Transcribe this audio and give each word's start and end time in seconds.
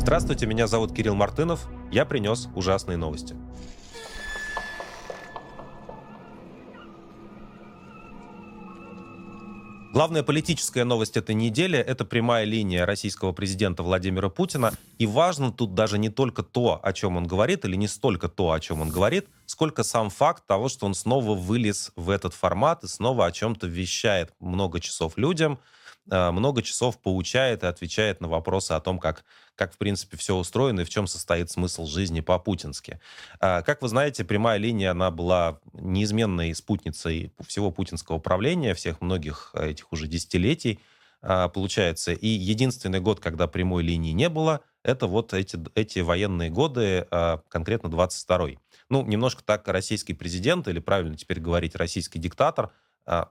Здравствуйте, 0.00 0.46
меня 0.46 0.66
зовут 0.66 0.94
Кирилл 0.94 1.14
Мартынов. 1.14 1.68
Я 1.92 2.06
принес 2.06 2.48
ужасные 2.54 2.96
новости. 2.96 3.36
Главная 9.92 10.22
политическая 10.22 10.84
новость 10.84 11.18
этой 11.18 11.34
недели– 11.34 11.78
это 11.78 12.06
прямая 12.06 12.44
линия 12.46 12.86
российского 12.86 13.32
президента 13.32 13.82
Владимира 13.82 14.30
Путина. 14.30 14.72
И 14.96 15.04
важно 15.06 15.52
тут 15.52 15.74
даже 15.74 15.98
не 15.98 16.08
только 16.08 16.42
то, 16.42 16.80
о 16.82 16.92
чем 16.94 17.18
он 17.18 17.26
говорит, 17.26 17.66
или 17.66 17.76
не 17.76 17.86
столько 17.86 18.28
то, 18.28 18.52
о 18.52 18.58
чем 18.58 18.80
он 18.80 18.88
говорит, 18.88 19.28
сколько 19.44 19.82
сам 19.82 20.08
факт 20.08 20.46
того, 20.46 20.70
что 20.70 20.86
он 20.86 20.94
снова 20.94 21.34
вылез 21.34 21.92
в 21.94 22.08
этот 22.08 22.32
формат 22.32 22.84
и 22.84 22.88
снова 22.88 23.26
о 23.26 23.32
чем-то 23.32 23.66
вещает 23.66 24.32
много 24.40 24.80
часов 24.80 25.18
людям– 25.18 25.58
много 26.10 26.62
часов 26.62 26.98
поучает 26.98 27.62
и 27.62 27.66
отвечает 27.66 28.20
на 28.20 28.28
вопросы 28.28 28.72
о 28.72 28.80
том, 28.80 28.98
как, 28.98 29.24
как 29.54 29.72
в 29.72 29.78
принципе, 29.78 30.16
все 30.16 30.34
устроено 30.34 30.80
и 30.80 30.84
в 30.84 30.90
чем 30.90 31.06
состоит 31.06 31.50
смысл 31.50 31.86
жизни 31.86 32.20
по-путински. 32.20 33.00
Э, 33.40 33.62
как 33.62 33.82
вы 33.82 33.88
знаете, 33.88 34.24
прямая 34.24 34.58
линия, 34.58 34.90
она 34.90 35.10
была 35.10 35.60
неизменной 35.72 36.54
спутницей 36.54 37.32
всего 37.46 37.70
путинского 37.70 38.18
правления, 38.18 38.74
всех 38.74 39.00
многих 39.00 39.54
этих 39.54 39.92
уже 39.92 40.06
десятилетий, 40.08 40.80
э, 41.22 41.48
получается. 41.48 42.12
И 42.12 42.26
единственный 42.26 43.00
год, 43.00 43.20
когда 43.20 43.46
прямой 43.46 43.82
линии 43.82 44.12
не 44.12 44.28
было, 44.28 44.60
это 44.82 45.06
вот 45.06 45.34
эти, 45.34 45.58
эти 45.74 45.98
военные 45.98 46.48
годы, 46.48 47.06
конкретно 47.48 47.88
22-й. 47.88 48.58
Ну, 48.88 49.04
немножко 49.04 49.44
так 49.44 49.68
российский 49.68 50.14
президент, 50.14 50.68
или 50.68 50.78
правильно 50.78 51.18
теперь 51.18 51.38
говорить, 51.38 51.74
российский 51.74 52.18
диктатор, 52.18 52.70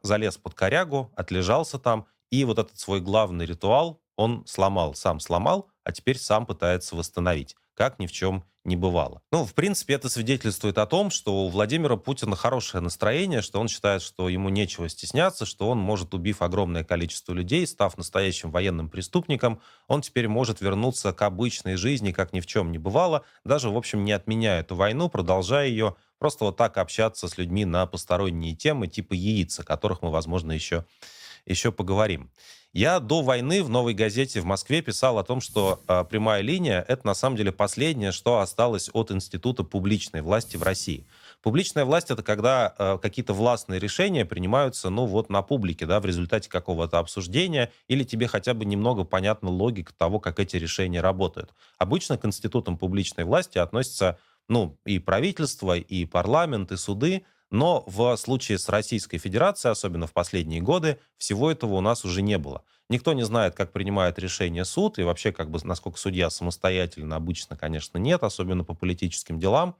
залез 0.04 0.38
под 0.38 0.54
корягу, 0.54 1.12
отлежался 1.16 1.80
там 1.80 2.06
и 2.32 2.44
вот 2.46 2.60
этот 2.60 2.78
свой 2.78 3.02
главный 3.02 3.46
ритуал 3.46 4.02
он 4.16 4.44
сломал, 4.46 4.96
сам 4.96 5.20
сломал, 5.20 5.70
а 5.84 5.92
теперь 5.92 6.18
сам 6.18 6.46
пытается 6.46 6.96
восстановить, 6.96 7.56
как 7.74 8.00
ни 8.00 8.06
в 8.06 8.12
чем 8.12 8.44
не 8.66 8.76
бывало. 8.76 9.22
Ну, 9.32 9.46
в 9.46 9.54
принципе, 9.54 9.94
это 9.94 10.10
свидетельствует 10.10 10.78
о 10.78 10.86
том, 10.86 11.10
что 11.10 11.46
у 11.46 11.50
Владимира 11.50 11.96
Путина 11.96 12.36
хорошее 12.36 12.82
настроение, 12.82 13.42
что 13.42 13.60
он 13.60 13.70
считает, 13.70 14.02
что 14.02 14.28
ему 14.28 14.50
нечего 14.50 14.90
стесняться, 14.90 15.46
что 15.46 15.70
он 15.70 15.78
может, 15.78 16.14
убив 16.14 16.42
огромное 16.42 16.84
количество 16.84 17.34
людей, 17.34 17.66
став 17.66 17.98
настоящим 17.98 18.52
военным 18.52 18.90
преступником, 18.90 19.62
он 19.88 20.02
теперь 20.02 20.28
может 20.28 20.60
вернуться 20.60 21.14
к 21.14 21.22
обычной 21.22 21.78
жизни, 21.78 22.12
как 22.12 22.34
ни 22.34 22.42
в 22.42 22.46
чем 22.46 22.72
не 22.72 22.78
бывало, 22.78 23.24
даже, 23.46 23.70
в 23.70 23.78
общем, 23.78 24.04
не 24.04 24.12
отменяя 24.12 24.62
эту 24.62 24.76
войну, 24.76 25.10
продолжая 25.10 25.68
ее, 25.68 25.96
просто 26.20 26.44
вот 26.44 26.58
так 26.58 26.78
общаться 26.78 27.28
с 27.28 27.38
людьми 27.38 27.66
на 27.66 27.86
посторонние 27.86 28.56
темы, 28.56 28.88
типа 28.88 29.14
яиц, 29.14 29.60
о 29.62 29.64
которых 29.64 30.02
мы, 30.02 30.12
возможно, 30.12 30.52
еще 30.52 30.86
еще 31.52 31.72
поговорим. 31.72 32.32
Я 32.72 33.00
до 33.00 33.24
войны 33.24 33.64
в 33.64 33.70
«Новой 33.70 33.96
газете» 33.96 34.42
в 34.42 34.46
Москве 34.46 34.84
писал 34.84 35.18
о 35.18 35.24
том, 35.24 35.42
что 35.42 35.82
э, 35.88 36.04
прямая 36.08 36.42
линия— 36.42 36.86
это 36.88 37.08
на 37.08 37.16
самом 37.16 37.36
деле 37.36 37.52
последнее, 37.52 38.12
что 38.12 38.40
осталось 38.40 38.92
от 38.94 39.10
института 39.10 39.64
публичной 39.64 40.22
власти 40.22 40.56
в 40.56 40.62
России. 40.62 41.08
Публичная 41.42 41.84
власть— 41.84 42.10
это 42.12 42.22
когда 42.22 42.76
э, 42.78 43.00
какие-то 43.02 43.34
властные 43.34 43.80
решения 43.80 44.24
принимаются, 44.24 44.92
ну 44.92 45.08
вот, 45.08 45.32
на 45.32 45.42
публике, 45.42 45.88
да, 45.88 46.00
в 46.00 46.06
результате 46.06 46.48
какого-то 46.48 47.00
обсуждения, 47.00 47.72
или 47.88 48.04
тебе 48.04 48.28
хотя 48.28 48.54
бы 48.54 48.66
немного 48.66 49.04
понятна 49.04 49.50
логика 49.50 49.92
того, 49.98 50.20
как 50.20 50.40
эти 50.40 50.58
решения 50.58 51.02
работают. 51.02 51.56
Обычно 51.80 52.20
к 52.20 52.26
институтам 52.26 52.78
публичной 52.78 53.24
власти 53.24 53.58
относятся, 53.58 54.20
ну, 54.48 54.78
и 54.86 55.00
правительство, 55.00 55.76
и 55.76 56.06
парламент, 56.06 56.72
и 56.72 56.78
суды— 56.78 57.24
но 57.52 57.84
в 57.88 58.16
случае 58.18 58.58
с 58.58 58.70
Российской 58.70 59.18
Федерацией, 59.18 59.72
особенно 59.72 60.08
в 60.08 60.14
последние 60.14 60.62
годы, 60.62 61.00
всего 61.18 61.52
этого 61.52 61.76
у 61.76 61.82
нас 61.82 62.06
уже 62.06 62.22
не 62.22 62.38
было. 62.38 62.64
Никто 62.90 63.14
не 63.14 63.24
знает, 63.24 63.56
как 63.56 63.72
принимает 63.72 64.20
решение 64.20 64.66
суд, 64.66 65.00
и 65.00 65.04
вообще, 65.04 65.32
как 65.32 65.50
бы, 65.50 65.60
насколько 65.64 66.00
судья 66.00 66.30
самостоятельно, 66.30 67.16
обычно, 67.16 67.56
конечно, 67.56 67.98
нет, 67.98 68.24
особенно 68.24 68.64
по 68.64 68.74
политическим 68.74 69.40
делам. 69.40 69.76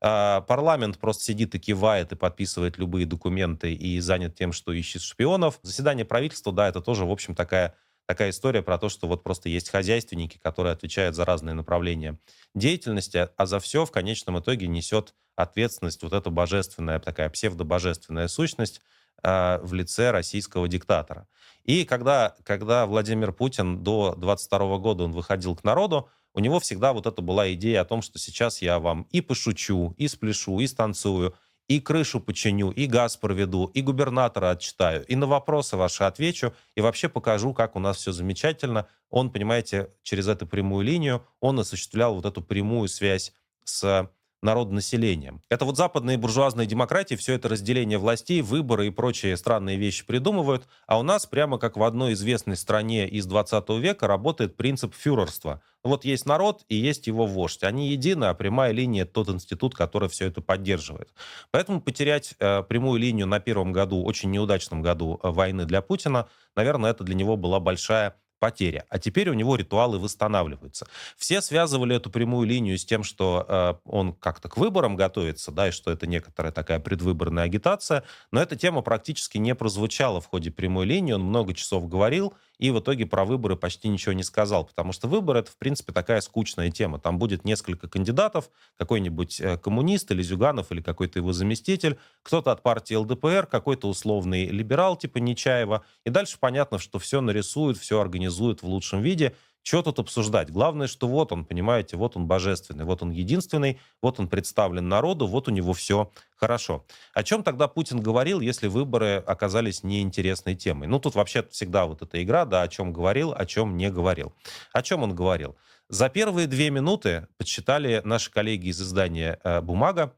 А, 0.00 0.42
парламент 0.42 0.98
просто 0.98 1.24
сидит 1.24 1.54
и 1.54 1.58
кивает, 1.58 2.12
и 2.12 2.16
подписывает 2.16 2.78
любые 2.78 3.04
документы, 3.06 3.72
и 3.72 3.98
занят 4.00 4.34
тем, 4.36 4.52
что 4.52 4.72
ищет 4.72 5.02
шпионов. 5.02 5.58
Заседание 5.62 6.04
правительства, 6.04 6.52
да, 6.52 6.68
это 6.68 6.80
тоже, 6.80 7.04
в 7.04 7.10
общем, 7.10 7.34
такая 7.34 7.74
такая 8.08 8.30
история 8.30 8.62
про 8.62 8.78
то, 8.78 8.88
что 8.88 9.06
вот 9.06 9.22
просто 9.22 9.50
есть 9.50 9.68
хозяйственники, 9.68 10.38
которые 10.38 10.72
отвечают 10.72 11.14
за 11.14 11.26
разные 11.26 11.54
направления 11.54 12.18
деятельности, 12.54 13.28
а 13.36 13.46
за 13.46 13.60
все 13.60 13.84
в 13.84 13.92
конечном 13.92 14.40
итоге 14.40 14.66
несет 14.66 15.14
ответственность 15.36 16.02
вот 16.02 16.14
эта 16.14 16.30
божественная, 16.30 17.00
такая 17.00 17.28
псевдобожественная 17.28 18.28
сущность 18.28 18.80
э, 19.22 19.58
в 19.62 19.74
лице 19.74 20.10
российского 20.10 20.68
диктатора. 20.68 21.28
И 21.64 21.84
когда, 21.84 22.34
когда 22.44 22.86
Владимир 22.86 23.32
Путин 23.32 23.84
до 23.84 24.14
22 24.16 24.78
года 24.78 25.04
он 25.04 25.12
выходил 25.12 25.54
к 25.54 25.62
народу, 25.62 26.08
у 26.32 26.40
него 26.40 26.60
всегда 26.60 26.94
вот 26.94 27.06
это 27.06 27.20
была 27.20 27.52
идея 27.52 27.82
о 27.82 27.84
том, 27.84 28.00
что 28.00 28.18
сейчас 28.18 28.62
я 28.62 28.78
вам 28.78 29.06
и 29.10 29.20
пошучу, 29.20 29.94
и 29.98 30.08
спляшу, 30.08 30.60
и 30.60 30.66
станцую, 30.66 31.34
и 31.68 31.80
крышу 31.80 32.20
починю, 32.20 32.70
и 32.70 32.86
газ 32.86 33.16
проведу, 33.16 33.66
и 33.66 33.82
губернатора 33.82 34.50
отчитаю, 34.50 35.04
и 35.06 35.14
на 35.16 35.26
вопросы 35.26 35.76
ваши 35.76 36.04
отвечу, 36.04 36.54
и 36.74 36.80
вообще 36.80 37.08
покажу, 37.08 37.52
как 37.52 37.76
у 37.76 37.78
нас 37.78 37.98
все 37.98 38.10
замечательно. 38.12 38.88
Он, 39.10 39.30
понимаете, 39.30 39.90
через 40.02 40.28
эту 40.28 40.46
прямую 40.46 40.84
линию, 40.84 41.24
он 41.40 41.60
осуществлял 41.60 42.14
вот 42.14 42.24
эту 42.24 42.42
прямую 42.42 42.88
связь 42.88 43.32
с 43.64 44.10
народонаселением. 44.42 45.42
Это 45.48 45.64
вот 45.64 45.76
западные 45.76 46.16
буржуазные 46.16 46.66
демократии 46.66 47.16
все 47.16 47.34
это 47.34 47.48
разделение 47.48 47.98
властей, 47.98 48.40
выборы 48.40 48.86
и 48.86 48.90
прочие 48.90 49.36
странные 49.36 49.76
вещи 49.76 50.06
придумывают, 50.06 50.68
а 50.86 50.98
у 50.98 51.02
нас 51.02 51.26
прямо 51.26 51.58
как 51.58 51.76
в 51.76 51.82
одной 51.82 52.12
известной 52.12 52.56
стране 52.56 53.08
из 53.08 53.26
20 53.26 53.68
века 53.80 54.06
работает 54.06 54.56
принцип 54.56 54.94
фюрерства. 54.94 55.60
Вот 55.82 56.04
есть 56.04 56.26
народ 56.26 56.64
и 56.68 56.76
есть 56.76 57.06
его 57.06 57.26
вождь. 57.26 57.62
Они 57.62 57.88
едины, 57.88 58.26
а 58.26 58.34
прямая 58.34 58.72
линия— 58.72 59.04
тот 59.06 59.28
институт, 59.28 59.74
который 59.74 60.08
все 60.08 60.26
это 60.26 60.40
поддерживает. 60.40 61.12
Поэтому 61.50 61.80
потерять 61.80 62.34
э, 62.38 62.62
прямую 62.62 63.00
линию 63.00 63.26
на 63.26 63.40
первом 63.40 63.72
году, 63.72 64.02
очень 64.04 64.30
неудачном 64.30 64.82
году 64.82 65.18
э, 65.22 65.30
войны 65.30 65.64
для 65.64 65.82
Путина, 65.82 66.28
наверное, 66.56 66.90
это 66.90 67.04
для 67.04 67.14
него 67.14 67.36
была 67.36 67.60
большая 67.60 68.16
потеря. 68.38 68.84
А 68.88 68.98
теперь 68.98 69.28
у 69.30 69.34
него 69.34 69.56
ритуалы 69.56 69.98
восстанавливаются. 69.98 70.86
Все 71.16 71.40
связывали 71.40 71.96
эту 71.96 72.10
прямую 72.10 72.46
линию 72.46 72.78
с 72.78 72.84
тем, 72.84 73.02
что 73.02 73.44
э, 73.48 73.74
он 73.84 74.12
как-то 74.14 74.48
к 74.48 74.56
выборам 74.56 74.96
готовится, 74.96 75.50
да, 75.50 75.68
и 75.68 75.70
что 75.70 75.90
это 75.90 76.06
некоторая 76.06 76.52
такая 76.52 76.80
предвыборная 76.80 77.44
агитация. 77.44 78.04
Но 78.30 78.40
эта 78.40 78.56
тема 78.56 78.82
практически 78.82 79.38
не 79.38 79.54
прозвучала 79.54 80.20
в 80.20 80.26
ходе 80.26 80.50
прямой 80.50 80.86
линии. 80.86 81.12
Он 81.12 81.22
много 81.22 81.54
часов 81.54 81.88
говорил, 81.88 82.34
и 82.58 82.70
в 82.70 82.80
итоге 82.80 83.06
про 83.06 83.24
выборы 83.24 83.56
почти 83.56 83.88
ничего 83.88 84.12
не 84.12 84.22
сказал, 84.22 84.64
потому 84.64 84.92
что 84.92 85.08
выборы— 85.08 85.38
это, 85.40 85.50
в 85.50 85.56
принципе, 85.56 85.92
такая 85.92 86.20
скучная 86.20 86.70
тема. 86.70 86.98
Там 86.98 87.18
будет 87.18 87.44
несколько 87.44 87.88
кандидатов, 87.88 88.50
какой-нибудь 88.76 89.40
э, 89.40 89.58
коммунист 89.58 90.10
или 90.10 90.22
Зюганов, 90.22 90.72
или 90.72 90.80
какой-то 90.80 91.18
его 91.18 91.32
заместитель, 91.32 91.98
кто-то 92.22 92.52
от 92.52 92.62
партии 92.62 92.94
ЛДПР, 92.94 93.46
какой-то 93.46 93.88
условный 93.88 94.46
либерал 94.46 94.96
типа 94.96 95.18
Нечаева, 95.18 95.84
и 96.04 96.10
дальше 96.10 96.36
понятно, 96.40 96.78
что 96.78 96.98
все 96.98 97.20
нарисуют, 97.20 97.78
все 97.78 98.00
организуют 98.00 98.62
в 98.62 98.66
лучшем 98.66 99.02
виде— 99.02 99.34
что 99.62 99.82
тут 99.82 99.98
обсуждать? 99.98 100.50
Главное, 100.50 100.86
что 100.86 101.08
вот 101.08 101.32
он, 101.32 101.44
понимаете, 101.44 101.96
вот 101.96 102.16
он 102.16 102.26
божественный, 102.26 102.84
вот 102.84 103.02
он 103.02 103.10
единственный, 103.10 103.80
вот 104.00 104.18
он 104.18 104.28
представлен 104.28 104.88
народу, 104.88 105.26
вот 105.26 105.48
у 105.48 105.50
него 105.50 105.72
все 105.72 106.10
хорошо. 106.36 106.86
О 107.12 107.22
чем 107.22 107.42
тогда 107.42 107.68
Путин 107.68 108.00
говорил, 108.00 108.40
если 108.40 108.68
выборы 108.68 109.22
оказались 109.26 109.82
неинтересной 109.82 110.54
темой? 110.54 110.88
Ну, 110.88 110.98
тут 110.98 111.14
вообще 111.14 111.46
всегда 111.50 111.86
вот 111.86 112.02
эта 112.02 112.22
игра, 112.22 112.44
да, 112.44 112.62
о 112.62 112.68
чем 112.68 112.92
говорил, 112.92 113.32
о 113.32 113.44
чем 113.44 113.76
не 113.76 113.90
говорил. 113.90 114.32
О 114.72 114.82
чем 114.82 115.02
он 115.02 115.14
говорил? 115.14 115.56
За 115.88 116.08
первые 116.08 116.46
две 116.46 116.70
минуты, 116.70 117.28
подсчитали 117.38 118.02
наши 118.04 118.30
коллеги 118.30 118.68
из 118.68 118.80
издания 118.80 119.38
э, 119.42 119.60
«Бумага», 119.60 120.14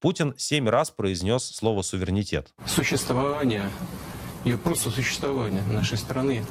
Путин 0.00 0.34
семь 0.38 0.68
раз 0.68 0.90
произнес 0.90 1.44
слово 1.44 1.82
«суверенитет». 1.82 2.54
Существование, 2.66 3.68
ее 4.44 4.56
просто 4.56 4.90
существование 4.90 5.62
нашей 5.64 5.98
страны 5.98 6.44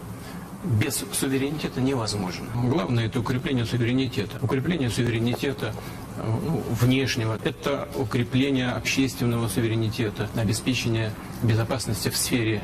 без 0.63 1.03
суверенитета 1.13 1.81
невозможно. 1.81 2.47
Главное 2.63 3.05
это 3.07 3.19
укрепление 3.19 3.65
суверенитета. 3.65 4.39
Укрепление 4.41 4.89
суверенитета 4.89 5.73
ну, 6.17 6.63
внешнего– 6.69 7.39
это 7.43 7.87
укрепление 7.95 8.71
общественного 8.71 9.47
суверенитета, 9.47 10.29
обеспечение 10.35 11.11
безопасности 11.43 12.09
в 12.09 12.17
сфере 12.17 12.61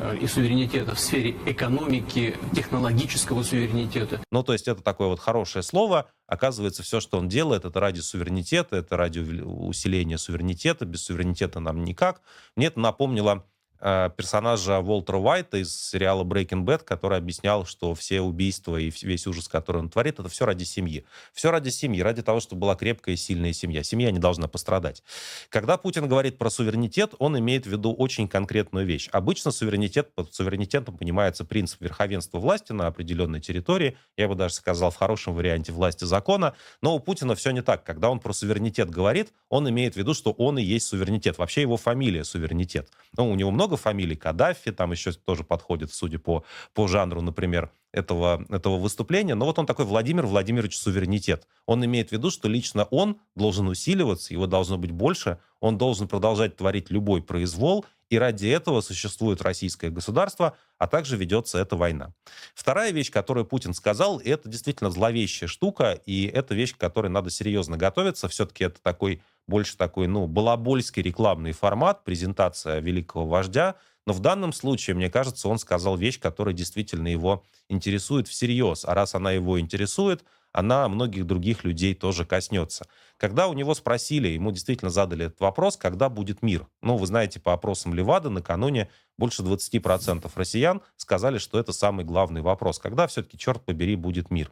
э, 0.00 0.16
и 0.20 0.26
суверенитета 0.26 0.94
в 0.94 1.00
сфере 1.00 1.36
экономики, 1.46 2.36
технологического 2.54 3.42
суверенитета. 3.42 4.20
Ну, 4.32 4.42
то 4.42 4.52
есть 4.52 4.66
это 4.66 4.82
такое 4.82 5.08
вот 5.08 5.20
хорошее 5.20 5.62
слово. 5.62 6.10
Оказывается, 6.26 6.82
все, 6.82 7.00
что 7.00 7.18
он 7.18 7.28
делает, 7.28 7.64
это 7.64 7.78
ради 7.78 8.00
суверенитета, 8.00 8.76
это 8.76 8.96
ради 8.96 9.20
усиления 9.20 10.18
суверенитета. 10.18 10.84
Без 10.84 11.04
суверенитета 11.04 11.60
нам 11.60 11.84
никак. 11.84 12.22
Мне 12.56 12.66
это 12.66 12.80
напомнило 12.80 13.44
персонажа 13.80 14.78
Уолтера 14.78 15.16
Уайта 15.16 15.56
из 15.56 15.74
сериала 15.74 16.24
Breaking 16.24 16.64
Bad, 16.64 16.84
который 16.84 17.18
объяснял, 17.18 17.64
что 17.64 17.94
все 17.94 18.20
убийства 18.20 18.76
и 18.76 18.92
весь 19.02 19.26
ужас, 19.26 19.48
который 19.48 19.78
он 19.78 19.88
творит, 19.88 20.18
это 20.18 20.28
все 20.28 20.44
ради 20.44 20.64
семьи. 20.64 21.04
Все 21.32 21.50
ради 21.50 21.70
семьи, 21.70 22.02
ради 22.02 22.22
того, 22.22 22.40
чтобы 22.40 22.60
была 22.60 22.76
крепкая 22.76 23.14
и 23.14 23.18
сильная 23.18 23.52
семья. 23.52 23.82
Семья 23.82 24.10
не 24.10 24.18
должна 24.18 24.48
пострадать. 24.48 25.02
Когда 25.48 25.76
Путин 25.76 26.08
говорит 26.08 26.38
про 26.38 26.50
суверенитет, 26.50 27.14
он 27.18 27.38
имеет 27.38 27.66
в 27.66 27.70
виду 27.70 27.92
очень 27.92 28.28
конкретную 28.28 28.86
вещь. 28.86 29.08
Обычно 29.12 29.50
суверенитет, 29.50 30.14
под 30.14 30.34
суверенитетом 30.34 30.96
понимается 30.96 31.44
принцип 31.44 31.80
верховенства 31.80 32.38
власти 32.38 32.72
на 32.72 32.86
определенной 32.86 33.40
территории. 33.40 33.96
Я 34.16 34.28
бы 34.28 34.34
даже 34.34 34.54
сказал, 34.54 34.90
в 34.90 34.96
хорошем 34.96 35.34
варианте 35.34 35.72
власти 35.72 36.04
закона. 36.04 36.54
Но 36.82 36.94
у 36.94 37.00
Путина 37.00 37.34
все 37.34 37.50
не 37.50 37.62
так. 37.62 37.84
Когда 37.84 38.10
он 38.10 38.20
про 38.20 38.32
суверенитет 38.32 38.90
говорит, 38.90 39.32
он 39.48 39.68
имеет 39.68 39.94
в 39.94 39.96
виду, 39.96 40.14
что 40.14 40.32
он 40.32 40.58
и 40.58 40.62
есть 40.62 40.86
суверенитет. 40.86 41.38
Вообще 41.38 41.62
его 41.62 41.76
фамилия 41.76 42.24
суверенитет. 42.24 42.90
Ну, 43.16 43.30
у 43.30 43.34
него 43.34 43.50
много 43.50 43.69
фамилий. 43.76 44.16
Каддафи, 44.16 44.72
там 44.72 44.92
еще 44.92 45.12
тоже 45.12 45.44
подходит, 45.44 45.92
судя 45.92 46.18
по, 46.18 46.44
по 46.74 46.86
жанру, 46.88 47.20
например, 47.22 47.70
этого, 47.92 48.44
этого 48.48 48.78
выступления. 48.78 49.34
Но 49.34 49.46
вот 49.46 49.58
он 49.58 49.66
такой 49.66 49.84
Владимир 49.84 50.26
Владимирович 50.26 50.78
суверенитет. 50.78 51.46
Он 51.66 51.84
имеет 51.84 52.10
в 52.10 52.12
виду, 52.12 52.30
что 52.30 52.48
лично 52.48 52.84
он 52.84 53.18
должен 53.34 53.68
усиливаться, 53.68 54.32
его 54.32 54.46
должно 54.46 54.78
быть 54.78 54.92
больше, 54.92 55.38
он 55.60 55.78
должен 55.78 56.08
продолжать 56.08 56.56
творить 56.56 56.90
любой 56.90 57.22
произвол, 57.22 57.84
и 58.08 58.18
ради 58.18 58.48
этого 58.48 58.80
существует 58.80 59.40
российское 59.40 59.88
государство, 59.88 60.56
а 60.78 60.88
также 60.88 61.16
ведется 61.16 61.58
эта 61.58 61.76
война. 61.76 62.12
Вторая 62.54 62.90
вещь, 62.90 63.10
которую 63.10 63.46
Путин 63.46 63.72
сказал, 63.72 64.20
это 64.20 64.48
действительно 64.48 64.90
зловещая 64.90 65.48
штука, 65.48 65.92
и 66.06 66.24
это 66.26 66.54
вещь, 66.54 66.74
к 66.74 66.78
которой 66.78 67.08
надо 67.08 67.30
серьезно 67.30 67.76
готовиться. 67.76 68.28
Все-таки 68.28 68.64
это 68.64 68.82
такой, 68.82 69.22
больше 69.46 69.76
такой, 69.76 70.06
ну, 70.06 70.26
балабольский 70.26 71.02
рекламный 71.02 71.52
формат, 71.52 72.04
презентация 72.04 72.80
великого 72.80 73.26
вождя, 73.26 73.76
но 74.06 74.12
в 74.12 74.20
данном 74.20 74.52
случае, 74.52 74.96
мне 74.96 75.10
кажется, 75.10 75.48
он 75.48 75.58
сказал 75.58 75.96
вещь, 75.96 76.18
которая 76.18 76.54
действительно 76.54 77.08
его 77.08 77.44
интересует 77.68 78.28
всерьез. 78.28 78.84
А 78.84 78.94
раз 78.94 79.14
она 79.14 79.32
его 79.32 79.60
интересует, 79.60 80.24
она 80.52 80.88
многих 80.88 81.26
других 81.26 81.64
людей 81.64 81.94
тоже 81.94 82.24
коснется. 82.24 82.86
Когда 83.16 83.48
у 83.48 83.52
него 83.52 83.74
спросили, 83.74 84.28
ему 84.28 84.50
действительно 84.50 84.90
задали 84.90 85.26
этот 85.26 85.40
вопрос, 85.40 85.76
когда 85.76 86.08
будет 86.08 86.42
мир. 86.42 86.66
Ну, 86.82 86.96
вы 86.96 87.06
знаете, 87.06 87.38
по 87.40 87.52
опросам 87.52 87.94
Левада 87.94 88.30
накануне 88.30 88.88
больше 89.18 89.42
20% 89.42 90.30
россиян 90.34 90.80
сказали, 90.96 91.38
что 91.38 91.58
это 91.58 91.72
самый 91.72 92.04
главный 92.04 92.40
вопрос. 92.40 92.78
Когда 92.78 93.06
все-таки, 93.06 93.36
черт 93.38 93.64
побери, 93.64 93.94
будет 93.96 94.30
мир? 94.30 94.50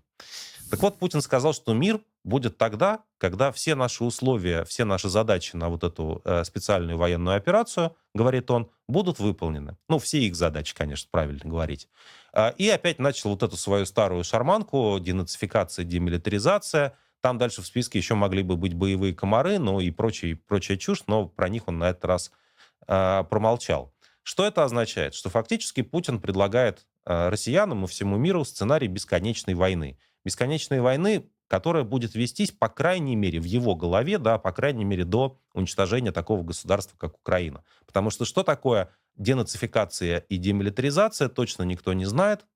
Так 0.71 0.83
вот, 0.83 0.99
Путин 0.99 1.23
сказал, 1.23 1.55
что 1.55 1.73
мир 1.73 2.01
будет 2.25 2.59
тогда, 2.59 3.01
когда 3.17 3.51
все 3.53 3.75
наши 3.75 4.05
условия, 4.05 4.65
все 4.65 4.85
наши 4.85 5.09
задачи 5.09 5.57
на 5.57 5.71
вот 5.71 5.83
эту 5.83 6.21
э, 6.25 6.45
специальную 6.45 6.99
военную 6.99 7.37
операцию, 7.37 7.97
говорит 8.15 8.51
он, 8.51 8.71
будут 8.87 9.19
выполнены. 9.19 9.79
Ну, 9.89 9.99
все 9.99 10.19
их 10.19 10.37
задачи, 10.37 10.75
конечно, 10.75 11.09
правильно 11.11 11.49
говорить. 11.49 11.89
Э, 12.39 12.53
и 12.57 12.69
опять 12.69 13.01
начал 13.01 13.31
вот 13.31 13.43
эту 13.43 13.57
свою 13.57 13.85
старую 13.85 14.23
шарманку, 14.23 14.99
денацификация, 15.01 15.85
демилитаризация. 15.85 16.97
Там 17.21 17.37
дальше 17.37 17.63
в 17.63 17.67
списке 17.67 17.99
еще 17.99 18.15
могли 18.15 18.45
бы 18.45 18.57
быть 18.57 18.75
боевые 18.75 19.13
комары, 19.13 19.59
ну 19.59 19.81
и 19.81 19.91
прочие, 19.91 20.37
прочая 20.37 20.77
чушь, 20.77 21.03
но 21.09 21.27
про 21.27 21.49
них 21.49 21.67
он 21.67 21.81
на 21.81 21.91
этот 21.91 22.05
раз 22.05 22.33
э, 22.87 23.25
промолчал. 23.29 23.93
Что 24.23 24.47
это 24.47 24.63
означает? 24.63 25.15
Что 25.15 25.31
фактически 25.31 25.83
Путин 25.83 26.21
предлагает 26.21 26.87
э, 27.07 27.29
россиянам 27.29 27.85
и 27.85 27.89
всему 27.89 28.17
миру 28.17 28.45
сценарий 28.45 28.87
бесконечной 28.87 29.55
войны. 29.55 29.99
Бесконечной 30.25 30.81
войны, 30.81 31.29
которая 31.49 31.83
будет 31.83 32.15
вестись, 32.15 32.53
по 32.53 32.69
крайней 32.69 33.17
мере, 33.17 33.41
в 33.41 33.45
его 33.45 33.75
голове, 33.75 34.19
да, 34.19 34.39
по 34.39 34.53
крайней 34.53 34.85
мере, 34.85 35.05
до 35.05 35.39
уничтожения 35.55 36.13
такого 36.13 36.43
государства, 36.43 36.97
как 36.97 37.17
Украина. 37.17 37.65
Потому 37.87 38.11
что 38.11 38.25
что 38.25 38.43
такое 38.43 38.91
денацификация 39.17 40.19
и 40.29 40.37
демилитаризация, 40.37 41.29
точно 41.29 41.65
никто 41.65 41.93
не 41.95 42.05
знает. 42.05 42.47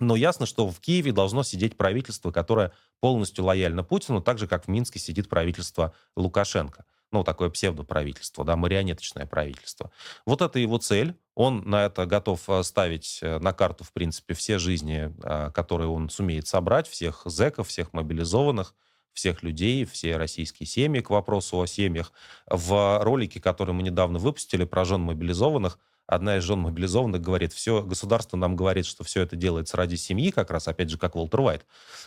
Но 0.00 0.16
ясно, 0.16 0.46
что 0.46 0.66
в 0.68 0.80
Киеве 0.80 1.12
должно 1.12 1.42
сидеть 1.42 1.76
правительство, 1.76 2.30
которое 2.30 2.72
полностью 3.00 3.44
лояльно 3.44 3.84
Путину, 3.84 4.22
так 4.22 4.38
же, 4.38 4.46
как 4.46 4.64
в 4.64 4.68
Минске 4.68 4.98
сидит 4.98 5.28
правительство 5.28 5.92
Лукашенко 6.16 6.86
ну, 7.12 7.24
такое 7.24 7.50
псевдоправительство, 7.50 8.44
да, 8.44 8.56
марионеточное 8.56 9.26
правительство. 9.26 9.90
Вот 10.26 10.42
это 10.42 10.58
его 10.58 10.78
цель. 10.78 11.14
Он 11.34 11.62
на 11.68 11.84
это 11.84 12.06
готов 12.06 12.48
э, 12.48 12.62
ставить 12.62 13.20
э, 13.22 13.38
на 13.38 13.52
карту, 13.52 13.84
в 13.84 13.92
принципе, 13.92 14.34
все 14.34 14.58
жизни, 14.58 15.14
э, 15.22 15.50
которые 15.52 15.88
он 15.88 16.08
сумеет 16.10 16.46
собрать, 16.46 16.88
всех 16.88 17.22
зэков, 17.24 17.68
всех 17.68 17.92
мобилизованных, 17.92 18.74
всех 19.12 19.42
людей, 19.42 19.84
все 19.84 20.16
российские 20.16 20.66
семьи, 20.66 21.00
к 21.00 21.10
вопросу 21.10 21.60
о 21.60 21.66
семьях. 21.66 22.12
В 22.46 22.98
ролике, 23.02 23.40
который 23.40 23.74
мы 23.74 23.82
недавно 23.82 24.18
выпустили 24.18 24.64
про 24.64 24.84
жен 24.84 25.02
мобилизованных, 25.02 25.78
одна 26.14 26.36
из 26.36 26.42
жен 26.42 26.60
мобилизованных 26.60 27.20
говорит, 27.20 27.52
все, 27.52 27.82
государство 27.82 28.36
нам 28.36 28.54
говорит, 28.56 28.86
что 28.86 29.04
все 29.04 29.22
это 29.22 29.36
делается 29.36 29.76
ради 29.76 29.94
семьи, 29.94 30.30
как 30.30 30.50
раз, 30.50 30.68
опять 30.68 30.90
же, 30.90 30.98
как 30.98 31.14
Волтер 31.14 31.40
Уайт, 31.40 31.66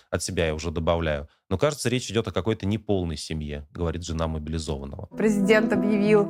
от 0.10 0.24
себя 0.24 0.48
я 0.48 0.54
уже 0.54 0.72
добавляю. 0.72 1.28
Но, 1.50 1.58
кажется, 1.58 1.90
речь 1.90 2.10
идет 2.10 2.28
о 2.28 2.32
какой-то 2.32 2.66
неполной 2.66 3.18
семье, 3.18 3.68
говорит 3.72 4.04
жена 4.04 4.28
мобилизованного. 4.28 5.08
Президент 5.18 5.74
объявил 5.74 6.30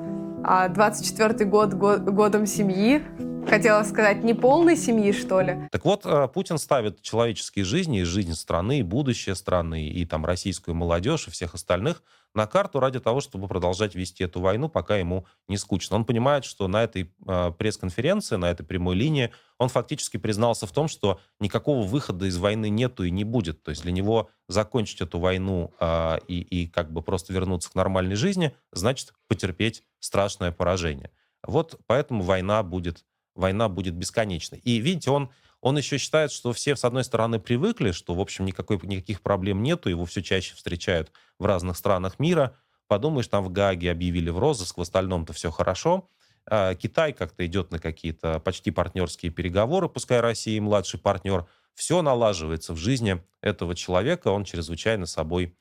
24 0.69 1.45
год 1.45 1.73
годом 1.73 2.45
семьи. 2.45 3.03
Хотела 3.47 3.83
сказать, 3.83 4.23
не 4.23 4.33
полной 4.33 4.75
семьи, 4.75 5.11
что 5.11 5.41
ли? 5.41 5.67
Так 5.71 5.85
вот, 5.85 6.05
э, 6.05 6.27
Путин 6.33 6.57
ставит 6.57 7.01
человеческие 7.01 7.63
жизни, 7.63 8.01
жизнь 8.03 8.33
страны, 8.33 8.83
будущее 8.83 9.35
страны, 9.35 9.87
и 9.87 10.05
там 10.05 10.25
российскую 10.25 10.75
молодежь, 10.75 11.27
и 11.27 11.31
всех 11.31 11.53
остальных 11.53 12.01
на 12.35 12.47
карту 12.47 12.79
ради 12.79 12.99
того, 12.99 13.21
чтобы 13.21 13.47
продолжать 13.47 13.95
вести 13.95 14.23
эту 14.23 14.41
войну, 14.41 14.67
пока 14.67 14.97
ему 14.97 15.25
не 15.47 15.57
скучно. 15.57 15.95
Он 15.95 16.05
понимает, 16.05 16.43
что 16.43 16.67
на 16.67 16.83
этой 16.83 17.13
э, 17.25 17.51
пресс-конференции, 17.57 18.35
на 18.35 18.51
этой 18.51 18.65
прямой 18.65 18.95
линии, 18.95 19.31
он 19.57 19.69
фактически 19.69 20.17
признался 20.17 20.67
в 20.67 20.71
том, 20.71 20.87
что 20.87 21.19
никакого 21.39 21.87
выхода 21.87 22.25
из 22.25 22.37
войны 22.37 22.69
нету 22.69 23.03
и 23.05 23.11
не 23.11 23.23
будет. 23.23 23.63
То 23.63 23.71
есть 23.71 23.83
для 23.83 23.93
него 23.93 24.29
закончить 24.49 25.01
эту 25.01 25.19
войну 25.19 25.73
э, 25.79 26.17
и, 26.27 26.41
и 26.41 26.67
как 26.67 26.91
бы 26.91 27.01
просто 27.01 27.31
вернуться 27.31 27.71
к 27.71 27.75
нормальной 27.75 28.15
жизни, 28.15 28.53
значит 28.73 29.13
потерпеть 29.27 29.83
страшное 29.99 30.51
поражение. 30.51 31.11
Вот 31.41 31.79
поэтому 31.87 32.23
война 32.23 32.61
будет 32.63 33.05
война 33.35 33.69
будет 33.69 33.93
бесконечной. 33.93 34.59
И 34.59 34.77
видите, 34.77 35.11
он, 35.11 35.29
он 35.61 35.77
еще 35.77 35.97
считает, 35.97 36.31
что 36.31 36.53
все, 36.53 36.75
с 36.75 36.85
одной 36.85 37.03
стороны, 37.03 37.39
привыкли, 37.39 37.91
что, 37.91 38.15
в 38.15 38.19
общем, 38.19 38.45
никакой, 38.45 38.79
никаких 38.83 39.21
проблем 39.21 39.61
нету, 39.61 39.89
его 39.89 40.05
все 40.05 40.23
чаще 40.23 40.55
встречают 40.55 41.11
в 41.37 41.45
разных 41.45 41.77
странах 41.77 42.19
мира. 42.19 42.57
Подумаешь, 42.87 43.27
там 43.27 43.43
в 43.43 43.51
Гааге 43.51 43.91
объявили 43.91 44.29
в 44.29 44.39
розыск, 44.39 44.77
в 44.77 44.81
остальном-то 44.81 45.33
все 45.33 45.51
хорошо. 45.51 46.09
А 46.47 46.75
Китай 46.75 47.13
как-то 47.13 47.45
идет 47.45 47.71
на 47.71 47.79
какие-то 47.79 48.39
почти 48.39 48.71
партнерские 48.71 49.31
переговоры, 49.31 49.89
пускай 49.89 50.19
Россия 50.19 50.61
младший 50.61 50.99
партнер. 50.99 51.47
Все 51.73 52.01
налаживается 52.01 52.73
в 52.73 52.77
жизни 52.77 53.21
этого 53.41 53.75
человека, 53.75 54.29
он 54.29 54.45
чрезвычайно 54.45 55.07
собой 55.07 55.57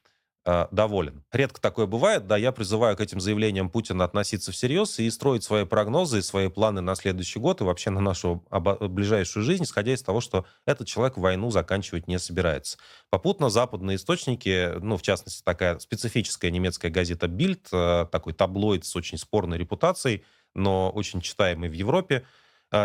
доволен. 0.71 1.25
Редко 1.33 1.61
такое 1.61 1.87
бывает, 1.87 2.27
да, 2.27 2.37
я 2.37 2.53
призываю 2.53 2.97
к 2.97 3.01
этим 3.01 3.19
заявлениям 3.19 3.71
Путина 3.71 4.05
относиться 4.05 4.53
всерьез 4.53 4.99
и 4.99 5.09
строить 5.11 5.43
свои 5.43 5.65
прогнозы 5.65 6.19
и 6.19 6.23
свои 6.23 6.49
планы 6.49 6.83
на 6.83 6.95
следующий 6.95 7.39
год 7.39 7.61
и 7.61 7.65
вообще 7.65 7.91
на 7.91 8.01
нашу 8.01 8.45
ближайшую 8.51 9.43
жизнь, 9.43 9.65
исходя 9.65 9.95
из 9.95 10.03
того, 10.03 10.21
что 10.21 10.45
этот 10.67 10.87
человек 10.87 11.17
войну 11.17 11.51
заканчивать 11.51 12.09
не 12.09 12.19
собирается. 12.19 12.79
Попутно 13.11 13.49
западные 13.49 13.97
источники, 13.97 14.73
ну, 14.81 14.97
в 14.97 15.03
частности, 15.03 15.43
такая 15.43 15.79
специфическая 15.79 16.51
немецкая 16.51 16.91
газета 16.91 17.27
Bild, 17.27 17.69
э, 17.73 18.07
такой 18.11 18.35
таблоид 18.35 18.85
с 18.85 18.95
очень 18.97 19.19
спорной 19.19 19.57
репутацией, 19.57 20.25
но 20.55 20.91
очень 20.91 21.21
читаемый 21.21 21.69
в 21.69 21.73
Европе, 21.73 22.25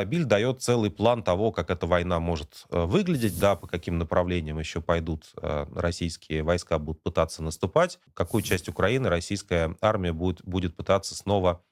Биль 0.06 0.26
дает 0.26 0.62
целый 0.62 0.92
план 0.92 1.24
того, 1.24 1.52
как 1.52 1.72
эта 1.72 1.88
война 1.88 2.20
может 2.20 2.66
э, 2.70 2.84
выглядеть, 2.84 3.40
да, 3.40 3.56
по 3.56 3.68
каким 3.68 3.98
направлениям 3.98 4.60
еще 4.60 4.82
пойдут 4.82 5.32
э, 5.42 5.66
российские 5.76 6.44
войска, 6.44 6.78
будут 6.78 7.02
пытаться 7.02 7.42
наступать, 7.42 8.00
какую 8.14 8.44
часть 8.44 8.70
Украины 8.70 9.10
российская 9.10 9.76
армия 9.82 10.14
будет, 10.14 10.44
будет 10.44 10.76
пытаться 10.76 11.16
снова 11.16 11.50
а, 11.52 11.69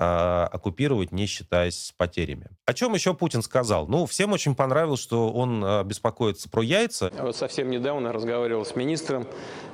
оккупировать, 0.00 1.12
не 1.12 1.26
считаясь 1.26 1.86
с 1.86 1.92
потерями. 1.92 2.48
О 2.64 2.72
чем 2.72 2.94
еще 2.94 3.14
Путин 3.14 3.42
сказал? 3.42 3.86
Ну, 3.86 4.06
всем 4.06 4.32
очень 4.32 4.54
понравилось, 4.54 5.00
что 5.00 5.30
он 5.30 5.62
а, 5.64 5.84
беспокоится 5.84 6.48
про 6.48 6.62
яйца. 6.62 7.12
Вот 7.18 7.36
совсем 7.36 7.70
недавно 7.70 8.12
разговаривал 8.12 8.64
с 8.64 8.74
министром 8.76 9.26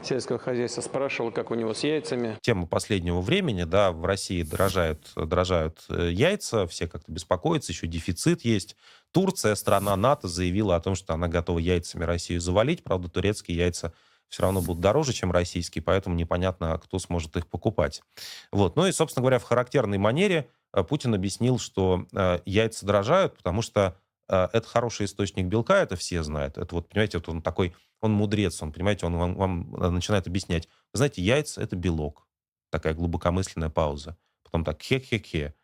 сельского 0.02 0.38
хозяйства, 0.38 0.80
спрашивал, 0.80 1.30
как 1.30 1.50
у 1.50 1.54
него 1.54 1.74
с 1.74 1.84
яйцами. 1.84 2.38
Тема 2.40 2.66
последнего 2.66 3.20
времени, 3.20 3.64
да, 3.64 3.92
в 3.92 4.04
России 4.04 4.42
дорожают, 4.42 5.12
дорожают 5.14 5.78
э, 5.88 6.10
яйца, 6.12 6.66
все 6.66 6.88
как-то 6.88 7.12
беспокоятся, 7.12 7.72
еще 7.72 7.86
дефицит 7.86 8.44
есть. 8.44 8.76
Турция, 9.12 9.54
страна 9.54 9.96
НАТО, 9.96 10.28
заявила 10.28 10.76
о 10.76 10.80
том, 10.80 10.94
что 10.94 11.14
она 11.14 11.28
готова 11.28 11.58
яйцами 11.58 12.04
Россию 12.04 12.40
завалить. 12.40 12.82
Правда, 12.82 13.08
турецкие 13.08 13.56
яйца 13.56 13.92
все 14.28 14.42
равно 14.42 14.60
будут 14.60 14.80
дороже, 14.80 15.12
чем 15.12 15.32
российские, 15.32 15.82
поэтому 15.82 16.16
непонятно, 16.16 16.78
кто 16.78 16.98
сможет 16.98 17.36
их 17.36 17.46
покупать. 17.46 18.02
Вот. 18.52 18.76
Ну 18.76 18.86
и, 18.86 18.92
собственно 18.92 19.22
говоря, 19.22 19.38
в 19.38 19.44
характерной 19.44 19.98
манере 19.98 20.50
э, 20.72 20.82
Путин 20.82 21.14
объяснил, 21.14 21.58
что 21.58 22.06
э, 22.12 22.40
яйца 22.44 22.86
дорожают, 22.86 23.36
потому 23.36 23.62
что 23.62 23.98
э, 24.28 24.48
это 24.52 24.66
хороший 24.66 25.06
источник 25.06 25.46
белка, 25.46 25.82
это 25.82 25.96
все 25.96 26.22
знают. 26.22 26.58
Это 26.58 26.74
вот, 26.74 26.88
понимаете, 26.88 27.18
вот 27.18 27.28
он 27.28 27.42
такой, 27.42 27.74
он 28.00 28.12
мудрец, 28.12 28.62
он, 28.62 28.72
понимаете, 28.72 29.06
он 29.06 29.16
вам, 29.16 29.34
вам 29.36 29.94
начинает 29.94 30.26
объяснять. 30.26 30.68
Вы 30.92 30.98
знаете, 30.98 31.22
яйца— 31.22 31.60
это 31.62 31.76
белок. 31.76 32.26
Такая 32.70 32.94
глубокомысленная 32.94 33.70
пауза. 33.70 34.16
Потом 34.42 34.64
так, 34.64 34.82
хе-хе-хе. 34.82 35.54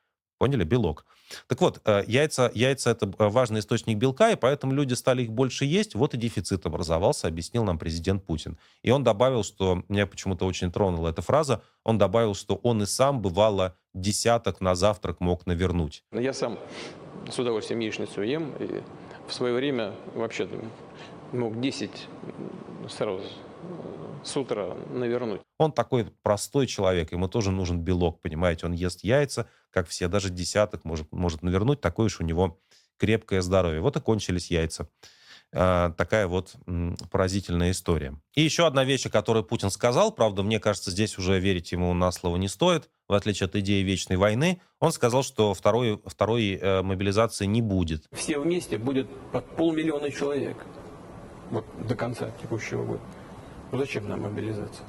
Поняли? 0.42 0.64
Белок. 0.64 1.06
Так 1.46 1.61
вот, 1.61 1.80
э, 1.84 2.02
яйца, 2.08 2.50
яйца 2.52 2.90
это 2.90 3.06
э, 3.06 3.28
важный 3.28 3.61
источник 3.61 3.96
белка, 3.96 4.32
и 4.32 4.34
поэтому 4.34 4.72
люди 4.72 4.94
стали 4.94 5.22
их 5.22 5.30
больше 5.30 5.64
есть. 5.64 5.94
Вот 5.94 6.14
и 6.14 6.16
дефицит 6.16 6.66
образовался, 6.66 7.28
объяснил 7.28 7.62
нам 7.62 7.78
президент 7.78 8.25
Путин. 8.25 8.58
И 8.82 8.90
он 8.90 9.04
добавил, 9.04 9.44
что 9.44 9.84
меня 9.88 10.04
почему-то 10.04 10.44
очень 10.44 10.72
тронула 10.72 11.11
эта 11.11 11.22
фраза, 11.22 11.62
он 11.84 11.96
добавил, 11.96 12.34
что 12.34 12.56
он 12.56 12.82
и 12.82 12.87
сам 12.87 13.22
бывало 13.22 13.76
десяток 13.94 14.61
на 14.61 14.75
завтрак 14.75 15.20
мог 15.20 15.46
навернуть. 15.46 16.02
Я 16.11 16.32
сам 16.32 16.58
с 17.30 17.38
удовольствием 17.38 17.78
яичницу 17.78 18.22
ем, 18.22 18.52
и 18.58 18.82
в 19.28 19.32
свое 19.32 19.54
время 19.54 19.92
вообще 20.12 20.49
мог 21.30 21.61
10 21.61 22.08
сразу 22.88 23.22
с 24.25 24.37
утра 24.37 24.76
навернуть. 24.90 25.40
Он 25.59 25.73
такой 25.73 26.07
простой 26.23 26.66
человек, 26.66 27.12
ему 27.12 27.28
тоже 27.28 27.50
нужен 27.50 27.81
белок, 27.81 28.21
понимаете, 28.21 28.66
он 28.66 28.73
ест 28.73 29.02
яйца, 29.02 29.49
как 29.71 29.88
все, 29.88 30.09
даже 30.09 30.31
десяток 30.31 30.85
может, 30.85 31.11
может 31.12 31.42
навернуть, 31.42 31.81
такое 31.81 32.07
уж 32.07 32.21
у 32.21 32.25
него 32.25 32.61
крепкое 32.99 33.42
здоровье. 33.42 33.81
Вот 33.81 33.97
и 33.97 34.00
кончились 34.00 34.50
яйца. 34.50 34.88
А, 35.54 35.90
такая 35.90 36.26
вот 36.28 36.54
м, 36.66 36.97
поразительная 37.11 37.73
история. 37.73 38.14
И 38.35 38.42
еще 38.42 38.66
одна 38.66 38.85
вещь, 38.85 39.04
о 39.04 39.11
которой 39.11 39.45
Путин 39.45 39.71
сказал, 39.71 40.11
правда, 40.12 40.42
мне 40.42 40.59
кажется, 40.59 40.90
здесь 40.90 41.19
уже 41.19 41.38
верить 41.38 41.73
ему 41.73 41.92
на 41.92 42.11
слово 42.11 42.37
не 42.37 42.49
стоит, 42.49 42.88
в 43.07 43.12
отличие 43.12 43.47
от 43.47 43.57
идеи 43.57 43.83
вечной 43.83 44.16
войны, 44.16 44.62
он 44.81 44.92
сказал, 44.92 45.23
что 45.23 45.52
второй, 45.52 46.00
второй 46.07 46.54
э, 46.54 46.83
мобилизации 46.83 47.45
не 47.45 47.61
будет. 47.61 48.07
Все 48.12 48.38
вместе 48.38 48.78
будет 48.78 49.09
под 49.31 49.45
полмиллиона 49.57 50.11
человек 50.11 50.57
вот 51.50 51.66
до 51.87 51.95
конца 51.97 52.31
текущего 52.40 52.85
года. 52.85 53.02
Ну 53.73 53.79
зачем 53.79 54.07
нам 54.07 54.21
мобилизация? 54.21 54.87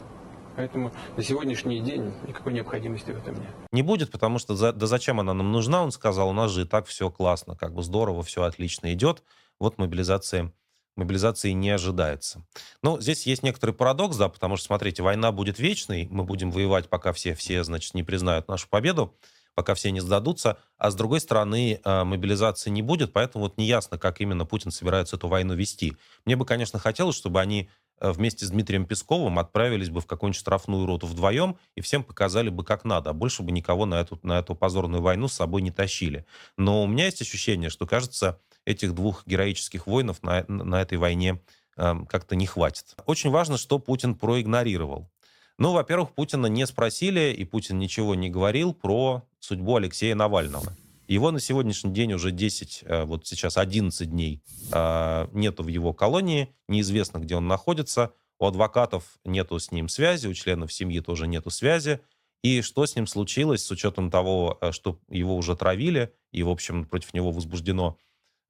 Поэтому 0.58 0.92
на 1.16 1.24
сегодняшний 1.24 1.80
день 1.80 2.14
никакой 2.28 2.52
необходимости 2.52 3.12
в 3.12 3.18
этом 3.18 3.36
нет. 3.36 3.50
Не 3.72 3.82
будет, 3.82 4.12
потому 4.12 4.40
что 4.40 4.58
за, 4.58 4.74
да 4.74 4.88
зачем 4.88 5.22
она 5.22 5.34
нам 5.34 5.54
нужна, 5.54 5.82
он 5.82 5.92
сказал, 5.92 6.30
у 6.30 6.34
нас 6.34 6.52
же 6.52 6.64
и 6.64 6.66
так 6.66 6.86
все 6.86 7.10
классно, 7.10 7.56
как 7.56 7.74
бы 7.74 7.82
здорово, 7.82 8.24
все 8.24 8.44
отлично 8.44 8.94
идет, 8.94 9.24
вот 9.58 9.78
мобилизация, 9.78 10.52
мобилизации 10.98 11.52
не 11.52 11.70
ожидается. 11.70 12.46
Но 12.82 13.00
здесь 13.00 13.26
есть 13.26 13.42
некоторый 13.42 13.72
парадокс, 13.72 14.18
да, 14.18 14.28
потому 14.28 14.58
что, 14.58 14.66
смотрите, 14.66 15.02
война 15.02 15.32
будет 15.32 15.60
вечной, 15.60 16.10
мы 16.12 16.26
будем 16.26 16.52
воевать, 16.52 16.90
пока 16.90 17.14
все, 17.14 17.36
все 17.36 17.64
значит, 17.64 17.94
не 17.94 18.04
признают 18.04 18.50
нашу 18.50 18.68
победу, 18.68 19.16
пока 19.56 19.76
все 19.76 19.92
не 19.92 20.02
сдадутся, 20.02 20.58
а 20.78 20.92
с 20.92 20.96
другой 20.96 21.20
стороны 21.20 21.80
э, 21.84 22.04
мобилизации 22.04 22.70
не 22.70 22.82
будет, 22.82 23.14
поэтому 23.14 23.46
вот 23.46 23.58
неясно, 23.58 23.98
как 23.98 24.20
именно 24.20 24.46
Путин 24.46 24.72
собирается 24.72 25.16
эту 25.16 25.28
войну 25.28 25.54
вести. 25.54 25.96
Мне 26.26 26.36
бы, 26.36 26.46
конечно, 26.46 26.80
хотелось, 26.80 27.16
чтобы 27.16 27.40
они 27.40 27.70
вместе 28.00 28.46
с 28.46 28.50
Дмитрием 28.50 28.86
Песковым 28.86 29.40
отправились 29.40 29.90
бы 29.90 30.02
в 30.02 30.06
какую-нибудь 30.06 30.40
штрафную 30.40 30.86
роту 30.86 31.08
вдвоем 31.08 31.58
и 31.76 31.82
всем 31.82 32.04
показали 32.04 32.50
бы, 32.50 32.64
как 32.64 32.86
надо. 32.86 33.12
А 33.12 33.14
больше 33.14 33.44
бы 33.44 33.52
никого 33.52 33.86
на 33.86 34.02
эту, 34.02 34.20
на 34.24 34.40
эту 34.40 34.56
позорную 34.56 35.02
войну 35.02 35.28
с 35.28 35.34
собой 35.34 35.62
не 35.62 35.72
тащили. 35.72 36.26
Но 36.58 36.84
у 36.84 36.88
меня 36.88 37.06
есть 37.06 37.22
ощущение, 37.22 37.70
что, 37.70 37.86
кажется, 37.86 38.40
этих 38.66 38.94
двух 38.94 39.26
героических 39.26 39.88
воинов 39.88 40.22
на, 40.24 40.46
на 40.48 40.82
этой 40.82 40.98
войне 40.98 41.42
э, 41.78 41.96
как-то 42.10 42.36
не 42.36 42.46
хватит. 42.46 42.96
Очень 43.06 43.30
важно, 43.30 43.58
что 43.58 43.80
Путин 43.80 44.16
проигнорировал. 44.16 45.10
Ну, 45.58 45.72
во-первых, 45.72 46.14
Путина 46.14 46.48
не 46.48 46.66
спросили, 46.66 47.34
и 47.34 47.46
Путин 47.46 47.78
ничего 47.78 48.16
не 48.16 48.30
говорил 48.30 48.74
про 48.74 49.24
судьбу 49.40 49.76
Алексея 49.76 50.16
Навального. 50.16 50.76
Его 51.14 51.30
на 51.30 51.40
сегодняшний 51.40 51.94
день 51.94 52.14
уже 52.14 52.32
10, 52.32 52.86
э, 52.88 53.04
вот 53.04 53.28
сейчас 53.28 53.58
11 53.58 54.10
дней 54.10 54.42
э, 54.72 55.28
нету 55.32 55.62
в 55.62 55.68
его 55.68 55.94
колонии, 55.94 56.56
неизвестно, 56.68 57.20
где 57.20 57.36
он 57.36 57.48
находится. 57.48 58.14
У 58.40 58.48
адвокатов 58.48 59.20
нету 59.24 59.60
с 59.60 59.72
ним 59.72 59.90
связи, 59.90 60.26
у 60.26 60.34
членов 60.34 60.74
семьи 60.74 61.00
тоже 61.02 61.28
нету 61.28 61.52
связи. 61.52 62.00
И 62.42 62.64
что 62.64 62.88
с 62.88 62.96
ним 62.96 63.06
случилось, 63.06 63.64
с 63.64 63.70
учетом 63.70 64.10
того, 64.10 64.58
э, 64.60 64.72
что 64.72 64.98
его 65.08 65.38
уже 65.38 65.56
травили, 65.56 66.12
и, 66.32 66.42
в 66.42 66.50
общем, 66.50 66.86
против 66.86 67.14
него 67.14 67.30
возбуждено 67.30 68.00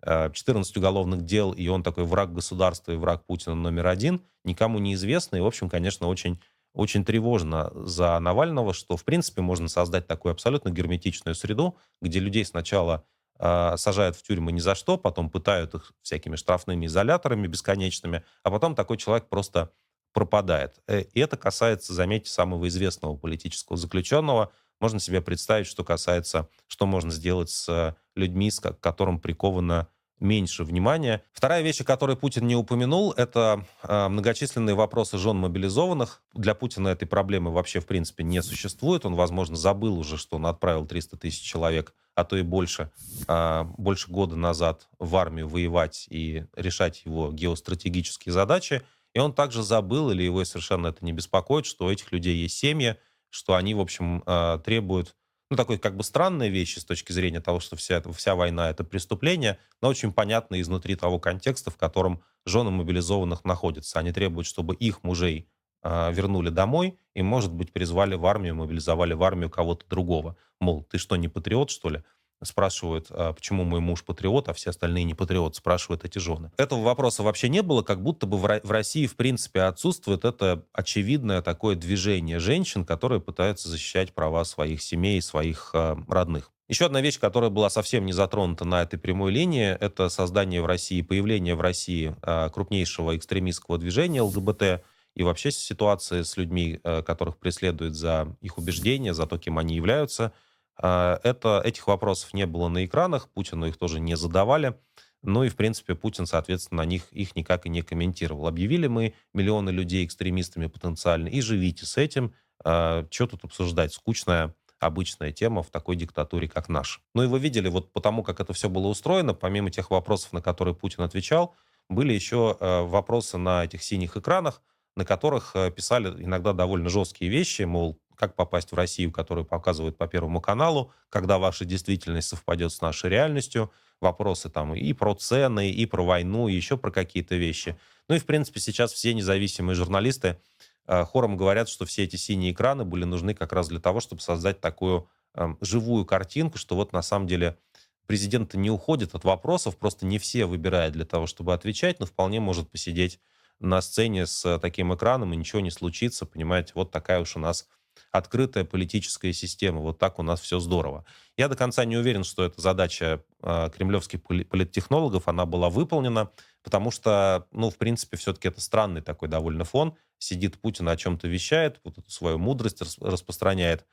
14 0.06 0.76
уголовных 0.76 1.24
дел, 1.24 1.54
и 1.54 1.68
он 1.70 1.82
такой 1.82 2.04
враг 2.04 2.34
государства 2.34 2.92
и 2.92 2.98
враг 2.98 3.26
Путина 3.26 3.56
номер 3.56 3.88
один, 3.88 4.22
никому 4.44 4.80
неизвестно. 4.80 5.38
И, 5.38 5.40
в 5.40 5.46
общем, 5.46 5.70
конечно, 5.70 6.08
очень 6.08 6.42
очень 6.74 7.06
тревожно 7.06 7.72
за 7.74 8.18
Навального, 8.20 8.74
что, 8.74 8.98
в 8.98 9.06
принципе, 9.06 9.42
можно 9.42 9.68
создать 9.68 10.08
такую 10.08 10.32
абсолютно 10.32 10.70
герметичную 10.70 11.36
среду, 11.36 11.78
где 12.02 12.20
людей 12.20 12.44
сначала 12.46 13.06
э, 13.40 13.78
сажают 13.78 14.16
в 14.16 14.24
тюрьмы 14.24 14.52
ни 14.52 14.60
за 14.60 14.76
что, 14.76 14.98
потом 14.98 15.30
пытают 15.30 15.76
их 15.76 15.94
всякими 16.02 16.36
штрафными 16.36 16.88
изоляторами 16.88 17.48
бесконечными, 17.48 18.24
а 18.42 18.52
потом 18.52 18.76
такой 18.76 18.98
человек 18.98 19.30
просто 19.30 19.72
пропадает. 20.14 20.80
Э, 20.88 21.02
и 21.02 21.20
это 21.20 21.38
касается, 21.38 21.94
заметьте, 21.94 22.32
самого 22.32 22.68
известного 22.68 23.16
политического 23.16 23.78
заключенного. 23.78 24.52
Можно 24.80 25.00
себе 25.00 25.22
представить, 25.22 25.68
что 25.68 25.84
касается, 25.84 26.50
что 26.68 26.88
можно 26.88 27.12
сделать 27.12 27.50
с 27.50 27.96
людьми, 28.16 28.50
с 28.50 28.60
которым 28.60 29.20
приковано 29.20 29.88
меньше 30.24 30.64
внимания. 30.64 31.22
Вторая 31.34 31.62
вещь, 31.62 31.82
о 31.82 31.84
которой 31.84 32.16
Путин 32.16 32.48
не 32.48 32.56
упомянул, 32.56 33.12
это 33.12 33.66
э, 33.84 34.08
многочисленные 34.08 34.74
вопросы 34.74 35.18
жен 35.18 35.38
мобилизованных. 35.38 36.24
Для 36.34 36.56
Путина 36.56 36.88
этой 36.88 37.06
проблемы 37.06 37.52
вообще, 37.52 37.80
в 37.80 37.86
принципе, 37.86 38.24
не 38.24 38.42
существует. 38.42 39.06
Он, 39.06 39.16
возможно, 39.16 39.56
забыл 39.56 40.00
уже, 40.00 40.18
что 40.18 40.38
он 40.38 40.48
отправил 40.48 40.88
300 40.88 41.18
тысяч 41.18 41.42
человек, 41.42 41.94
а 42.16 42.24
то 42.24 42.38
и 42.38 42.42
больше, 42.42 42.90
э, 43.28 43.64
больше 43.78 44.10
года 44.10 44.36
назад 44.36 44.88
в 44.98 45.16
армию 45.16 45.48
воевать 45.48 46.08
и 46.10 46.46
решать 46.56 47.04
его 47.06 47.32
геостратегические 47.32 48.34
задачи. 48.34 48.82
И 49.14 49.20
он 49.20 49.34
также 49.34 49.62
забыл, 49.62 50.10
или 50.10 50.24
его 50.24 50.44
совершенно 50.46 50.88
это 50.88 51.06
не 51.06 51.12
беспокоит, 51.12 51.66
что 51.66 51.86
у 51.86 51.92
этих 51.92 52.12
людей 52.12 52.36
есть 52.36 52.58
семьи, 52.58 52.98
что 53.30 53.56
они, 53.56 53.76
в 53.76 53.80
общем, 53.80 54.24
э, 54.26 54.60
требуют 54.64 55.16
ну, 55.50 55.58
такой 55.58 55.78
как 55.78 55.96
бы 55.96 56.04
странной 56.04 56.50
вещи 56.50 56.80
с 56.80 56.86
точки 56.86 57.12
зрения 57.12 57.42
того, 57.42 57.60
что 57.60 57.76
вся, 57.76 58.02
вся 58.14 58.36
война— 58.36 58.70
это 58.72 58.84
преступление, 58.84 59.60
но 59.82 59.90
очень 59.90 60.12
понятно 60.12 60.60
изнутри 60.60 60.96
того 60.96 61.20
контекста, 61.20 61.70
в 61.72 61.78
котором 61.78 62.24
жены 62.46 62.72
мобилизованных 62.72 63.46
находятся. 63.46 64.00
Они 64.00 64.12
требуют, 64.12 64.48
чтобы 64.48 64.76
их 64.76 65.04
мужей 65.04 65.48
э, 65.84 66.12
вернули 66.14 66.50
домой 66.50 66.98
и, 67.14 67.22
может 67.22 67.54
быть, 67.54 67.72
призвали 67.72 68.16
в 68.16 68.26
армию, 68.26 68.56
мобилизовали 68.56 69.14
в 69.14 69.24
армию 69.24 69.50
кого-то 69.50 69.86
другого. 69.88 70.38
Мол, 70.60 70.84
ты 70.84 70.98
что, 70.98 71.16
не 71.16 71.28
патриот, 71.28 71.70
что 71.70 71.90
ли? 71.90 72.04
Спрашивают, 72.46 73.08
а 73.10 73.34
почему 73.34 73.64
мой 73.64 73.80
муж 73.80 74.04
патриот, 74.04 74.50
а 74.50 74.54
все 74.54 74.70
остальные 74.70 75.04
не 75.04 75.14
патриот, 75.14 75.56
спрашивают 75.56 76.06
эти 76.06 76.20
жены. 76.20 76.52
Этого 76.58 76.82
вопроса 76.82 77.24
вообще 77.24 77.50
не 77.50 77.62
было, 77.62 77.82
как 77.82 78.02
будто 78.02 78.26
бы 78.26 78.38
в 78.38 78.72
России, 78.72 79.08
в 79.08 79.16
принципе, 79.16 79.62
отсутствует 79.62 80.26
это 80.26 80.64
очевидное 80.74 81.42
такое 81.42 81.76
движение 81.76 82.40
женщин, 82.40 82.86
которые 82.86 83.22
пытаются 83.22 83.70
защищать 83.70 84.14
права 84.14 84.46
своих 84.46 84.82
семей, 84.82 85.22
своих 85.22 85.72
э, 85.74 85.96
родных. 86.08 86.52
Еще 86.70 86.86
одна 86.86 87.02
вещь, 87.02 87.20
которая 87.20 87.50
была 87.50 87.70
совсем 87.70 88.06
не 88.06 88.14
затронута 88.14 88.66
на 88.66 88.82
этой 88.82 88.98
прямой 88.98 89.32
линии, 89.32 89.78
это 89.80 90.10
создание 90.10 90.62
в 90.62 90.66
России, 90.66 91.02
появление 91.02 91.56
в 91.56 91.62
России 91.62 92.16
э, 92.22 92.50
крупнейшего 92.50 93.18
экстремистского 93.18 93.78
движения 93.78 94.22
ЛГБТ, 94.22 94.84
и 95.16 95.22
вообще 95.22 95.52
ситуация 95.52 96.24
с 96.24 96.38
людьми, 96.38 96.80
э, 96.84 97.04
которых 97.04 97.38
преследуют 97.38 97.96
за 97.96 98.36
их 98.42 98.58
убеждения, 98.58 99.14
за 99.14 99.28
то, 99.28 99.38
кем 99.38 99.58
они 99.58 99.76
являются– 99.76 100.32
а, 100.44 100.44
это, 100.78 101.62
этих 101.64 101.88
вопросов 101.88 102.34
не 102.34 102.46
было 102.46 102.68
на 102.68 102.86
экранах, 102.86 103.30
Путину 103.30 103.68
их 103.68 103.78
тоже 103.78 104.00
не 104.00 104.16
задавали. 104.16 104.76
Ну 105.22 105.44
и, 105.44 105.50
в 105.50 105.56
принципе, 105.56 105.96
Путин, 105.96 106.26
соответственно, 106.26 106.84
на 106.84 106.86
них 106.86 107.12
их 107.12 107.36
никак 107.36 107.66
и 107.66 107.70
не 107.70 107.82
комментировал. 107.82 108.48
Объявили 108.48 108.88
мы 108.88 109.14
миллионы 109.34 109.70
людей 109.70 110.06
экстремистами 110.06 110.68
потенциально, 110.68 111.28
и 111.28 111.40
живите 111.40 111.86
с 111.86 111.98
этим. 111.98 112.34
А, 112.64 113.08
что 113.10 113.28
тут 113.28 113.46
обсуждать? 113.46 113.94
Скучная 113.94 114.54
обычная 114.80 115.32
тема 115.32 115.64
в 115.64 115.70
такой 115.70 115.96
диктатуре, 115.96 116.48
как 116.48 116.70
наша. 116.70 117.00
Ну 117.14 117.24
и 117.24 117.28
вы 117.28 117.40
видели, 117.40 117.70
вот 117.70 117.92
потому 117.94 118.22
как 118.22 118.40
это 118.40 118.54
все 118.54 118.70
было 118.70 118.88
устроено, 118.88 119.34
помимо 119.34 119.72
тех 119.72 119.90
вопросов, 119.90 120.34
на 120.34 120.42
которые 120.42 120.76
Путин 120.76 121.04
отвечал, 121.04 121.56
были 121.90 122.14
еще 122.14 122.58
э, 122.60 122.82
вопросы 122.82 123.38
на 123.38 123.64
этих 123.64 123.84
синих 123.84 124.18
экранах, 124.18 124.62
на 124.96 125.06
которых 125.06 125.56
э, 125.56 125.72
писали 125.72 126.10
иногда 126.24 126.54
довольно 126.54 126.90
жесткие 126.90 127.32
вещи, 127.32 127.64
мол, 127.64 127.98
как 128.16 128.36
попасть 128.36 128.72
в 128.72 128.76
Россию, 128.76 129.12
которую 129.12 129.46
показывают 129.46 129.98
по 129.98 130.08
Первому 130.08 130.42
каналу, 130.42 130.92
когда 131.10 131.38
ваша 131.38 131.66
действительность 131.66 132.30
совпадет 132.30 132.72
с 132.72 132.82
нашей 132.82 133.10
реальностью, 133.10 133.72
вопросы 134.00 134.50
там 134.50 134.76
и 134.76 134.94
про 134.94 135.16
цены, 135.16 135.72
и 135.72 135.86
про 135.86 136.04
войну, 136.04 136.48
и 136.48 136.54
еще 136.54 136.78
про 136.78 136.92
какие-то 136.92 137.36
вещи. 137.36 137.78
Ну 138.08 138.16
и, 138.16 138.20
в 138.20 138.26
принципе, 138.26 138.60
сейчас 138.60 138.94
все 138.94 139.14
независимые 139.14 139.76
журналисты 139.76 140.40
э, 140.88 141.06
хором 141.06 141.38
говорят, 141.38 141.70
что 141.70 141.86
все 141.86 142.04
эти 142.04 142.18
синие 142.18 142.52
экраны 142.52 142.86
были 142.86 143.06
нужны 143.06 143.34
как 143.34 143.54
раз 143.54 143.70
для 143.70 143.80
того, 143.80 144.00
чтобы 144.00 144.22
создать 144.22 144.60
такую 144.60 145.08
э, 145.36 145.56
живую 145.62 146.06
картинку, 146.06 146.58
что 146.58 146.76
вот 146.76 146.94
на 146.94 147.02
самом 147.02 147.28
деле 147.28 147.58
президент 148.06 148.54
не 148.54 148.70
уходит 148.70 149.16
от 149.16 149.24
вопросов, 149.24 149.78
просто 149.78 150.06
не 150.06 150.20
все 150.20 150.46
выбирают 150.46 150.94
для 150.94 151.06
того, 151.06 151.26
чтобы 151.26 151.54
отвечать, 151.54 152.00
но 152.00 152.06
вполне 152.06 152.40
может 152.40 152.70
посидеть 152.70 153.20
на 153.60 153.82
сцене 153.82 154.26
с 154.26 154.60
таким 154.60 154.94
экраном, 154.94 155.34
и 155.34 155.38
ничего 155.38 155.62
не 155.62 155.72
случится, 155.72 156.26
понимаете, 156.26 156.74
вот 156.76 156.92
такая 156.92 157.22
уж 157.22 157.38
у 157.38 157.40
нас 157.40 157.68
открытая 158.12 158.64
политическая 158.64 159.34
система. 159.34 159.80
Вот 159.82 160.00
так 160.00 160.20
у 160.20 160.24
нас 160.24 160.42
все 160.42 160.60
здорово. 160.60 161.06
Я 161.38 161.48
до 161.48 161.56
конца 161.56 161.86
не 161.86 161.98
уверен, 161.98 162.24
что 162.24 162.44
эта 162.44 162.62
задача 162.62 163.24
э, 163.42 163.70
кремлевских 163.76 164.22
политтехнологов, 164.22 165.28
она 165.28 165.46
была 165.46 165.70
выполнена, 165.70 166.30
потому 166.64 166.92
что, 166.92 167.48
ну, 167.52 167.70
в 167.70 167.78
принципе, 167.78 168.18
все-таки 168.18 168.48
это 168.48 168.62
странный 168.62 169.02
такой 169.02 169.30
довольно 169.30 169.64
фон. 169.64 169.96
Сидит 170.20 170.60
Путин, 170.60 170.88
о 170.90 170.96
чем-то 170.96 171.28
вещает, 171.28 171.80
вот 171.84 171.98
эту 171.98 172.10
свою 172.10 172.38
мудрость 172.38 172.82
распространяет. 173.02 173.86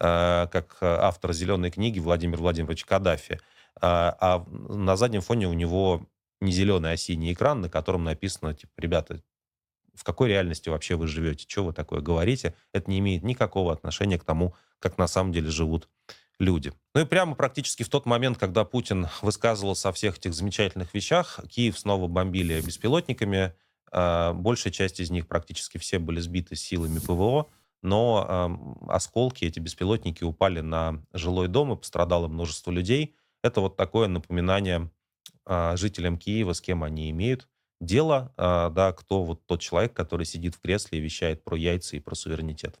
э, 0.00 0.46
как 0.50 0.78
автор 0.80 1.32
«Зеленой 1.32 1.70
книги» 1.70 1.98
Владимир 1.98 2.38
Владимирович 2.38 2.84
Каддафи. 2.84 3.40
А, 3.80 4.16
а 4.20 4.46
на 4.48 4.96
заднем 4.96 5.20
фоне 5.20 5.48
у 5.48 5.52
него 5.52 6.06
не 6.40 6.52
зеленый, 6.52 6.92
а 6.92 6.96
синий 6.96 7.32
экран, 7.32 7.60
на 7.60 7.68
котором 7.68 8.04
написано, 8.04 8.54
типа, 8.54 8.72
ребята, 8.78 9.22
в 9.94 10.04
какой 10.04 10.28
реальности 10.28 10.68
вообще 10.68 10.96
вы 10.96 11.06
живете, 11.06 11.46
что 11.48 11.64
вы 11.64 11.72
такое 11.72 12.00
говорите, 12.00 12.54
это 12.72 12.90
не 12.90 12.98
имеет 12.98 13.22
никакого 13.22 13.72
отношения 13.72 14.18
к 14.18 14.24
тому, 14.24 14.54
как 14.78 14.98
на 14.98 15.06
самом 15.06 15.32
деле 15.32 15.50
живут 15.50 15.88
люди. 16.38 16.72
Ну 16.94 17.02
и 17.02 17.04
прямо 17.04 17.34
практически 17.34 17.82
в 17.82 17.88
тот 17.88 18.06
момент, 18.06 18.38
когда 18.38 18.64
Путин 18.64 19.08
высказывался 19.20 19.90
о 19.90 19.92
всех 19.92 20.18
этих 20.18 20.34
замечательных 20.34 20.92
вещах, 20.94 21.40
Киев 21.48 21.78
снова 21.78 22.08
бомбили 22.08 22.60
беспилотниками, 22.60 23.54
а, 23.90 24.32
большая 24.32 24.72
часть 24.72 25.00
из 25.00 25.10
них, 25.10 25.28
практически 25.28 25.78
все, 25.78 25.98
были 25.98 26.20
сбиты 26.20 26.56
силами 26.56 26.98
ПВО, 26.98 27.48
но 27.82 28.78
осколки, 28.88 29.44
эти 29.44 29.58
беспилотники 29.58 30.22
упали 30.22 30.60
на 30.60 31.02
жилой 31.12 31.48
дом, 31.48 31.72
и 31.72 31.76
пострадало 31.76 32.28
множество 32.28 32.70
людей. 32.70 33.16
Это 33.42 33.60
вот 33.60 33.76
такое 33.76 34.06
напоминание 34.06 34.88
а, 35.44 35.76
жителям 35.76 36.16
Киева, 36.16 36.52
с 36.52 36.60
кем 36.60 36.84
они 36.84 37.10
имеют 37.10 37.48
дело, 37.82 38.32
а, 38.36 38.70
да, 38.70 38.92
кто 38.92 39.24
вот 39.24 39.44
тот 39.46 39.60
человек, 39.60 39.92
который 39.92 40.24
сидит 40.24 40.54
в 40.54 40.60
кресле 40.60 40.98
и 40.98 41.02
вещает 41.02 41.44
про 41.44 41.56
яйца 41.56 41.96
и 41.96 42.00
про 42.00 42.14
суверенитет. 42.14 42.78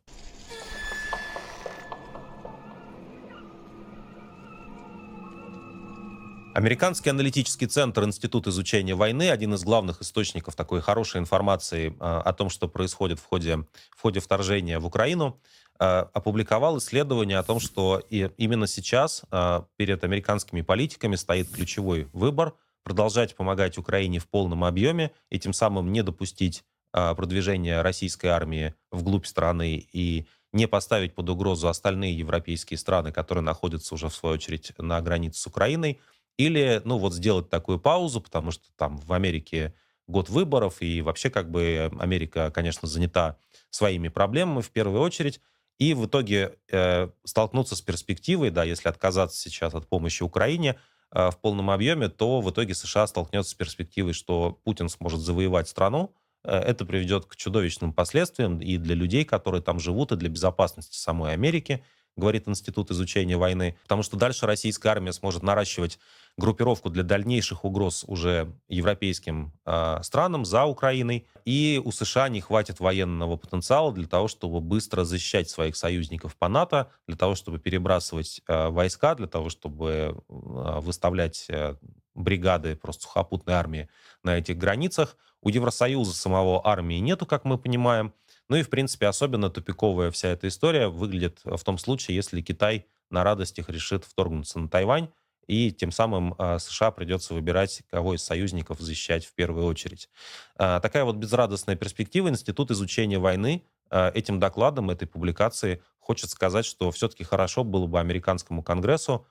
Американский 6.54 7.08
аналитический 7.08 7.66
центр 7.66 8.04
Институт 8.04 8.46
изучения 8.46 8.94
войны, 8.94 9.30
один 9.30 9.54
из 9.54 9.64
главных 9.64 10.02
источников 10.02 10.54
такой 10.54 10.82
хорошей 10.82 11.18
информации 11.18 11.88
э, 11.88 11.94
о 11.98 12.32
том, 12.34 12.50
что 12.50 12.68
происходит 12.68 13.18
в 13.18 13.24
ходе, 13.24 13.64
в 13.96 14.02
ходе 14.02 14.20
вторжения 14.20 14.78
в 14.78 14.84
Украину, 14.84 15.40
э, 15.80 15.84
опубликовал 16.12 16.76
исследование 16.76 17.38
о 17.38 17.42
том, 17.42 17.58
что 17.58 18.02
и 18.10 18.30
именно 18.36 18.66
сейчас 18.66 19.22
э, 19.30 19.62
перед 19.76 20.04
американскими 20.04 20.60
политиками 20.60 21.16
стоит 21.16 21.48
ключевой 21.48 22.08
выбор 22.12 22.52
продолжать 22.84 23.34
помогать 23.34 23.78
Украине 23.78 24.18
в 24.18 24.28
полном 24.28 24.64
объеме 24.64 25.12
и 25.30 25.38
тем 25.38 25.52
самым 25.52 25.92
не 25.92 26.02
допустить 26.02 26.64
продвижения 26.92 27.80
российской 27.80 28.26
армии 28.26 28.74
вглубь 28.90 29.24
страны 29.24 29.86
и 29.92 30.26
не 30.52 30.68
поставить 30.68 31.14
под 31.14 31.30
угрозу 31.30 31.68
остальные 31.68 32.18
европейские 32.18 32.76
страны, 32.76 33.12
которые 33.12 33.42
находятся 33.42 33.94
уже, 33.94 34.08
в 34.08 34.14
свою 34.14 34.34
очередь, 34.34 34.72
на 34.78 35.00
границе 35.00 35.40
с 35.40 35.46
Украиной, 35.46 36.00
или, 36.36 36.82
ну, 36.84 36.98
вот 36.98 37.14
сделать 37.14 37.48
такую 37.48 37.78
паузу, 37.78 38.20
потому 38.20 38.50
что 38.50 38.64
там 38.76 38.98
в 38.98 39.12
Америке 39.12 39.74
год 40.06 40.28
выборов, 40.28 40.82
и 40.82 41.00
вообще 41.00 41.30
как 41.30 41.50
бы 41.50 41.90
Америка, 41.98 42.50
конечно, 42.50 42.88
занята 42.88 43.38
своими 43.70 44.08
проблемами 44.08 44.60
в 44.60 44.70
первую 44.70 45.00
очередь, 45.00 45.40
и 45.78 45.94
в 45.94 46.06
итоге 46.06 46.58
э, 46.70 47.08
столкнуться 47.24 47.74
с 47.74 47.80
перспективой, 47.80 48.50
да, 48.50 48.64
если 48.64 48.88
отказаться 48.88 49.40
сейчас 49.40 49.74
от 49.74 49.88
помощи 49.88 50.22
Украине 50.22 50.78
в 51.12 51.38
полном 51.40 51.70
объеме, 51.70 52.08
то 52.08 52.40
в 52.40 52.50
итоге 52.50 52.74
США 52.74 53.06
столкнется 53.06 53.50
с 53.50 53.54
перспективой, 53.54 54.12
что 54.14 54.58
Путин 54.64 54.88
сможет 54.88 55.20
завоевать 55.20 55.68
страну. 55.68 56.14
Э, 56.44 56.58
это 56.58 56.84
приведет 56.84 57.26
к 57.26 57.36
чудовищным 57.36 57.92
последствиям 57.92 58.60
и 58.60 58.76
для 58.76 58.94
людей, 58.94 59.24
которые 59.24 59.62
там 59.62 59.78
живут, 59.78 60.12
и 60.12 60.16
для 60.16 60.28
безопасности 60.28 60.96
самой 60.96 61.32
Америки 61.32 61.84
говорит 62.16 62.48
Институт 62.48 62.90
изучения 62.90 63.36
войны, 63.36 63.76
потому 63.82 64.02
что 64.02 64.16
дальше 64.16 64.46
российская 64.46 64.90
армия 64.90 65.12
сможет 65.12 65.42
наращивать 65.42 65.98
группировку 66.36 66.90
для 66.90 67.02
дальнейших 67.02 67.64
угроз 67.64 68.04
уже 68.06 68.52
европейским 68.68 69.52
э, 69.66 69.98
странам 70.02 70.44
за 70.44 70.64
Украиной. 70.64 71.26
И 71.44 71.80
у 71.84 71.92
США 71.92 72.28
не 72.28 72.40
хватит 72.40 72.80
военного 72.80 73.36
потенциала 73.36 73.92
для 73.92 74.06
того, 74.06 74.28
чтобы 74.28 74.60
быстро 74.60 75.04
защищать 75.04 75.50
своих 75.50 75.76
союзников 75.76 76.36
по 76.36 76.48
НАТО, 76.48 76.90
для 77.06 77.16
того, 77.16 77.34
чтобы 77.34 77.58
перебрасывать 77.58 78.40
э, 78.46 78.68
войска, 78.68 79.14
для 79.14 79.26
того, 79.26 79.50
чтобы 79.50 79.90
э, 79.90 80.12
выставлять 80.28 81.46
э, 81.48 81.76
бригады 82.14 82.76
просто 82.76 83.04
сухопутной 83.04 83.54
армии 83.54 83.88
на 84.22 84.38
этих 84.38 84.56
границах. 84.56 85.16
У 85.42 85.48
Евросоюза 85.48 86.14
самого 86.14 86.66
армии 86.66 86.96
нету, 86.96 87.26
как 87.26 87.44
мы 87.44 87.58
понимаем. 87.58 88.14
Ну 88.52 88.58
и, 88.58 88.62
в 88.62 88.68
принципе, 88.68 89.06
особенно 89.06 89.48
тупиковая 89.48 90.10
вся 90.10 90.28
эта 90.28 90.46
история 90.46 90.88
выглядит 90.88 91.40
в 91.42 91.64
том 91.64 91.78
случае, 91.78 92.16
если 92.16 92.42
Китай 92.42 92.84
на 93.08 93.24
радостях 93.24 93.70
решит 93.70 94.04
вторгнуться 94.04 94.58
на 94.58 94.68
Тайвань, 94.68 95.08
и 95.46 95.72
тем 95.72 95.90
самым 95.90 96.34
а, 96.36 96.58
США 96.58 96.90
придется 96.90 97.32
выбирать, 97.32 97.82
кого 97.90 98.12
из 98.14 98.22
союзников 98.22 98.78
защищать 98.78 99.24
в 99.24 99.32
первую 99.32 99.64
очередь. 99.64 100.10
А, 100.56 100.80
такая 100.80 101.04
вот 101.04 101.16
безрадостная 101.16 101.76
перспектива. 101.76 102.28
Институт 102.28 102.70
изучения 102.70 103.18
войны 103.18 103.64
а, 103.88 104.10
этим 104.12 104.38
докладом, 104.38 104.90
этой 104.90 105.08
публикации 105.08 105.82
хочет 105.98 106.28
сказать, 106.28 106.66
что 106.66 106.90
все-таки 106.90 107.24
хорошо 107.24 107.64
было 107.64 107.86
бы 107.86 108.00
американскому 108.00 108.62
Конгрессу 108.62 109.26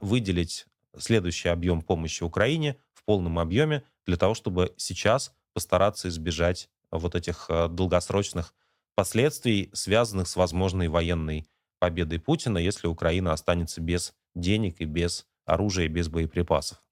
выделить 0.00 0.66
следующий 0.96 1.48
объем 1.48 1.82
помощи 1.82 2.22
Украине 2.22 2.76
в 2.92 3.04
полном 3.04 3.40
объеме 3.40 3.82
для 4.06 4.16
того, 4.16 4.34
чтобы 4.34 4.72
сейчас 4.76 5.32
постараться 5.52 6.08
избежать 6.08 6.68
вот 6.90 7.14
этих 7.14 7.48
долгосрочных 7.48 8.54
последствий, 8.94 9.70
связанных 9.72 10.28
с 10.28 10.36
возможной 10.36 10.88
военной 10.88 11.48
победой 11.78 12.18
Путина, 12.18 12.58
если 12.58 12.86
Украина 12.86 13.32
останется 13.32 13.80
без 13.80 14.14
денег 14.34 14.80
и 14.80 14.84
без 14.84 15.26
оружия, 15.44 15.86
и 15.86 15.88
без 15.88 16.08
боеприпасов. 16.08 16.82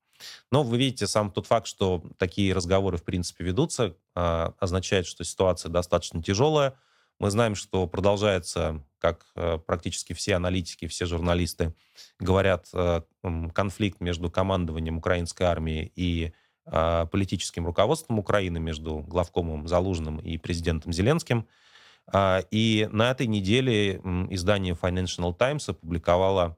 Но 0.51 0.63
вы 0.63 0.79
видите, 0.79 1.07
сам 1.07 1.31
тот 1.31 1.47
факт, 1.47 1.67
что 1.67 2.05
такие 2.19 2.55
разговоры, 2.55 2.97
в 2.97 3.05
принципе, 3.05 3.45
ведутся, 3.45 3.97
а, 4.15 4.55
означает, 4.59 5.07
что 5.07 5.25
ситуация 5.25 5.71
достаточно 5.71 6.23
тяжелая. 6.23 6.75
Мы 7.19 7.31
знаем, 7.31 7.55
что 7.55 7.87
продолжается, 7.87 8.85
как 8.99 9.27
э, 9.37 9.59
практически 9.59 10.15
все 10.15 10.35
аналитики, 10.35 10.89
все 10.89 11.07
журналисты 11.07 11.73
говорят, 12.19 12.69
э, 12.73 13.03
конфликт 13.55 14.01
между 14.01 14.33
командованием 14.33 14.99
украинской 14.99 15.45
армии 15.45 15.93
и 15.95 16.33
политическим 16.65 17.67
руководством 17.67 18.19
Украины, 18.19 18.59
между 18.59 18.99
главкомом 19.01 19.69
Залужным 19.69 20.19
и 20.19 20.39
президентом 20.39 20.93
Зеленским. 20.93 21.47
А, 22.07 22.43
и 22.51 22.89
на 22.93 23.11
этой 23.11 23.27
неделе 23.27 23.97
издание 24.31 24.75
Financial 24.75 25.35
Times 25.35 25.69
опубликовало 25.69 26.57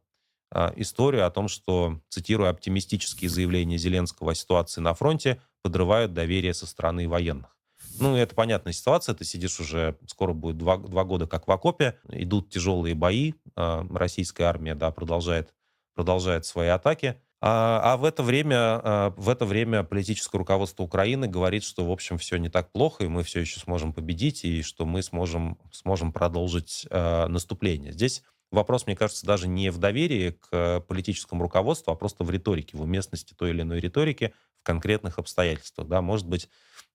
а, 0.50 0.72
историю 0.76 1.26
о 1.26 1.30
том, 1.30 1.48
что, 1.48 2.00
цитирую, 2.08 2.50
оптимистические 2.50 3.30
заявления 3.30 3.78
Зеленского 3.78 4.32
о 4.32 4.34
ситуации 4.34 4.80
на 4.80 4.94
фронте 4.94 5.40
подрывают 5.62 6.12
доверие 6.12 6.54
со 6.54 6.66
стороны 6.66 7.08
военных. 7.08 7.56
Ну, 7.98 8.16
это 8.16 8.34
понятная 8.34 8.72
ситуация. 8.72 9.14
Ты 9.14 9.24
сидишь 9.24 9.58
уже, 9.60 9.96
скоро 10.06 10.32
будет 10.32 10.58
два, 10.58 10.76
два 10.76 11.04
года 11.04 11.26
как 11.26 11.46
в 11.46 11.50
окопе, 11.50 11.98
идут 12.10 12.50
тяжелые 12.50 12.94
бои, 12.94 13.34
а, 13.54 13.86
российская 13.90 14.44
армия, 14.44 14.74
да, 14.74 14.90
продолжает, 14.90 15.54
продолжает 15.94 16.44
свои 16.44 16.68
атаки. 16.68 17.20
А, 17.42 17.92
а 17.92 17.96
в 17.96 18.04
это 18.04 18.22
время, 18.22 19.12
в 19.16 19.28
это 19.28 19.44
время 19.44 19.82
политическое 19.82 20.38
руководство 20.38 20.82
Украины 20.82 21.28
говорит, 21.28 21.64
что, 21.64 21.84
в 21.86 21.92
общем, 21.92 22.16
все 22.18 22.38
не 22.38 22.48
так 22.48 22.72
плохо, 22.72 23.04
и 23.04 23.08
мы 23.08 23.22
все 23.22 23.40
еще 23.40 23.60
сможем 23.60 23.92
победить, 23.92 24.44
и 24.44 24.62
что 24.62 24.86
мы 24.86 25.02
сможем, 25.02 25.58
сможем 25.70 26.12
продолжить 26.12 26.86
наступление. 26.90 27.92
Здесь 27.92 28.22
вопрос, 28.50 28.86
мне 28.86 28.96
кажется, 28.96 29.26
даже 29.26 29.48
не 29.48 29.70
в 29.70 29.78
доверии 29.78 30.30
к 30.30 30.80
политическому 30.88 31.42
руководству, 31.42 31.92
а 31.92 31.96
просто 31.96 32.24
в 32.24 32.30
риторике, 32.30 32.76
в 32.78 32.82
уместности 32.82 33.34
той 33.34 33.50
или 33.50 33.62
иной 33.62 33.80
риторики 33.80 34.32
в 34.62 34.64
конкретных 34.64 35.18
обстоятельствах. 35.18 35.88
Да, 35.88 36.00
может 36.00 36.26
быть, 36.26 36.48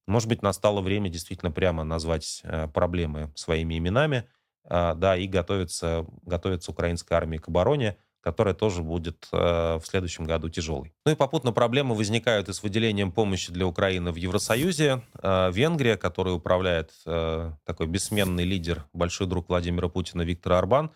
может 0.07 0.27
быть, 0.27 0.41
настало 0.41 0.81
время 0.81 1.09
действительно 1.09 1.51
прямо 1.51 1.83
назвать 1.83 2.41
проблемы 2.73 3.31
своими 3.35 3.77
именами, 3.77 4.27
да, 4.67 5.15
и 5.15 5.27
готовиться, 5.27 6.07
готовиться 6.23 6.71
украинской 6.71 7.13
армии 7.13 7.37
к 7.37 7.47
обороне, 7.47 7.97
которая 8.21 8.53
тоже 8.53 8.83
будет 8.83 9.27
э, 9.31 9.37
в 9.77 9.83
следующем 9.85 10.25
году 10.25 10.49
тяжелой. 10.49 10.93
Ну 11.05 11.11
и 11.11 11.15
попутно 11.15 11.51
проблемы 11.51 11.95
возникают 11.95 12.49
и 12.49 12.53
с 12.53 12.63
выделением 12.63 13.11
помощи 13.11 13.51
для 13.51 13.65
Украины 13.65 14.11
в 14.11 14.15
Евросоюзе. 14.15 15.01
Э, 15.21 15.51
Венгрия, 15.51 15.97
которой 15.97 16.33
управляет 16.35 16.91
э, 17.05 17.51
такой 17.65 17.87
бессменный 17.87 18.45
лидер, 18.45 18.85
большой 18.93 19.27
друг 19.27 19.49
Владимира 19.49 19.89
Путина 19.89 20.21
Виктор 20.21 20.53
Орбан, 20.53 20.91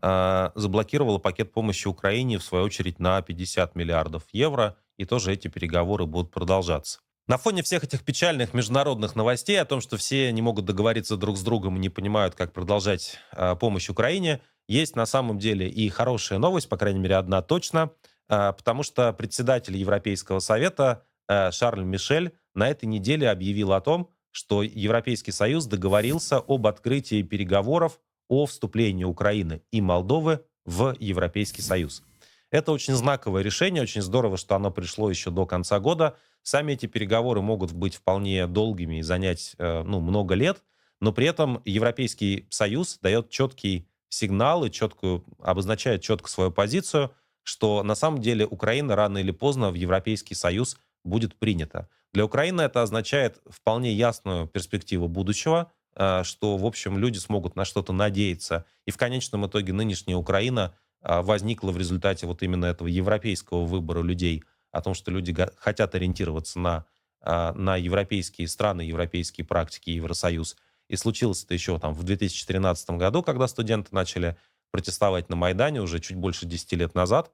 а, 0.00 0.52
заблокировала 0.54 1.18
пакет 1.18 1.52
помощи 1.52 1.88
Украине, 1.88 2.38
в 2.38 2.44
свою 2.44 2.64
очередь, 2.64 2.98
на 2.98 3.20
50 3.20 3.74
миллиардов 3.74 4.24
евро, 4.32 4.76
и 4.96 5.04
тоже 5.04 5.32
эти 5.32 5.48
переговоры 5.48 6.06
будут 6.06 6.30
продолжаться. 6.30 7.00
На 7.28 7.36
фоне 7.36 7.62
всех 7.62 7.84
этих 7.84 8.04
печальных 8.04 8.54
международных 8.54 9.14
новостей 9.14 9.60
о 9.60 9.66
том, 9.66 9.82
что 9.82 9.98
все 9.98 10.32
не 10.32 10.40
могут 10.40 10.64
договориться 10.64 11.18
друг 11.18 11.36
с 11.36 11.42
другом 11.42 11.76
и 11.76 11.78
не 11.78 11.90
понимают, 11.90 12.34
как 12.34 12.54
продолжать 12.54 13.18
э, 13.32 13.54
помощь 13.54 13.90
Украине, 13.90 14.40
есть 14.66 14.96
на 14.96 15.04
самом 15.04 15.38
деле 15.38 15.68
и 15.68 15.90
хорошая 15.90 16.38
новость, 16.38 16.70
по 16.70 16.78
крайней 16.78 17.00
мере, 17.00 17.16
одна 17.16 17.42
точно, 17.42 17.90
э, 18.30 18.54
потому 18.56 18.82
что 18.82 19.12
председатель 19.12 19.76
Европейского 19.76 20.38
совета 20.38 21.04
э, 21.28 21.50
Шарль 21.50 21.84
Мишель 21.84 22.32
на 22.54 22.66
этой 22.70 22.86
неделе 22.86 23.28
объявил 23.28 23.74
о 23.74 23.82
том, 23.82 24.08
что 24.30 24.62
Европейский 24.62 25.32
Союз 25.32 25.66
договорился 25.66 26.38
об 26.38 26.66
открытии 26.66 27.20
переговоров 27.20 28.00
о 28.30 28.46
вступлении 28.46 29.04
Украины 29.04 29.60
и 29.70 29.82
Молдовы 29.82 30.46
в 30.64 30.96
Европейский 30.98 31.60
Союз. 31.60 32.02
Это 32.50 32.72
очень 32.72 32.94
знаковое 32.94 33.42
решение, 33.42 33.82
очень 33.82 34.00
здорово, 34.00 34.36
что 34.36 34.54
оно 34.54 34.70
пришло 34.70 35.10
еще 35.10 35.30
до 35.30 35.44
конца 35.44 35.78
года. 35.80 36.16
Сами 36.42 36.72
эти 36.72 36.86
переговоры 36.86 37.42
могут 37.42 37.72
быть 37.72 37.96
вполне 37.96 38.46
долгими 38.46 39.00
и 39.00 39.02
занять 39.02 39.54
э, 39.58 39.82
ну, 39.82 40.00
много 40.00 40.34
лет, 40.34 40.62
но 41.00 41.12
при 41.12 41.26
этом 41.26 41.60
Европейский 41.64 42.46
Союз 42.48 42.98
дает 43.02 43.28
четкий 43.28 43.86
сигналы, 44.08 44.70
четкую, 44.70 45.24
обозначает 45.40 46.00
четко 46.00 46.30
свою 46.30 46.50
позицию, 46.50 47.12
что 47.42 47.82
на 47.82 47.94
самом 47.94 48.20
деле 48.20 48.46
Украина 48.46 48.96
рано 48.96 49.18
или 49.18 49.30
поздно 49.30 49.70
в 49.70 49.74
Европейский 49.74 50.34
Союз 50.34 50.78
будет 51.04 51.36
принята. 51.36 51.88
Для 52.12 52.24
Украины 52.24 52.62
это 52.62 52.82
означает 52.82 53.40
вполне 53.46 53.92
ясную 53.92 54.46
перспективу 54.46 55.08
будущего, 55.08 55.70
э, 55.94 56.22
что, 56.24 56.56
в 56.56 56.64
общем, 56.64 56.96
люди 56.98 57.18
смогут 57.18 57.56
на 57.56 57.66
что-то 57.66 57.92
надеяться. 57.92 58.64
И 58.86 58.90
в 58.90 58.96
конечном 58.96 59.46
итоге 59.46 59.74
нынешняя 59.74 60.16
Украина 60.16 60.74
э, 61.02 61.20
возникла 61.20 61.70
в 61.70 61.78
результате 61.78 62.26
вот 62.26 62.42
именно 62.42 62.66
этого 62.66 62.88
европейского 62.88 63.64
выбора 63.64 64.02
людей 64.02 64.42
о 64.70 64.80
том, 64.80 64.94
что 64.94 65.10
люди 65.10 65.34
хотят 65.56 65.94
ориентироваться 65.94 66.58
на, 66.58 66.84
э, 67.22 67.52
на 67.52 67.76
европейские 67.76 68.48
страны, 68.48 68.82
европейские 68.82 69.46
практики, 69.46 69.90
Евросоюз. 69.90 70.56
И 70.88 70.96
случилось 70.96 71.44
это 71.44 71.54
еще 71.54 71.78
там 71.78 71.92
в 71.94 72.02
2013 72.02 72.90
году, 72.90 73.22
когда 73.22 73.46
студенты 73.48 73.90
начали 73.92 74.36
протестовать 74.70 75.28
на 75.28 75.36
Майдане 75.36 75.80
уже 75.80 76.00
чуть 76.00 76.16
больше 76.16 76.46
10 76.46 76.72
лет 76.74 76.94
назад. 76.94 77.30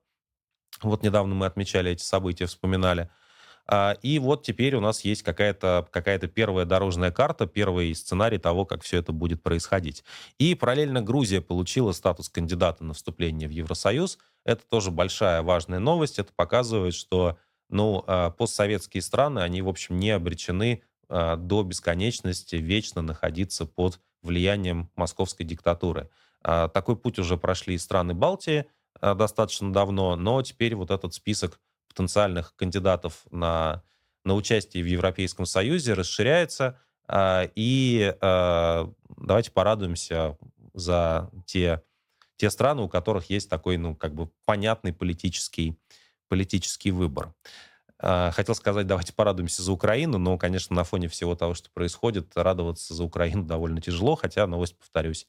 Вот 0.83 1.03
недавно 1.03 1.35
мы 1.35 1.46
отмечали 1.46 1.92
эти 1.92 2.03
события, 2.03 2.46
вспоминали. 2.46 3.11
А, 3.66 3.96
и 4.03 4.18
вот 4.18 4.42
теперь 4.42 4.74
у 4.77 4.81
нас 4.81 5.03
есть 5.05 5.22
какая-то 5.22 5.88
какая 5.90 6.18
первая 6.18 6.66
дорожная 6.66 7.11
карта, 7.11 7.46
первый 7.46 7.94
сценарий 7.94 8.38
того, 8.38 8.66
как 8.66 8.83
все 8.83 8.98
это 8.98 9.12
будет 9.12 9.42
происходить. 9.42 10.05
И 10.38 10.55
параллельно 10.55 11.03
Грузия 11.03 11.40
получила 11.40 11.92
статус 11.92 12.29
кандидата 12.29 12.85
на 12.85 12.94
вступление 12.94 13.48
в 13.48 13.53
Евросоюз. 13.53 14.18
Это 14.44 14.62
тоже 14.68 14.90
большая 14.90 15.42
важная 15.42 15.79
новость. 15.79 16.18
Это 16.18 16.33
показывает, 16.35 16.94
что 16.94 17.38
ну, 17.70 18.05
а, 18.07 18.31
постсоветские 18.31 19.03
страны, 19.03 19.40
они, 19.40 19.62
в 19.62 19.68
общем, 19.68 19.98
не 19.98 20.11
обречены 20.11 20.83
а, 21.09 21.37
до 21.37 21.62
бесконечности 21.62 22.57
вечно 22.57 23.00
находиться 23.00 23.64
под 23.64 24.00
влиянием 24.22 24.90
московской 24.96 25.44
диктатуры. 25.44 26.09
Такой 26.42 26.96
путь 26.96 27.18
уже 27.18 27.37
прошли 27.38 27.77
страны 27.79 28.14
Балтии 28.14 28.66
достаточно 29.00 29.70
давно, 29.70 30.16
но 30.16 30.42
теперь 30.42 30.74
вот 30.74 30.90
этот 30.90 31.12
список 31.12 31.59
потенциальных 31.95 32.55
кандидатов 32.57 33.25
на, 33.31 33.83
на 34.25 34.35
участие 34.35 34.83
в 34.83 34.87
Европейском 34.87 35.47
Союзе 35.47 35.95
расширяется. 35.95 36.79
А, 37.07 37.49
и 37.55 38.15
а, 38.21 38.93
давайте 39.17 39.53
порадуемся 39.53 40.37
за 40.73 41.31
те, 41.47 41.83
те 42.37 42.51
страны, 42.51 42.83
у 42.83 42.89
которых 42.89 43.31
есть 43.31 43.49
такой, 43.49 43.77
ну, 43.77 43.95
как 43.95 44.15
бы 44.15 44.31
понятный 44.45 44.93
политический, 44.93 45.79
политический 46.29 46.91
выбор. 46.91 47.33
А, 48.01 48.33
хотел 48.33 48.57
сказать, 48.57 48.87
давайте 48.87 49.13
порадуемся 49.13 49.63
за 49.63 49.71
Украину, 49.71 50.19
но, 50.19 50.37
конечно, 50.37 50.75
на 50.75 50.83
фоне 50.83 51.09
всего 51.09 51.37
того, 51.37 51.55
что 51.55 51.71
происходит, 51.71 52.33
радоваться 52.35 52.93
за 52.93 53.05
Украину 53.05 53.45
довольно 53.45 53.81
тяжело, 53.81 54.17
хотя 54.17 54.47
новость, 54.47 54.77
повторюсь, 54.77 55.29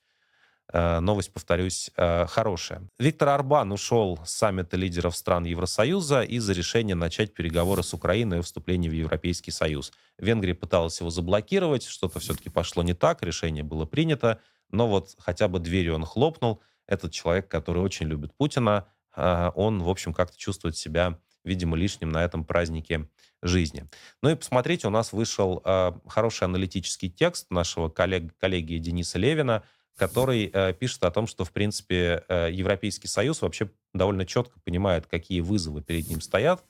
новость, 0.73 1.32
повторюсь, 1.32 1.91
э, 1.95 2.25
хорошая. 2.28 2.89
Виктор 2.97 3.30
Арбан 3.30 3.71
ушел 3.71 4.19
с 4.25 4.32
саммита 4.32 4.75
лидеров 4.78 5.15
стран 5.15 5.45
Евросоюза 5.45 6.23
из-за 6.23 6.54
решения 6.54 6.95
начать 6.95 7.34
переговоры 7.34 7.84
с 7.84 7.93
Украиной 7.93 8.39
о 8.39 8.41
вступлении 8.41 8.89
в 8.89 8.93
Европейский 8.93 9.51
Союз. 9.51 9.93
Венгрия 10.17 10.56
пыталась 10.56 10.99
его 10.99 11.12
заблокировать, 11.12 11.84
что-то 11.84 12.19
все-таки 12.19 12.49
пошло 12.49 12.82
не 12.84 12.93
так, 12.93 13.21
решение 13.21 13.63
было 13.63 13.86
принято, 13.86 14.39
но 14.71 14.88
вот 14.88 15.15
хотя 15.19 15.47
бы 15.47 15.60
дверью 15.60 15.95
он 15.95 16.06
хлопнул. 16.06 16.62
Этот 16.88 17.12
человек, 17.12 17.47
который 17.47 17.82
очень 17.82 18.08
любит 18.08 18.36
Путина, 18.36 18.88
э, 19.15 19.51
он, 19.56 19.84
в 19.84 19.89
общем, 19.89 20.13
как-то 20.13 20.38
чувствует 20.38 20.75
себя, 20.75 21.19
видимо, 21.43 21.78
лишним 21.78 22.10
на 22.10 22.23
этом 22.23 22.43
празднике 22.43 23.08
жизни. 23.43 23.88
Ну 24.23 24.30
и 24.30 24.36
посмотрите, 24.36 24.88
у 24.88 24.89
нас 24.89 25.13
вышел 25.13 25.62
хороший 26.08 26.45
аналитический 26.45 27.10
текст 27.10 27.51
нашего 27.51 27.89
коллег, 27.89 28.36
коллеги 28.39 28.78
Дениса 28.78 29.19
Левина– 29.19 29.62
который 29.95 30.49
э, 30.51 30.73
пишет 30.73 31.03
о 31.03 31.12
том, 31.12 31.27
что, 31.27 31.45
в 31.45 31.51
принципе, 31.51 32.23
э, 32.27 32.49
Европейский 32.51 33.08
Союз 33.08 33.41
вообще 33.41 33.69
довольно 33.93 34.25
четко 34.25 34.60
понимает, 34.60 35.08
какие 35.08 35.39
вызовы 35.41 35.81
перед 35.81 36.10
ним 36.10 36.21
стоят, 36.21 36.63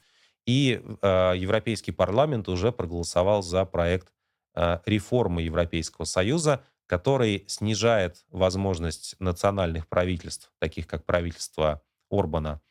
и 0.46 0.82
э, 1.02 1.34
Европейский 1.36 1.92
парламент 1.92 2.48
уже 2.48 2.72
проголосовал 2.72 3.42
за 3.42 3.66
проект 3.66 4.14
э, 4.56 4.80
реформы 4.86 5.42
Европейского 5.42 6.06
Союза, 6.06 6.64
который 6.88 7.46
снижает 7.48 8.24
возможность 8.30 9.16
национальных 9.20 9.88
правительств, 9.88 10.52
таких 10.60 10.86
как 10.88 11.04
правительство 11.04 11.82
Орбана, 12.12 12.62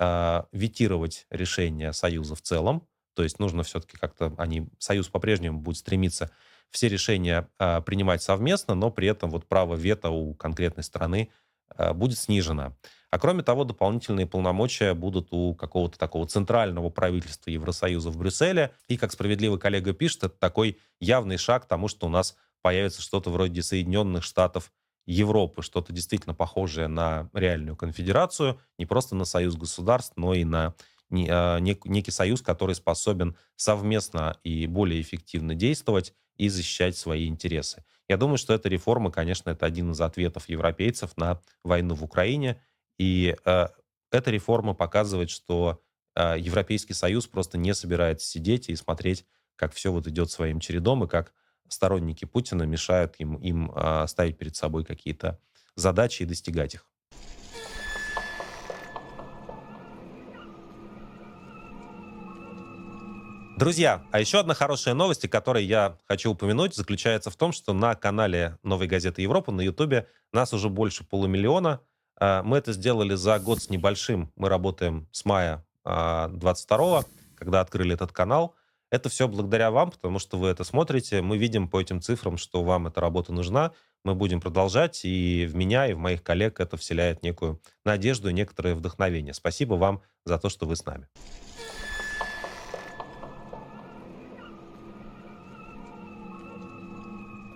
э, 0.00 0.42
ветировать 0.52 1.26
решения 1.30 1.92
Союза 1.92 2.36
в 2.36 2.42
целом. 2.42 2.86
То 3.14 3.24
есть 3.24 3.40
нужно 3.40 3.64
все-таки 3.64 3.96
как-то, 3.96 4.32
они, 4.38 4.68
Союз 4.78 5.08
по-прежнему 5.08 5.60
будет 5.60 5.78
стремиться 5.78 6.30
все 6.74 6.88
решения 6.88 7.48
а, 7.58 7.80
принимать 7.80 8.22
совместно, 8.22 8.74
но 8.74 8.90
при 8.90 9.06
этом 9.06 9.30
вот 9.30 9.46
право 9.46 9.76
вето 9.76 10.10
у 10.10 10.34
конкретной 10.34 10.82
страны 10.82 11.30
а, 11.68 11.94
будет 11.94 12.18
снижено. 12.18 12.76
А 13.10 13.18
кроме 13.20 13.44
того, 13.44 13.62
дополнительные 13.62 14.26
полномочия 14.26 14.92
будут 14.92 15.28
у 15.30 15.54
какого-то 15.54 15.96
такого 15.96 16.26
центрального 16.26 16.90
правительства 16.90 17.50
Евросоюза 17.50 18.10
в 18.10 18.18
Брюсселе. 18.18 18.72
И, 18.88 18.96
как 18.96 19.12
справедливый 19.12 19.60
коллега 19.60 19.92
пишет, 19.92 20.24
это 20.24 20.36
такой 20.36 20.78
явный 20.98 21.36
шаг 21.36 21.62
к 21.62 21.68
тому, 21.68 21.86
что 21.86 22.08
у 22.08 22.10
нас 22.10 22.36
появится 22.60 23.00
что-то 23.00 23.30
вроде 23.30 23.62
Соединенных 23.62 24.24
Штатов 24.24 24.72
Европы, 25.06 25.62
что-то 25.62 25.92
действительно 25.92 26.34
похожее 26.34 26.88
на 26.88 27.30
реальную 27.34 27.76
конфедерацию, 27.76 28.58
не 28.78 28.86
просто 28.86 29.14
на 29.14 29.26
союз 29.26 29.54
государств, 29.54 30.14
но 30.16 30.34
и 30.34 30.42
на 30.42 30.74
а, 31.12 31.58
некий 31.58 32.10
союз, 32.10 32.42
который 32.42 32.74
способен 32.74 33.36
совместно 33.54 34.38
и 34.42 34.66
более 34.66 35.00
эффективно 35.00 35.54
действовать 35.54 36.14
и 36.36 36.48
защищать 36.48 36.96
свои 36.96 37.28
интересы. 37.28 37.84
Я 38.08 38.16
думаю, 38.16 38.38
что 38.38 38.52
эта 38.52 38.68
реформа, 38.68 39.10
конечно, 39.10 39.50
это 39.50 39.66
один 39.66 39.92
из 39.92 40.00
ответов 40.00 40.48
европейцев 40.48 41.16
на 41.16 41.40
войну 41.62 41.94
в 41.94 42.04
Украине. 42.04 42.62
И 42.98 43.34
э, 43.44 43.68
эта 44.10 44.30
реформа 44.30 44.74
показывает, 44.74 45.30
что 45.30 45.82
э, 46.14 46.36
Европейский 46.38 46.92
Союз 46.92 47.26
просто 47.26 47.56
не 47.56 47.74
собирается 47.74 48.26
сидеть 48.26 48.68
и 48.68 48.76
смотреть, 48.76 49.24
как 49.56 49.72
все 49.72 49.90
вот 49.90 50.06
идет 50.06 50.30
своим 50.30 50.60
чередом, 50.60 51.04
и 51.04 51.08
как 51.08 51.32
сторонники 51.68 52.24
Путина 52.24 52.64
мешают 52.64 53.14
им, 53.18 53.36
им 53.36 53.72
э, 53.74 54.06
ставить 54.06 54.36
перед 54.36 54.54
собой 54.54 54.84
какие-то 54.84 55.40
задачи 55.76 56.22
и 56.22 56.26
достигать 56.26 56.74
их. 56.74 56.86
Друзья, 63.64 64.02
а 64.12 64.20
еще 64.20 64.40
одна 64.40 64.52
хорошая 64.52 64.92
новость, 64.92 65.24
о 65.24 65.28
которой 65.28 65.64
я 65.64 65.96
хочу 66.06 66.30
упомянуть, 66.30 66.74
заключается 66.74 67.30
в 67.30 67.36
том, 67.36 67.50
что 67.52 67.72
на 67.72 67.94
канале 67.94 68.58
«Новой 68.62 68.86
газеты 68.86 69.22
Европы» 69.22 69.52
на 69.52 69.62
Ютубе 69.62 70.06
нас 70.34 70.52
уже 70.52 70.68
больше 70.68 71.02
полумиллиона. 71.02 71.80
А, 72.20 72.42
мы 72.42 72.58
это 72.58 72.74
сделали 72.74 73.14
за 73.14 73.38
год 73.38 73.62
с 73.62 73.70
небольшим. 73.70 74.30
Мы 74.36 74.50
работаем 74.50 75.08
с 75.12 75.24
мая 75.24 75.64
22 75.82 76.98
а, 76.98 77.04
когда 77.36 77.62
открыли 77.62 77.94
этот 77.94 78.12
канал. 78.12 78.54
Это 78.90 79.08
все 79.08 79.28
благодаря 79.28 79.70
вам, 79.70 79.92
потому 79.92 80.18
что 80.18 80.36
вы 80.36 80.48
это 80.48 80.62
смотрите. 80.62 81.22
Мы 81.22 81.38
видим 81.38 81.66
по 81.66 81.80
этим 81.80 82.02
цифрам, 82.02 82.36
что 82.36 82.62
вам 82.62 82.88
эта 82.88 83.00
работа 83.00 83.32
нужна. 83.32 83.72
Мы 84.04 84.14
будем 84.14 84.42
продолжать, 84.42 85.06
и 85.06 85.46
в 85.50 85.54
меня, 85.54 85.86
и 85.86 85.94
в 85.94 85.98
моих 85.98 86.22
коллег 86.22 86.60
это 86.60 86.76
вселяет 86.76 87.22
некую 87.22 87.62
надежду 87.82 88.28
и 88.28 88.34
некоторое 88.34 88.74
вдохновение. 88.74 89.32
Спасибо 89.32 89.72
вам 89.76 90.02
за 90.26 90.38
то, 90.38 90.50
что 90.50 90.66
вы 90.66 90.76
с 90.76 90.84
нами. 90.84 91.08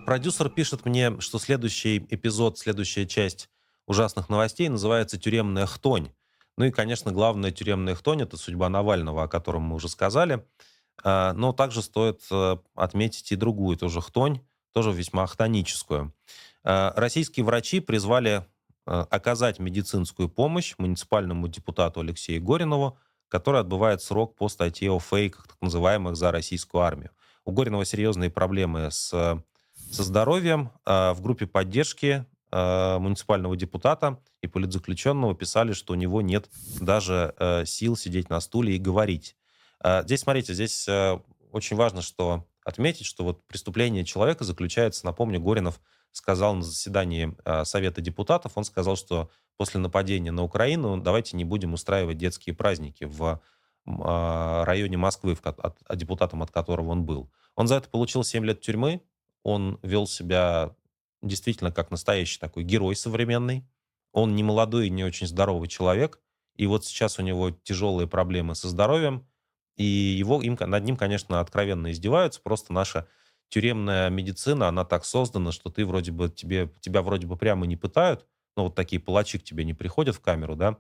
Продюсер 0.09 0.49
пишет 0.49 0.87
мне, 0.87 1.21
что 1.21 1.39
следующий 1.39 1.99
эпизод, 1.99 2.59
следующая 2.59 3.07
часть 3.07 3.51
ужасных 3.87 4.31
новостей 4.31 4.67
называется 4.71 5.19
«Тюремная 5.19 5.67
хтонь». 5.67 6.13
Ну 6.57 6.65
и, 6.65 6.71
конечно, 6.71 7.13
главная 7.13 7.51
тюремная 7.51 7.95
хтонь— 7.95 8.23
это 8.23 8.39
судьба 8.39 8.71
Навального, 8.71 9.25
о 9.25 9.29
котором 9.29 9.65
мы 9.65 9.75
уже 9.75 9.91
сказали. 9.91 10.47
А, 11.05 11.35
но 11.35 11.53
также 11.53 11.83
стоит 11.83 12.23
э, 12.31 12.57
отметить 12.75 13.31
и 13.33 13.37
другую 13.37 13.77
тоже 13.77 14.01
хтонь, 14.01 14.41
тоже 14.73 14.93
весьма 14.93 15.27
хтоническую. 15.27 16.15
А, 16.65 16.95
российские 16.97 17.45
врачи 17.45 17.81
призвали 17.81 18.47
э, 18.87 19.05
оказать 19.11 19.59
медицинскую 19.59 20.31
помощь 20.31 20.75
муниципальному 20.79 21.49
депутату 21.49 22.01
Алексею 22.01 22.43
Горинову, 22.43 22.99
который 23.29 23.61
отбывает 23.61 24.01
срок 24.01 24.37
по 24.37 24.49
статье 24.49 24.91
о 24.91 25.01
фейках, 25.01 25.49
так 25.49 25.59
называемых, 25.61 26.17
за 26.17 26.31
российскую 26.31 26.81
армию. 26.81 27.11
У 27.45 27.53
Горинова 27.53 27.85
серьезные 27.85 28.31
проблемы 28.31 28.91
с 28.91 29.43
со 29.91 30.03
здоровьем 30.03 30.71
а, 30.85 31.15
в 31.15 31.23
группе 31.23 31.47
поддержки 31.47 32.27
а, 32.51 32.99
муниципального 32.99 33.57
депутата 33.57 34.19
и 34.43 34.47
политзаключенного 34.47 35.35
писали, 35.35 35.73
что 35.73 35.95
у 35.95 35.97
него 35.97 36.23
нет 36.23 36.49
даже 36.81 37.35
э, 37.39 37.65
сил 37.65 37.97
сидеть 37.97 38.31
на 38.31 38.41
стуле 38.41 38.77
и 38.77 38.79
говорить. 38.79 39.37
А, 39.81 40.03
здесь, 40.03 40.21
смотрите, 40.21 40.55
здесь 40.55 40.87
э, 40.89 41.19
очень 41.51 41.77
важно, 41.77 42.03
что 42.03 42.47
отметить, 42.65 43.07
что 43.07 43.25
вот 43.25 43.45
преступление 43.49 44.05
человека 44.05 44.45
заключается, 44.45 45.05
напомню, 45.07 45.41
Горинов 45.41 45.81
сказал 46.13 46.55
на 46.55 46.63
заседании 46.63 47.37
Совета 47.65 48.01
депутатов, 48.01 48.53
он 48.57 48.65
сказал, 48.65 48.97
что 48.97 49.31
после 49.57 49.81
нападения 49.81 50.31
на 50.31 50.43
Украину 50.43 50.97
давайте 51.01 51.37
не 51.37 51.45
будем 51.45 51.75
устраивать 51.75 52.19
детские 52.19 52.55
праздники 52.55 53.05
в 53.05 53.41
районе 53.87 54.97
Москвы, 54.97 55.37
депутатом 55.95 56.43
от 56.43 56.51
которого 56.51 56.91
он 56.91 57.05
был. 57.05 57.31
Он 57.55 57.67
за 57.67 57.77
это 57.77 57.89
получил 57.89 58.25
7 58.25 58.45
лет 58.45 58.61
тюрьмы, 58.61 59.03
он 59.43 59.79
вел 59.83 60.07
себя 60.07 60.75
действительно 61.23 61.73
как 61.73 61.91
настоящий 61.91 62.39
такой 62.39 62.65
герой 62.65 62.97
современный. 62.97 63.67
Он 64.13 64.35
не 64.35 64.43
молодой 64.43 64.87
и 64.87 64.91
не 64.91 65.05
очень 65.05 65.27
здоровый 65.27 65.69
человек, 65.69 66.21
и 66.57 66.67
вот 66.67 66.85
сейчас 66.85 67.19
у 67.19 67.23
него 67.23 67.51
тяжелые 67.51 68.09
проблемы 68.09 68.55
со 68.55 68.69
здоровьем, 68.69 69.29
и 69.77 69.85
его, 69.85 70.43
им, 70.43 70.57
над 70.61 70.85
ним, 70.85 70.97
конечно, 70.97 71.41
откровенно 71.41 71.93
издеваются. 71.93 72.41
Просто 72.43 72.73
наша 72.73 73.07
тюремная 73.49 74.11
медицина, 74.11 74.69
она 74.69 74.85
так 74.85 75.05
создана, 75.05 75.53
что 75.53 75.71
ты 75.71 75.87
вроде 75.87 76.11
бы, 76.13 76.29
тебе, 76.29 76.71
тебя 76.81 77.03
вроде 77.03 77.27
бы 77.27 77.37
прямо 77.37 77.67
не 77.67 77.77
пытают, 77.77 78.27
ну, 78.57 78.65
вот 78.65 78.75
такие 78.75 79.01
палачи 79.01 79.39
к 79.39 79.45
тебе 79.45 79.65
не 79.65 79.73
приходят 79.75 80.17
в 80.17 80.21
камеру, 80.21 80.57
да, 80.57 80.79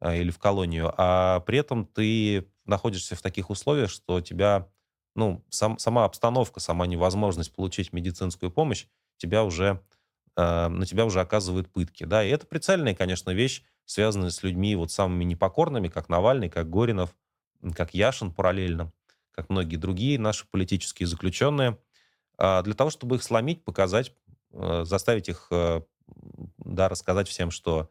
а, 0.00 0.14
или 0.14 0.30
в 0.30 0.38
колонию, 0.38 0.94
а 0.96 1.40
при 1.40 1.58
этом 1.58 1.86
ты 1.86 2.48
находишься 2.64 3.16
в 3.16 3.22
таких 3.22 3.50
условиях, 3.50 3.90
что 3.90 4.20
тебя, 4.20 4.70
ну, 5.18 5.44
сам, 5.50 5.78
сама 5.78 6.04
обстановка, 6.04 6.60
сама 6.60 6.86
невозможность 6.86 7.52
получить 7.52 7.92
медицинскую 7.92 8.50
помощь 8.50 8.86
тебя 9.16 9.44
уже, 9.44 9.82
э, 10.36 10.68
на 10.68 10.86
тебя 10.86 11.04
уже 11.04 11.20
оказывают 11.20 11.68
пытки, 11.68 12.04
да, 12.04 12.24
и 12.24 12.30
это 12.30 12.46
прицельная, 12.46 12.94
конечно, 12.94 13.30
вещь, 13.30 13.64
связанная 13.84 14.30
с 14.30 14.42
людьми 14.44 14.76
вот 14.76 14.92
самыми 14.92 15.24
непокорными, 15.24 15.88
как 15.88 16.08
Навальный, 16.08 16.48
как 16.48 16.70
Горинов, 16.70 17.16
как 17.74 17.94
Яшин 17.94 18.32
параллельно, 18.32 18.92
как 19.32 19.50
многие 19.50 19.76
другие 19.76 20.20
наши 20.20 20.46
политические 20.46 21.08
заключенные, 21.08 21.78
а, 22.36 22.62
для 22.62 22.74
того, 22.74 22.90
чтобы 22.90 23.16
их 23.16 23.24
сломить, 23.24 23.64
показать, 23.64 24.14
э, 24.52 24.84
заставить 24.84 25.28
их, 25.28 25.48
э, 25.50 25.82
да, 26.58 26.88
рассказать 26.88 27.26
всем, 27.28 27.50
что 27.50 27.90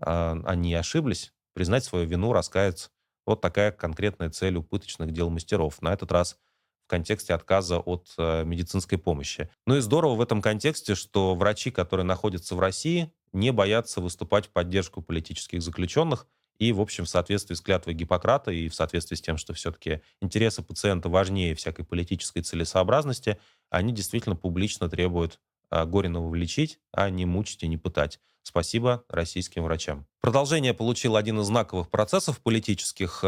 а, 0.00 0.40
они 0.46 0.74
ошиблись, 0.74 1.34
признать 1.52 1.84
свою 1.84 2.06
вину, 2.06 2.32
раскаяться. 2.32 2.90
Вот 3.26 3.42
такая 3.42 3.72
конкретная 3.72 4.30
цель 4.30 4.56
у 4.56 4.62
пыточных 4.62 5.12
дел 5.12 5.28
мастеров. 5.28 5.82
На 5.82 5.92
этот 5.92 6.10
раз 6.10 6.38
в 6.84 6.88
контексте 6.88 7.34
отказа 7.34 7.78
от 7.78 8.12
э, 8.18 8.44
медицинской 8.44 8.98
помощи. 8.98 9.48
Ну 9.66 9.76
и 9.76 9.80
здорово 9.80 10.16
в 10.16 10.20
этом 10.20 10.42
контексте, 10.42 10.94
что 10.94 11.34
врачи, 11.34 11.70
которые 11.70 12.04
находятся 12.04 12.54
в 12.54 12.60
России, 12.60 13.12
не 13.32 13.50
боятся 13.52 14.00
выступать 14.00 14.46
в 14.46 14.50
поддержку 14.50 15.02
политических 15.02 15.62
заключенных 15.62 16.26
и, 16.58 16.72
в 16.72 16.80
общем, 16.80 17.04
в 17.04 17.08
соответствии 17.08 17.54
с 17.54 17.60
клятвой 17.60 17.94
Гиппократа 17.94 18.50
и 18.50 18.68
в 18.68 18.74
соответствии 18.74 19.16
с 19.16 19.20
тем, 19.20 19.36
что 19.36 19.52
все-таки 19.52 20.00
интересы 20.20 20.62
пациента 20.62 21.08
важнее 21.08 21.54
всякой 21.54 21.84
политической 21.84 22.42
целесообразности, 22.42 23.38
они 23.70 23.92
действительно 23.92 24.36
публично 24.36 24.88
требуют 24.88 25.40
а, 25.70 25.86
Горинова 25.86 26.32
лечить, 26.34 26.78
а 26.92 27.10
не 27.10 27.24
мучить 27.24 27.62
и 27.62 27.68
не 27.68 27.78
пытать. 27.78 28.20
Спасибо 28.42 29.04
российским 29.08 29.64
врачам. 29.64 30.06
Продолжение 30.20 30.74
получил 30.74 31.16
один 31.16 31.40
из 31.40 31.46
знаковых 31.46 31.90
процессов 31.90 32.40
политических. 32.40 33.24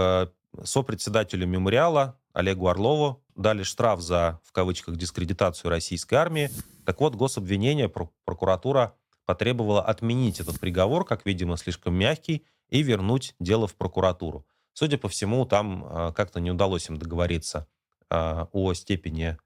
Сопредседателю 0.63 1.47
мемориала 1.47 2.19
Олегу 2.33 2.69
Орлову 2.69 3.25
дали 3.35 3.63
штраф 3.63 4.01
за, 4.01 4.41
в 4.45 4.53
кавычках, 4.53 4.97
дискредитацию 4.97 5.71
российской 5.71 6.15
армии. 6.15 6.51
Так 6.85 7.01
вот, 7.01 7.15
гособвинение, 7.15 7.89
прокуратура 7.89 8.95
потребовала 9.25 9.83
отменить 9.83 10.41
этот 10.41 10.61
приговор, 10.61 11.05
как, 11.05 11.25
видимо, 11.27 11.57
слишком 11.57 11.95
мягкий, 11.95 12.45
и 12.69 12.83
вернуть 12.83 13.35
дело 13.41 13.67
в 13.67 13.75
прокуратуру. 13.75 14.47
Судя 14.73 14.99
по 14.99 15.09
всему, 15.09 15.47
там 15.47 15.85
э, 15.85 16.13
как-то 16.15 16.41
не 16.41 16.51
удалось 16.51 16.89
им 16.89 16.99
договориться 16.99 17.67
э, 18.11 18.47
о 18.53 18.75
степени 18.75 19.39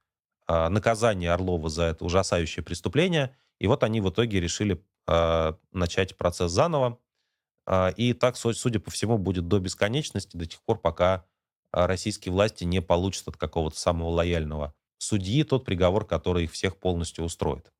наказания 0.50 1.30
Орлова 1.30 1.68
за 1.68 1.82
это 1.82 2.06
ужасающее 2.06 2.64
преступление. 2.64 3.36
И 3.58 3.66
вот 3.66 3.84
они 3.84 4.00
в 4.00 4.08
итоге 4.08 4.40
решили 4.40 4.82
а, 5.08 5.56
начать 5.72 6.16
процесс 6.16 6.52
заново. 6.52 6.98
А, 7.70 7.90
и 7.90 8.14
так, 8.14 8.36
судя 8.36 8.80
по 8.80 8.90
всему, 8.90 9.18
будет 9.18 9.46
до 9.46 9.58
бесконечности, 9.58 10.38
до 10.38 10.46
тех 10.46 10.62
пор, 10.62 10.78
пока 10.80 11.26
а, 11.70 11.86
российские 11.86 12.32
власти 12.32 12.64
не 12.64 12.80
получат 12.80 13.28
от 13.28 13.36
какого-то 13.36 13.78
самого 13.78 14.08
лояльного 14.08 14.74
судьи 14.96 15.44
тот 15.44 15.66
приговор, 15.66 16.06
который 16.06 16.44
их 16.44 16.52
всех 16.52 16.78
полностью 16.78 17.24
устроит. 17.24 17.70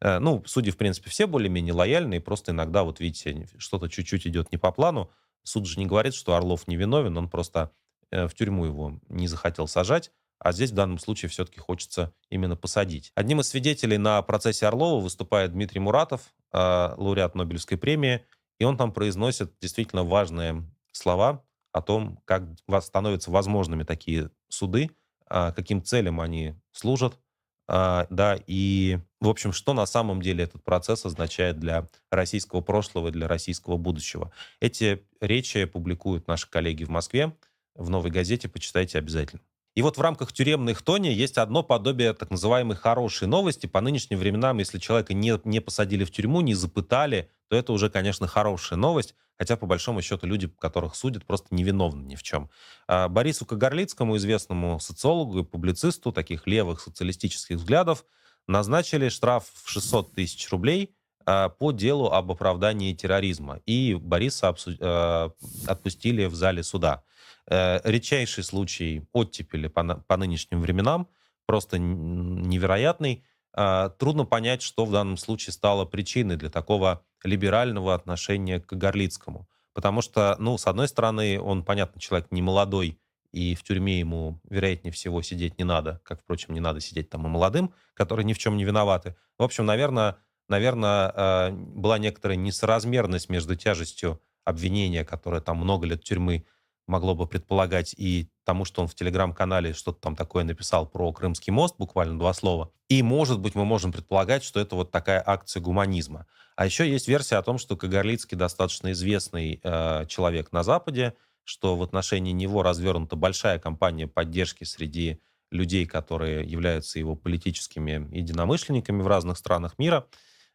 Э, 0.00 0.18
ну, 0.18 0.42
судьи, 0.46 0.72
в 0.72 0.76
принципе, 0.76 1.10
все 1.10 1.26
более-менее 1.26 1.74
лояльные, 1.74 2.20
просто 2.20 2.52
иногда, 2.52 2.84
вот 2.84 3.00
видите, 3.00 3.46
что-то 3.58 3.88
чуть-чуть 3.88 4.26
идет 4.26 4.50
не 4.50 4.58
по 4.58 4.72
плану. 4.72 5.10
Суд 5.42 5.66
же 5.66 5.78
не 5.78 5.86
говорит, 5.86 6.14
что 6.14 6.34
Орлов 6.34 6.66
невиновен, 6.66 7.16
он 7.16 7.28
просто 7.28 7.70
э, 8.10 8.26
в 8.26 8.34
тюрьму 8.34 8.64
его 8.64 8.98
не 9.10 9.28
захотел 9.28 9.68
сажать, 9.68 10.10
а 10.38 10.52
здесь 10.52 10.70
в 10.70 10.74
данном 10.74 10.98
случае 10.98 11.28
все-таки 11.28 11.60
хочется 11.60 12.14
именно 12.30 12.56
посадить. 12.56 13.12
Одним 13.14 13.40
из 13.40 13.48
свидетелей 13.48 13.98
на 13.98 14.20
процессе 14.22 14.66
Орлова 14.66 15.02
выступает 15.02 15.52
Дмитрий 15.52 15.80
Муратов, 15.80 16.32
а, 16.50 16.94
лауреат 16.96 17.34
Нобелевской 17.34 17.78
премии, 17.78 18.24
и 18.58 18.64
он 18.64 18.76
там 18.76 18.92
произносит 18.92 19.52
действительно 19.60 20.04
важные 20.04 20.64
слова 20.92 21.42
о 21.72 21.82
том, 21.82 22.20
как 22.24 22.44
становятся 22.82 23.30
возможными 23.30 23.82
такие 23.82 24.30
суды, 24.48 24.90
а, 25.26 25.52
каким 25.52 25.82
целям 25.82 26.20
они 26.20 26.54
служат, 26.72 27.18
а, 27.66 28.06
да, 28.10 28.38
и, 28.46 28.98
в 29.20 29.28
общем, 29.28 29.52
что 29.52 29.72
на 29.72 29.86
самом 29.86 30.20
деле 30.20 30.44
этот 30.44 30.62
процесс 30.62 31.06
означает 31.06 31.58
для 31.58 31.88
российского 32.10 32.60
прошлого 32.60 33.08
и 33.08 33.12
для 33.12 33.26
российского 33.26 33.76
будущего. 33.76 34.32
Эти 34.60 35.06
речи 35.20 35.64
публикуют 35.64 36.28
наши 36.28 36.48
коллеги 36.48 36.84
в 36.84 36.90
Москве, 36.90 37.34
в 37.74 37.88
«Новой 37.90 38.10
газете», 38.10 38.48
почитайте 38.48 38.98
обязательно. 38.98 39.42
И 39.74 39.82
вот 39.82 39.96
в 39.96 40.00
рамках 40.00 40.32
тюремных 40.32 40.82
тони 40.82 41.08
есть 41.08 41.36
одно 41.36 41.64
подобие 41.64 42.12
так 42.14 42.30
называемой 42.30 42.76
хорошей 42.76 43.26
новости. 43.26 43.66
По 43.66 43.80
нынешним 43.80 44.18
временам, 44.18 44.58
если 44.58 44.78
человека 44.78 45.14
не, 45.14 45.38
не 45.44 45.60
посадили 45.60 46.04
в 46.04 46.12
тюрьму, 46.12 46.42
не 46.42 46.54
запытали, 46.54 47.28
то 47.48 47.56
это 47.56 47.72
уже, 47.72 47.90
конечно, 47.90 48.28
хорошая 48.28 48.78
новость. 48.78 49.16
Хотя, 49.36 49.56
по 49.56 49.66
большому 49.66 50.00
счету, 50.00 50.28
люди, 50.28 50.46
которых 50.46 50.94
судят, 50.94 51.24
просто 51.26 51.52
невиновны 51.52 52.04
ни 52.04 52.14
в 52.14 52.22
чем. 52.22 52.50
А 52.86 53.08
Борису 53.08 53.46
Кагарлицкому, 53.46 54.16
известному 54.16 54.78
социологу 54.78 55.40
и 55.40 55.44
публицисту 55.44 56.12
таких 56.12 56.46
левых 56.46 56.80
социалистических 56.80 57.56
взглядов, 57.56 58.04
назначили 58.46 59.08
штраф 59.08 59.46
в 59.64 59.68
600 59.68 60.14
тысяч 60.14 60.48
рублей 60.50 60.94
а, 61.26 61.48
по 61.48 61.72
делу 61.72 62.12
об 62.12 62.30
оправдании 62.30 62.94
терроризма. 62.94 63.60
И 63.66 63.94
Бориса 63.94 64.54
а, 64.80 65.32
отпустили 65.66 66.26
в 66.26 66.34
зале 66.36 66.62
суда. 66.62 67.02
Э, 67.48 67.80
редчайший 67.84 68.42
случай 68.42 69.06
оттепели 69.12 69.68
по, 69.68 69.82
по 69.82 70.16
нынешним 70.16 70.60
временам, 70.60 71.08
просто 71.46 71.78
невероятный. 71.78 73.24
Э, 73.56 73.90
трудно 73.98 74.24
понять, 74.24 74.62
что 74.62 74.84
в 74.84 74.92
данном 74.92 75.16
случае 75.16 75.52
стало 75.52 75.84
причиной 75.84 76.36
для 76.36 76.50
такого 76.50 77.04
либерального 77.22 77.94
отношения 77.94 78.60
к 78.60 78.72
Горлицкому. 78.72 79.48
Потому 79.74 80.02
что, 80.02 80.36
ну, 80.38 80.56
с 80.56 80.66
одной 80.66 80.88
стороны, 80.88 81.40
он, 81.40 81.64
понятно, 81.64 82.00
человек 82.00 82.28
не 82.30 82.42
молодой, 82.42 82.98
и 83.32 83.56
в 83.56 83.64
тюрьме 83.64 83.98
ему, 83.98 84.40
вероятнее 84.48 84.92
всего, 84.92 85.20
сидеть 85.20 85.58
не 85.58 85.64
надо, 85.64 86.00
как, 86.04 86.20
впрочем, 86.20 86.54
не 86.54 86.60
надо 86.60 86.80
сидеть 86.80 87.10
там 87.10 87.26
и 87.26 87.28
молодым, 87.28 87.74
которые 87.94 88.24
ни 88.24 88.32
в 88.32 88.38
чем 88.38 88.56
не 88.56 88.64
виноваты. 88.64 89.16
В 89.38 89.42
общем, 89.42 89.66
наверное, 89.66 90.18
наверное, 90.48 91.12
э, 91.14 91.50
была 91.50 91.98
некоторая 91.98 92.36
несоразмерность 92.36 93.28
между 93.28 93.56
тяжестью 93.56 94.22
обвинения, 94.44 95.04
которое 95.04 95.40
там 95.40 95.56
много 95.58 95.86
лет 95.86 96.04
тюрьмы 96.04 96.46
могло 96.86 97.14
бы 97.14 97.26
предполагать, 97.26 97.94
и 97.96 98.28
тому, 98.44 98.64
что 98.64 98.82
он 98.82 98.88
в 98.88 98.94
телеграм-канале 98.94 99.72
что-то 99.72 100.00
там 100.00 100.16
такое 100.16 100.44
написал 100.44 100.86
про 100.86 101.12
Крымский 101.12 101.52
мост, 101.52 101.76
буквально 101.78 102.18
два 102.18 102.34
слова. 102.34 102.70
И, 102.88 103.02
может 103.02 103.40
быть, 103.40 103.54
мы 103.54 103.64
можем 103.64 103.92
предполагать, 103.92 104.44
что 104.44 104.60
это 104.60 104.76
вот 104.76 104.90
такая 104.90 105.22
акция 105.24 105.60
гуманизма. 105.60 106.26
А 106.56 106.66
еще 106.66 106.88
есть 106.88 107.08
версия 107.08 107.36
о 107.36 107.42
том, 107.42 107.58
что 107.58 107.76
Кагарлицкий 107.76 108.36
достаточно 108.36 108.92
известный 108.92 109.60
э, 109.62 110.06
человек 110.06 110.52
на 110.52 110.62
Западе, 110.62 111.14
что 111.42 111.76
в 111.76 111.82
отношении 111.82 112.32
него 112.32 112.62
развернута 112.62 113.16
большая 113.16 113.58
кампания 113.58 114.06
поддержки 114.06 114.64
среди 114.64 115.20
людей, 115.50 115.86
которые 115.86 116.44
являются 116.44 116.98
его 116.98 117.16
политическими 117.16 118.08
единомышленниками 118.14 119.02
в 119.02 119.06
разных 119.06 119.38
странах 119.38 119.78
мира. 119.78 120.06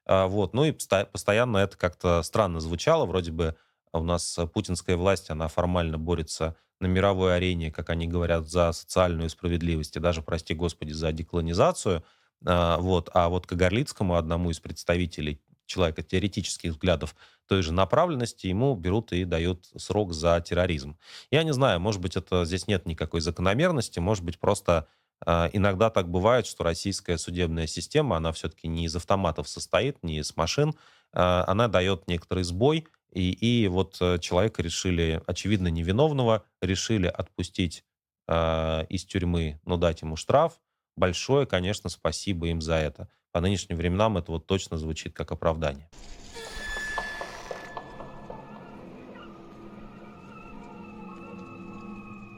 Э, 0.05 0.25
вот. 0.25 0.53
Ну 0.53 0.65
и 0.65 0.71
постоянно 0.71 1.57
это 1.57 1.75
как-то 1.77 2.21
странно 2.21 2.59
звучало, 2.59 3.05
вроде 3.05 3.31
бы 3.31 3.55
у 3.93 4.04
нас 4.04 4.38
э, 4.38 4.47
путинская 4.47 4.97
власть, 4.97 5.30
она 5.30 5.47
формально 5.47 5.97
борется 5.97 6.56
на 6.80 6.86
мировой 6.88 7.36
арене, 7.36 7.71
как 7.71 7.89
они 7.89 8.08
говорят, 8.08 8.47
за 8.47 8.71
социальную 8.71 9.30
справедливость 9.30 9.95
и 9.95 9.99
даже, 9.99 10.21
прости 10.21 10.54
господи, 10.54 10.91
за 10.93 11.12
деколонизацию. 11.12 12.04
А, 12.45 12.78
вот. 12.78 13.10
А 13.13 13.30
вот 13.30 13.47
Кагарлицкому, 13.47 14.15
одному 14.15 14.49
из 14.49 14.60
представителей 14.60 15.41
человека 15.65 16.02
теоретических 16.04 16.71
взглядов 16.71 17.15
той 17.47 17.62
же 17.62 17.73
направленности, 17.73 18.47
ему 18.47 18.75
берут 18.75 19.12
и 19.12 19.25
дают 19.25 19.65
срок 19.75 20.13
за 20.13 20.39
терроризм. 20.41 20.97
Я 21.32 21.43
не 21.43 21.54
знаю, 21.54 21.80
может 21.80 22.02
быть, 22.02 22.15
это 22.15 22.45
здесь 22.45 22.67
нет 22.67 22.86
никакой 22.86 23.21
закономерности, 23.21 23.99
может 23.99 24.23
быть, 24.23 24.39
просто 24.39 24.88
э, 25.25 25.49
иногда 25.52 25.89
так 25.89 26.10
бывает, 26.10 26.45
что 26.45 26.63
российская 26.63 27.17
судебная 27.17 27.67
система, 27.67 28.17
она 28.17 28.32
все-таки 28.32 28.67
не 28.67 28.86
из 28.86 28.95
автоматов 28.95 29.49
состоит, 29.49 30.02
не 30.04 30.19
из 30.19 30.36
машин, 30.38 30.75
она 31.12 31.67
дает 31.67 32.08
некоторый 32.08 32.43
сбой, 32.43 32.86
и, 33.11 33.31
и 33.31 33.67
вот 33.67 33.97
э, 34.01 34.19
человека 34.19 34.61
решили, 34.61 35.21
очевидно, 35.25 35.67
невиновного, 35.67 36.43
решили 36.61 37.07
отпустить 37.07 37.83
э, 38.27 38.85
из 38.89 39.05
тюрьмы, 39.05 39.59
но 39.65 39.77
дать 39.77 40.01
ему 40.01 40.15
штраф. 40.15 40.59
Большое, 40.95 41.45
конечно, 41.45 41.89
спасибо 41.89 42.47
им 42.47 42.61
за 42.61 42.75
это. 42.75 43.07
По 43.31 43.41
нынешним 43.41 43.77
временам 43.77 44.17
это 44.17 44.31
вот 44.31 44.45
точно 44.45 44.77
звучит 44.77 45.13
как 45.13 45.31
оправдание. 45.31 45.89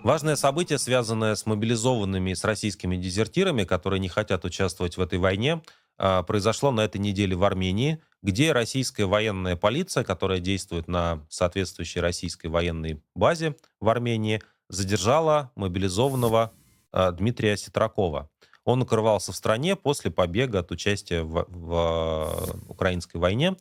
Важное 0.04 0.36
событие, 0.36 0.80
связанное 0.80 1.36
с 1.36 1.46
мобилизованными, 1.46 2.34
с 2.34 2.44
российскими 2.44 2.96
дезертирами, 2.96 3.66
которые 3.66 4.00
не 4.00 4.10
хотят 4.10 4.46
участвовать 4.46 4.98
в 4.98 5.02
этой 5.02 5.20
войне, 5.20 5.62
а, 5.98 6.24
произошло 6.24 6.72
на 6.72 6.82
этой 6.82 6.98
неделе 6.98 7.36
в 7.36 7.44
Армении. 7.44 8.02
Где 8.22 8.52
российская 8.52 9.06
военная 9.06 9.56
полиция, 9.56 10.04
которая 10.04 10.40
действует 10.40 10.88
на 10.88 11.26
соответствующей 11.30 12.00
российской 12.00 12.48
военной 12.48 13.02
базе 13.16 13.56
в 13.80 13.90
Армении, 13.90 14.42
задержала 14.70 15.52
мобилизованного 15.56 16.54
э, 16.94 17.12
Дмитрия 17.14 17.58
Ситракова. 17.58 18.30
Он 18.64 18.82
укрывался 18.82 19.32
в 19.32 19.36
стране 19.36 19.76
после 19.76 20.12
побега 20.12 20.60
от 20.60 20.72
участия 20.72 21.24
в, 21.24 21.46
в 21.50 22.56
украинской 22.68 23.18
войне. 23.18 23.56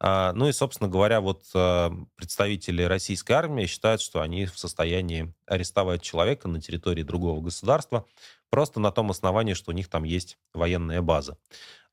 А, 0.00 0.32
ну 0.32 0.48
и, 0.48 0.52
собственно 0.52 0.90
говоря, 0.90 1.20
вот 1.20 1.44
э, 1.54 1.90
представители 2.16 2.82
российской 2.82 3.32
армии 3.32 3.66
считают, 3.66 4.02
что 4.02 4.20
они 4.20 4.44
в 4.44 4.58
состоянии 4.58 5.32
арестовать 5.46 6.02
человека 6.02 6.46
на 6.46 6.60
территории 6.60 7.02
другого 7.02 7.40
государства 7.40 8.04
просто 8.50 8.80
на 8.80 8.92
том 8.92 9.10
основании, 9.10 9.54
что 9.54 9.70
у 9.70 9.74
них 9.74 9.88
там 9.88 10.04
есть 10.04 10.36
военная 10.52 11.00
база. 11.00 11.38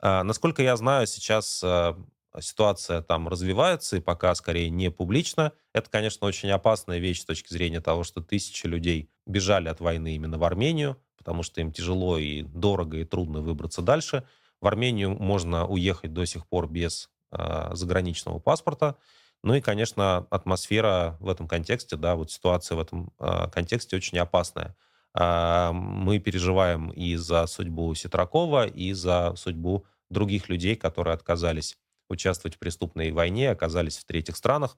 А, 0.02 0.24
насколько 0.24 0.64
я 0.64 0.76
знаю, 0.76 1.08
сейчас 1.08 1.62
э, 1.64 1.94
ситуация 2.40 3.02
там 3.02 3.28
развивается, 3.28 3.98
и 3.98 4.02
пока 4.02 4.34
скорее 4.36 4.70
не 4.70 4.90
публично. 4.90 5.52
Это, 5.74 5.90
конечно, 5.90 6.28
очень 6.28 6.50
опасная 6.50 7.00
вещь 7.00 7.22
с 7.22 7.26
точки 7.26 7.54
зрения 7.54 7.82
того, 7.82 8.04
что 8.04 8.22
тысячи 8.22 8.66
людей 8.66 9.10
бежали 9.26 9.68
от 9.68 9.80
войны 9.80 10.16
именно 10.16 10.38
в 10.38 10.44
Армению, 10.44 10.98
потому 11.18 11.44
что 11.44 11.62
им 11.62 11.72
тяжело 11.72 12.18
и 12.18 12.42
дорого 12.42 12.98
и 12.98 13.06
трудно 13.06 13.42
выбраться 13.42 13.82
дальше. 13.82 14.24
В 14.60 14.68
Армению 14.68 15.12
можно 15.12 15.68
уехать 15.68 16.14
до 16.14 16.26
сих 16.26 16.48
пор 16.48 16.68
без 16.68 17.10
э, 17.32 17.70
заграничного 17.74 18.40
паспорта. 18.40 18.96
Ну 19.44 19.56
и, 19.56 19.62
конечно, 19.62 20.28
атмосфера 20.30 21.18
в 21.20 21.28
этом 21.28 21.48
контексте, 21.48 21.96
да, 21.96 22.16
вот 22.16 22.32
ситуация 22.32 22.76
в 22.76 22.80
этом 22.80 23.12
э, 23.20 23.50
контексте 23.52 23.96
очень 23.96 24.20
опасная. 24.20 24.76
Э, 25.14 25.72
мы 25.74 26.20
переживаем 26.20 26.90
и 26.90 27.16
за 27.16 27.46
судьбу 27.48 27.94
Ситракова, 27.96 28.68
и 28.68 28.94
за 28.94 29.34
судьбу 29.36 29.86
других 30.12 30.50
людей, 30.50 30.76
которые 30.76 31.14
отказались 31.14 31.78
участвовать 32.10 32.56
в 32.56 32.60
преступной 32.60 33.12
войне, 33.12 33.50
оказались 33.50 33.98
в 33.98 34.06
третьих 34.06 34.36
странах. 34.36 34.78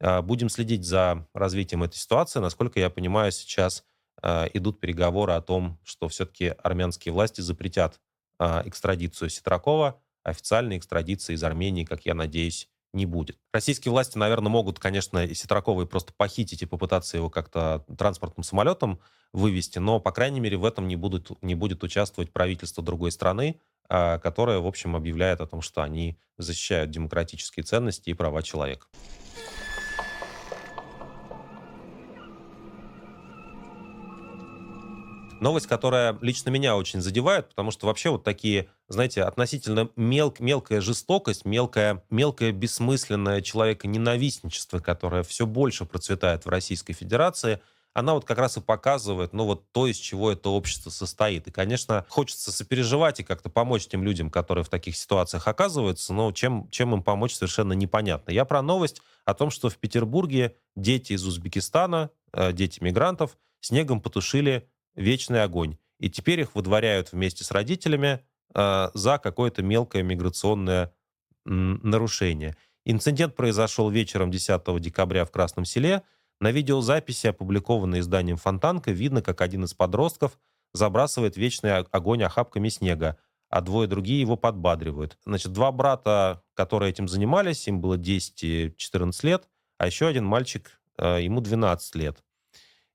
Будем 0.00 0.48
следить 0.48 0.84
за 0.84 1.26
развитием 1.34 1.82
этой 1.82 1.96
ситуации. 1.96 2.38
Насколько 2.38 2.78
я 2.78 2.88
понимаю, 2.88 3.32
сейчас 3.32 3.84
Э, 4.22 4.46
идут 4.52 4.80
переговоры 4.80 5.32
о 5.34 5.40
том, 5.40 5.78
что 5.84 6.08
все-таки 6.08 6.54
армянские 6.62 7.12
власти 7.12 7.40
запретят 7.40 8.00
э, 8.40 8.62
экстрадицию 8.64 9.30
Ситракова. 9.30 10.00
Официальной 10.24 10.76
экстрадиции 10.76 11.34
из 11.34 11.44
Армении, 11.44 11.84
как 11.84 12.04
я 12.04 12.14
надеюсь, 12.14 12.68
не 12.92 13.06
будет. 13.06 13.38
Российские 13.52 13.92
власти, 13.92 14.18
наверное, 14.18 14.50
могут, 14.50 14.78
конечно, 14.78 15.32
Ситракова 15.34 15.84
просто 15.84 16.12
похитить 16.16 16.62
и 16.62 16.66
попытаться 16.66 17.16
его 17.16 17.30
как-то 17.30 17.84
транспортным 17.96 18.42
самолетом 18.42 19.00
вывести, 19.32 19.78
но, 19.78 20.00
по 20.00 20.10
крайней 20.10 20.40
мере, 20.40 20.56
в 20.56 20.64
этом 20.64 20.88
не, 20.88 20.96
будут, 20.96 21.30
не 21.42 21.54
будет 21.54 21.84
участвовать 21.84 22.32
правительство 22.32 22.82
другой 22.82 23.12
страны, 23.12 23.60
э, 23.88 24.18
которое, 24.18 24.58
в 24.58 24.66
общем, 24.66 24.96
объявляет 24.96 25.40
о 25.40 25.46
том, 25.46 25.62
что 25.62 25.82
они 25.82 26.18
защищают 26.36 26.90
демократические 26.90 27.64
ценности 27.64 28.10
и 28.10 28.14
права 28.14 28.42
человека. 28.42 28.86
Новость, 35.40 35.68
которая 35.68 36.18
лично 36.20 36.50
меня 36.50 36.76
очень 36.76 37.00
задевает, 37.00 37.48
потому 37.50 37.70
что 37.70 37.86
вообще 37.86 38.10
вот 38.10 38.24
такие, 38.24 38.68
знаете, 38.88 39.22
относительно 39.22 39.88
мел, 39.94 40.34
мелкая 40.40 40.80
жестокость, 40.80 41.44
мелкое, 41.44 42.02
мелкое 42.10 42.50
бессмысленное 42.50 43.40
человеконенавистничество, 43.40 44.80
которое 44.80 45.22
все 45.22 45.46
больше 45.46 45.84
процветает 45.84 46.44
в 46.44 46.48
Российской 46.48 46.92
Федерации, 46.92 47.60
она 47.98 48.14
вот 48.14 48.24
как 48.24 48.38
раз 48.38 48.56
и 48.56 48.60
показывает, 48.60 49.32
ну 49.32 49.44
вот 49.44 49.72
то, 49.72 49.88
из 49.88 49.96
чего 49.96 50.30
это 50.30 50.50
общество 50.50 50.90
состоит. 50.90 51.48
И, 51.48 51.50
конечно, 51.50 52.06
хочется 52.08 52.52
сопереживать 52.52 53.18
и 53.18 53.24
как-то 53.24 53.50
помочь 53.50 53.88
тем 53.88 54.04
людям, 54.04 54.30
которые 54.30 54.62
в 54.62 54.68
таких 54.68 54.96
ситуациях 54.96 55.48
оказываются, 55.48 56.12
но 56.14 56.30
чем, 56.30 56.68
чем 56.70 56.94
им 56.94 57.02
помочь, 57.02 57.34
совершенно 57.34 57.72
непонятно. 57.72 58.30
Я 58.30 58.44
про 58.44 58.62
новость 58.62 59.02
о 59.24 59.34
том, 59.34 59.50
что 59.50 59.68
в 59.68 59.76
Петербурге 59.78 60.54
дети 60.76 61.14
из 61.14 61.26
Узбекистана, 61.26 62.10
э, 62.32 62.52
дети 62.52 62.82
мигрантов, 62.82 63.36
снегом 63.60 64.00
потушили 64.00 64.68
вечный 64.94 65.42
огонь. 65.42 65.76
И 65.98 66.08
теперь 66.08 66.40
их 66.40 66.54
выдворяют 66.54 67.10
вместе 67.10 67.42
с 67.42 67.50
родителями 67.50 68.20
э, 68.54 68.90
за 68.94 69.18
какое-то 69.18 69.62
мелкое 69.62 70.04
миграционное 70.04 70.94
нарушение. 71.44 72.56
Инцидент 72.84 73.34
произошел 73.34 73.90
вечером 73.90 74.30
10 74.30 74.80
декабря 74.80 75.24
в 75.24 75.30
Красном 75.30 75.64
селе. 75.64 76.02
На 76.40 76.52
видеозаписи, 76.52 77.26
опубликованной 77.26 78.00
изданием 78.00 78.36
«Фонтанка», 78.36 78.92
видно, 78.92 79.22
как 79.22 79.40
один 79.40 79.64
из 79.64 79.74
подростков 79.74 80.38
забрасывает 80.72 81.36
вечный 81.36 81.78
огонь 81.78 82.22
охапками 82.22 82.68
снега, 82.68 83.18
а 83.48 83.60
двое 83.60 83.88
другие 83.88 84.20
его 84.20 84.36
подбадривают. 84.36 85.18
Значит, 85.24 85.52
два 85.52 85.72
брата, 85.72 86.42
которые 86.54 86.90
этим 86.90 87.08
занимались, 87.08 87.66
им 87.66 87.80
было 87.80 87.96
10 87.96 88.44
и 88.44 88.74
14 88.76 89.24
лет, 89.24 89.48
а 89.78 89.86
еще 89.86 90.06
один 90.06 90.24
мальчик, 90.24 90.80
э, 90.98 91.22
ему 91.22 91.40
12 91.40 91.94
лет. 91.96 92.22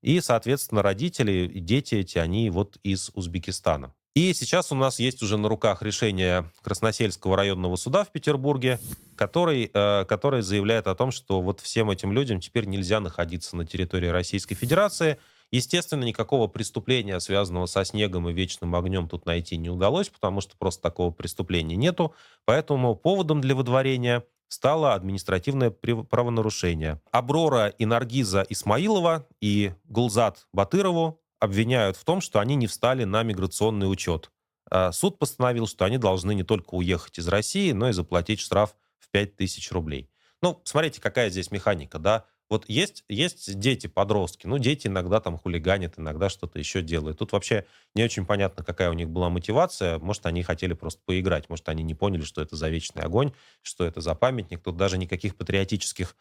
И, 0.01 0.21
соответственно, 0.21 0.81
родители 0.81 1.47
и 1.47 1.59
дети 1.59 1.95
эти, 1.95 2.17
они 2.17 2.49
вот 2.49 2.77
из 2.83 3.09
Узбекистана. 3.13 3.93
И 4.15 4.31
сейчас 4.35 4.71
у 4.71 4.75
нас 4.75 4.99
есть 4.99 5.23
уже 5.23 5.37
на 5.37 5.49
руках 5.49 5.81
решение 5.81 6.45
Красносельского 6.61 7.35
районного 7.35 7.77
суда 7.77 8.03
в 8.03 8.11
Петербурге, 8.11 8.79
который, 9.15 9.71
э, 9.73 10.05
который 10.05 10.43
заявляет 10.43 10.85
о 10.85 10.93
том, 10.93 11.11
что 11.11 11.41
вот 11.41 11.61
всем 11.61 11.89
этим 11.89 12.11
людям 12.11 12.39
теперь 12.39 12.65
нельзя 12.65 12.99
находиться 12.99 13.55
на 13.55 13.65
территории 13.65 14.09
Российской 14.09 14.53
Федерации. 14.53 15.17
Естественно, 15.49 16.03
никакого 16.03 16.47
преступления, 16.47 17.19
связанного 17.19 17.65
со 17.65 17.83
снегом 17.85 18.29
и 18.29 18.33
вечным 18.33 18.75
огнем, 18.75 19.09
тут 19.09 19.25
найти 19.25 19.57
не 19.57 19.71
удалось, 19.71 20.09
потому 20.09 20.41
что 20.41 20.55
просто 20.57 20.83
такого 20.83 21.09
преступления 21.09 21.75
нету. 21.75 22.13
Поэтому 22.45 22.95
поводом 22.95 23.41
для 23.41 23.55
выдворения 23.55 24.23
стало 24.47 24.93
административное 24.93 25.71
правонарушение. 25.71 27.01
Аброра 27.11 27.69
и 27.69 27.85
Наргиза 27.85 28.45
Исмаилова 28.47 29.25
и 29.41 29.73
Гулзат 29.85 30.45
Батырову 30.53 31.22
обвиняют 31.43 31.97
в 31.97 32.05
том, 32.05 32.21
что 32.21 32.39
они 32.39 32.55
не 32.55 32.67
встали 32.67 33.03
на 33.03 33.21
миграционный 33.21 33.91
учет. 33.91 34.31
А 34.71 34.93
суд 34.93 35.19
постановил, 35.19 35.67
что 35.67 35.83
они 35.83 35.97
должны 35.97 36.33
не 36.33 36.43
только 36.43 36.75
уехать 36.75 37.19
из 37.19 37.27
России, 37.27 37.73
но 37.73 37.89
и 37.89 37.91
заплатить 37.91 38.39
штраф 38.39 38.77
в 38.97 39.09
5000 39.09 39.71
рублей. 39.73 40.09
Ну, 40.41 40.61
смотрите, 40.63 41.01
какая 41.01 41.29
здесь 41.29 41.51
механика, 41.51 41.99
да? 41.99 42.25
Вот 42.49 42.63
есть, 42.69 43.03
есть 43.09 43.59
дети, 43.59 43.87
подростки, 43.87 44.47
ну, 44.47 44.57
дети 44.57 44.87
иногда 44.87 45.19
там 45.19 45.37
хулиганят, 45.37 45.95
иногда 45.97 46.29
что-то 46.29 46.59
еще 46.59 46.81
делают. 46.81 47.19
Тут 47.19 47.33
вообще 47.33 47.65
не 47.93 48.03
очень 48.05 48.25
понятно, 48.25 48.63
какая 48.63 48.89
у 48.89 48.93
них 48.93 49.09
была 49.09 49.29
мотивация. 49.29 49.99
Может, 49.99 50.25
они 50.25 50.43
хотели 50.43 50.71
просто 50.73 51.01
поиграть, 51.05 51.49
может, 51.49 51.67
они 51.67 51.83
не 51.83 51.93
поняли, 51.93 52.23
что 52.23 52.41
это 52.41 52.55
за 52.55 52.69
вечный 52.69 53.03
огонь, 53.03 53.33
что 53.63 53.83
это 53.83 53.99
за 53.99 54.15
памятник. 54.15 54.61
Тут 54.61 54.77
даже 54.77 54.97
никаких 54.97 55.35
патриотических 55.35 56.15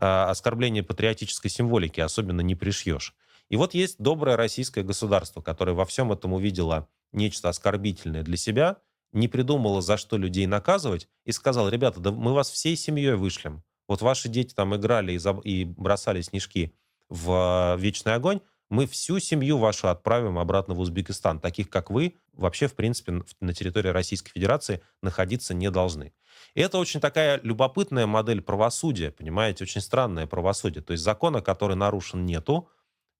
э, 0.00 0.06
оскорблений 0.06 0.84
патриотической 0.84 1.50
символики 1.50 2.00
особенно 2.00 2.42
не 2.42 2.54
пришьешь. 2.54 3.16
И 3.48 3.56
вот 3.56 3.74
есть 3.74 3.98
доброе 3.98 4.36
российское 4.36 4.82
государство, 4.82 5.40
которое 5.40 5.72
во 5.72 5.86
всем 5.86 6.12
этом 6.12 6.32
увидело 6.32 6.88
нечто 7.12 7.48
оскорбительное 7.48 8.22
для 8.22 8.36
себя, 8.36 8.76
не 9.12 9.28
придумало, 9.28 9.80
за 9.80 9.96
что 9.96 10.18
людей 10.18 10.46
наказывать, 10.46 11.08
и 11.24 11.32
сказал, 11.32 11.68
ребята, 11.68 12.00
да 12.00 12.12
мы 12.12 12.34
вас 12.34 12.50
всей 12.50 12.76
семьей 12.76 13.14
вышлем. 13.14 13.62
Вот 13.86 14.02
ваши 14.02 14.28
дети 14.28 14.54
там 14.54 14.76
играли 14.76 15.12
и, 15.12 15.18
заб... 15.18 15.40
и 15.44 15.64
бросали 15.64 16.20
снежки 16.20 16.74
в 17.08 17.76
э, 17.76 17.80
вечный 17.80 18.14
огонь, 18.14 18.40
мы 18.70 18.86
всю 18.86 19.18
семью 19.18 19.56
вашу 19.56 19.88
отправим 19.88 20.38
обратно 20.38 20.74
в 20.74 20.80
Узбекистан. 20.80 21.40
Таких, 21.40 21.70
как 21.70 21.90
вы, 21.90 22.16
вообще, 22.34 22.66
в 22.66 22.74
принципе, 22.74 23.22
на 23.40 23.54
территории 23.54 23.88
Российской 23.88 24.30
Федерации 24.30 24.82
находиться 25.02 25.54
не 25.54 25.70
должны. 25.70 26.12
И 26.54 26.60
это 26.60 26.78
очень 26.78 27.00
такая 27.00 27.40
любопытная 27.42 28.06
модель 28.06 28.42
правосудия, 28.42 29.10
понимаете, 29.10 29.64
очень 29.64 29.80
странное 29.80 30.26
правосудие. 30.26 30.82
То 30.82 30.92
есть 30.92 31.02
закона, 31.02 31.40
который 31.40 31.76
нарушен, 31.76 32.26
нету, 32.26 32.68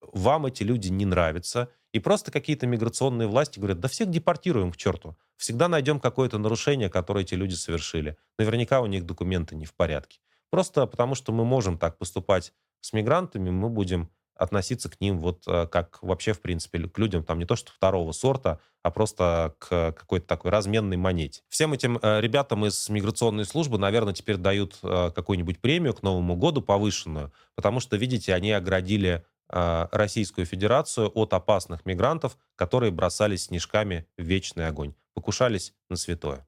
вам 0.01 0.47
эти 0.47 0.63
люди 0.63 0.89
не 0.89 1.05
нравятся, 1.05 1.71
и 1.93 2.01
просто 2.01 2.31
какие-то 2.31 2.67
миграционные 2.67 3.29
власти 3.29 3.59
говорят, 3.59 3.81
да 3.81 3.89
всех 3.89 4.11
депортируем 4.11 4.73
к 4.73 4.77
черту. 4.77 5.17
Всегда 5.37 5.69
найдем 5.69 6.01
какое-то 6.01 6.39
нарушение, 6.39 6.91
которое 6.91 7.23
эти 7.23 7.35
люди 7.35 7.55
совершили. 7.55 8.17
Наверняка 8.39 8.81
у 8.81 8.87
них 8.87 9.07
документы 9.07 9.57
не 9.57 9.65
в 9.65 9.75
порядке. 9.75 10.21
Просто 10.51 10.87
потому, 10.87 11.15
что 11.15 11.33
мы 11.33 11.45
можем 11.45 11.79
так 11.79 11.99
поступать 11.99 12.53
с 12.81 12.93
мигрантами, 12.93 13.51
мы 13.51 13.69
будем 13.69 14.11
относиться 14.39 14.89
к 14.89 15.01
ним 15.01 15.19
вот 15.19 15.43
э, 15.47 15.67
как 15.67 15.99
вообще, 16.01 16.33
в 16.33 16.41
принципе, 16.41 16.79
к 16.89 16.97
людям 16.99 17.25
там 17.25 17.39
не 17.41 17.45
то 17.45 17.57
что 17.57 17.73
второго 17.73 18.13
сорта, 18.13 18.61
а 18.83 18.91
просто 18.91 19.57
к 19.59 19.93
какой-то 19.93 20.27
такой 20.27 20.53
разменной 20.53 20.97
монете. 20.97 21.43
Всем 21.49 21.73
этим 21.73 21.99
э, 22.01 22.21
ребятам 22.21 22.65
из 22.65 22.89
миграционной 22.89 23.45
службы, 23.45 23.79
наверное, 23.79 24.15
теперь 24.15 24.37
дают 24.37 24.79
э, 24.83 25.11
какую-нибудь 25.15 25.59
премию 25.59 25.93
к 25.93 26.03
Новому 26.03 26.37
году 26.37 26.63
повышенную, 26.63 27.33
потому 27.57 27.81
что, 27.81 27.97
видите, 27.97 28.33
они 28.33 28.53
оградили 28.53 29.25
Российскую 29.49 30.47
Федерацию 30.47 31.11
от 31.15 31.33
опасных 31.33 31.87
мигрантов, 31.87 32.37
которые 32.57 32.93
бросались 32.93 33.45
снежками 33.45 34.07
в 34.17 34.23
вечный 34.23 34.67
огонь, 34.67 34.95
покушались 35.15 35.75
на 35.89 35.97
святое. 35.97 36.47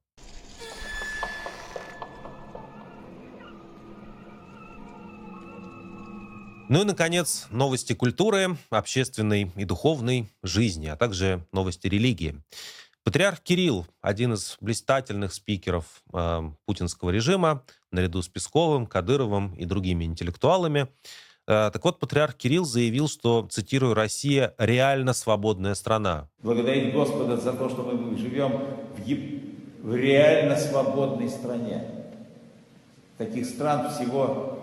Ну 6.71 6.83
и, 6.83 6.85
наконец, 6.85 7.49
новости 7.51 7.95
культуры, 7.95 8.57
общественной 8.71 9.51
и 9.57 9.65
духовной 9.65 10.31
жизни, 10.45 10.87
а 10.87 10.95
также 10.95 11.45
новости 11.51 11.89
религии. 11.89 12.41
Патриарх 13.03 13.41
Кирилл, 13.41 13.89
один 14.01 14.35
из 14.35 14.57
блистательных 14.61 15.35
спикеров 15.35 16.05
э, 16.13 16.43
путинского 16.67 17.11
режима, 17.11 17.65
наряду 17.91 18.23
с 18.23 18.29
Песковым, 18.29 18.87
Кадыровым 18.87 19.53
и 19.55 19.65
другими 19.65 20.05
интеллектуалами. 20.05 20.87
Э, 21.51 21.71
так 21.73 21.85
вот, 21.85 21.99
патриарх 21.99 22.37
Кирилл 22.37 22.65
заявил, 22.65 23.09
что, 23.09 23.45
цитирую, 23.51 23.95
«Россия 23.95 24.55
реально 24.57 25.13
свободная 25.13 25.75
страна». 25.75 26.29
Благодарить 26.45 26.95
Господа 26.95 27.39
за 27.39 27.53
то, 27.55 27.69
что 27.69 27.83
мы 27.83 28.17
живем 28.17 28.53
в, 28.97 29.05
еб... 29.05 29.83
в 29.83 29.97
реально 29.97 30.57
свободной 30.57 31.29
стране. 31.29 31.91
Таких 33.19 33.47
стран 33.47 33.91
всего 33.91 34.61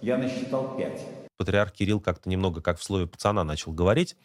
я 0.00 0.16
насчитал 0.16 0.78
пять. 0.78 1.06
Патриарх 1.36 1.72
Кирилл 1.72 2.00
как-то 2.00 2.30
немного 2.30 2.62
как 2.62 2.78
в 2.78 2.82
слове 2.82 3.06
пацана 3.06 3.44
начал 3.44 3.72
говорить. 3.72 4.16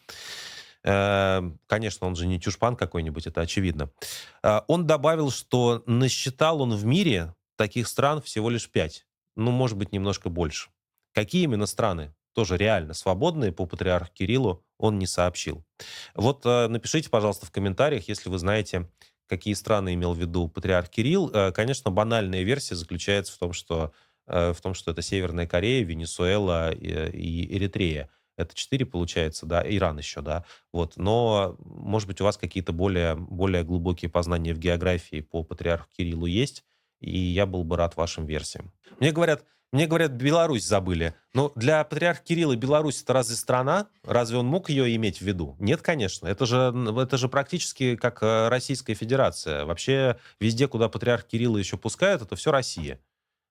Э, 0.84 1.42
конечно, 1.66 2.06
он 2.06 2.16
же 2.16 2.26
не 2.26 2.40
чушпан 2.40 2.76
какой-нибудь, 2.76 3.26
это 3.26 3.42
очевидно. 3.42 3.90
Э, 4.42 4.60
он 4.68 4.86
добавил, 4.86 5.30
что 5.30 5.82
насчитал 5.84 6.62
он 6.62 6.74
в 6.74 6.86
мире 6.86 7.34
таких 7.56 7.86
стран 7.86 8.22
всего 8.22 8.48
лишь 8.48 8.70
пять. 8.70 9.04
Ну, 9.34 9.50
может 9.50 9.76
быть, 9.76 9.92
немножко 9.92 10.30
больше. 10.30 10.70
Какие 11.16 11.44
именно 11.44 11.64
страны? 11.64 12.14
Тоже 12.34 12.58
реально 12.58 12.92
свободные 12.92 13.50
по 13.50 13.64
патриарху 13.64 14.12
Кириллу 14.12 14.62
он 14.76 14.98
не 14.98 15.06
сообщил. 15.06 15.64
Вот 16.14 16.44
э, 16.44 16.68
напишите, 16.68 17.08
пожалуйста, 17.08 17.46
в 17.46 17.50
комментариях, 17.50 18.06
если 18.06 18.28
вы 18.28 18.38
знаете, 18.38 18.90
какие 19.26 19.54
страны 19.54 19.94
имел 19.94 20.12
в 20.12 20.18
виду 20.18 20.46
патриарх 20.46 20.90
Кирилл. 20.90 21.32
Конечно, 21.54 21.90
банальная 21.90 22.42
версия 22.42 22.74
заключается 22.74 23.32
в 23.32 23.38
том, 23.38 23.54
что 23.54 23.94
в 24.26 24.56
том, 24.62 24.74
что 24.74 24.90
это 24.90 25.00
Северная 25.00 25.46
Корея, 25.46 25.84
Венесуэла 25.84 26.70
и 26.70 27.56
Эритрея. 27.56 28.10
Это 28.36 28.54
четыре, 28.54 28.84
получается, 28.84 29.46
да, 29.46 29.62
Иран 29.66 29.96
еще, 29.96 30.20
да. 30.20 30.44
Вот. 30.70 30.98
Но, 30.98 31.56
может 31.60 32.08
быть, 32.08 32.20
у 32.20 32.24
вас 32.24 32.36
какие-то 32.36 32.72
более, 32.72 33.14
более 33.14 33.64
глубокие 33.64 34.10
познания 34.10 34.52
в 34.52 34.58
географии 34.58 35.22
по 35.22 35.42
патриарху 35.42 35.88
Кириллу 35.96 36.26
есть, 36.26 36.62
и 37.00 37.18
я 37.18 37.46
был 37.46 37.64
бы 37.64 37.78
рад 37.78 37.96
вашим 37.96 38.26
версиям. 38.26 38.72
Мне 39.00 39.12
говорят, 39.12 39.44
мне 39.76 39.86
говорят, 39.86 40.12
Беларусь 40.12 40.64
забыли. 40.64 41.14
Но 41.34 41.52
для 41.54 41.84
патриарха 41.84 42.22
Кирилла 42.22 42.56
Беларусь 42.56 43.02
это 43.02 43.12
разве 43.12 43.36
страна? 43.36 43.88
Разве 44.04 44.38
он 44.38 44.46
мог 44.46 44.70
ее 44.70 44.96
иметь 44.96 45.18
в 45.18 45.20
виду? 45.20 45.54
Нет, 45.58 45.82
конечно. 45.82 46.26
Это 46.26 46.46
же, 46.46 46.74
это 46.98 47.18
же 47.18 47.28
практически 47.28 47.94
как 47.96 48.22
э, 48.22 48.48
Российская 48.48 48.94
Федерация. 48.94 49.66
Вообще 49.66 50.16
везде, 50.40 50.66
куда 50.66 50.88
патриарх 50.88 51.26
Кирилла 51.26 51.58
еще 51.58 51.76
пускают, 51.76 52.22
это 52.22 52.36
все 52.36 52.52
Россия. 52.52 53.00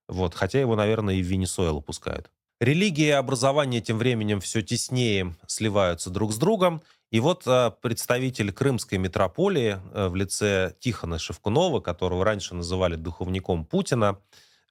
Вот. 0.08 0.34
Хотя 0.34 0.60
его, 0.60 0.76
наверное, 0.76 1.14
и 1.14 1.22
в 1.22 1.28
Венесуэлу 1.28 1.80
пускают. 1.80 2.32
Религия 2.60 3.08
и 3.08 3.12
образование 3.12 3.82
тем 3.82 4.00
временем 4.00 4.42
все 4.42 4.64
теснее 4.64 5.36
сливаются 5.46 6.10
друг 6.10 6.34
с 6.34 6.38
другом. 6.38 6.82
И 7.12 7.20
вот 7.20 7.44
а, 7.46 7.70
представитель 7.70 8.52
крымской 8.52 8.98
метрополии 8.98 9.78
а, 9.94 10.10
в 10.10 10.16
лице 10.16 10.74
Тихона 10.80 11.20
Шевкунова, 11.20 11.82
которого 11.82 12.26
раньше 12.26 12.56
называли 12.56 12.96
духовником 12.96 13.64
Путина, 13.64 14.18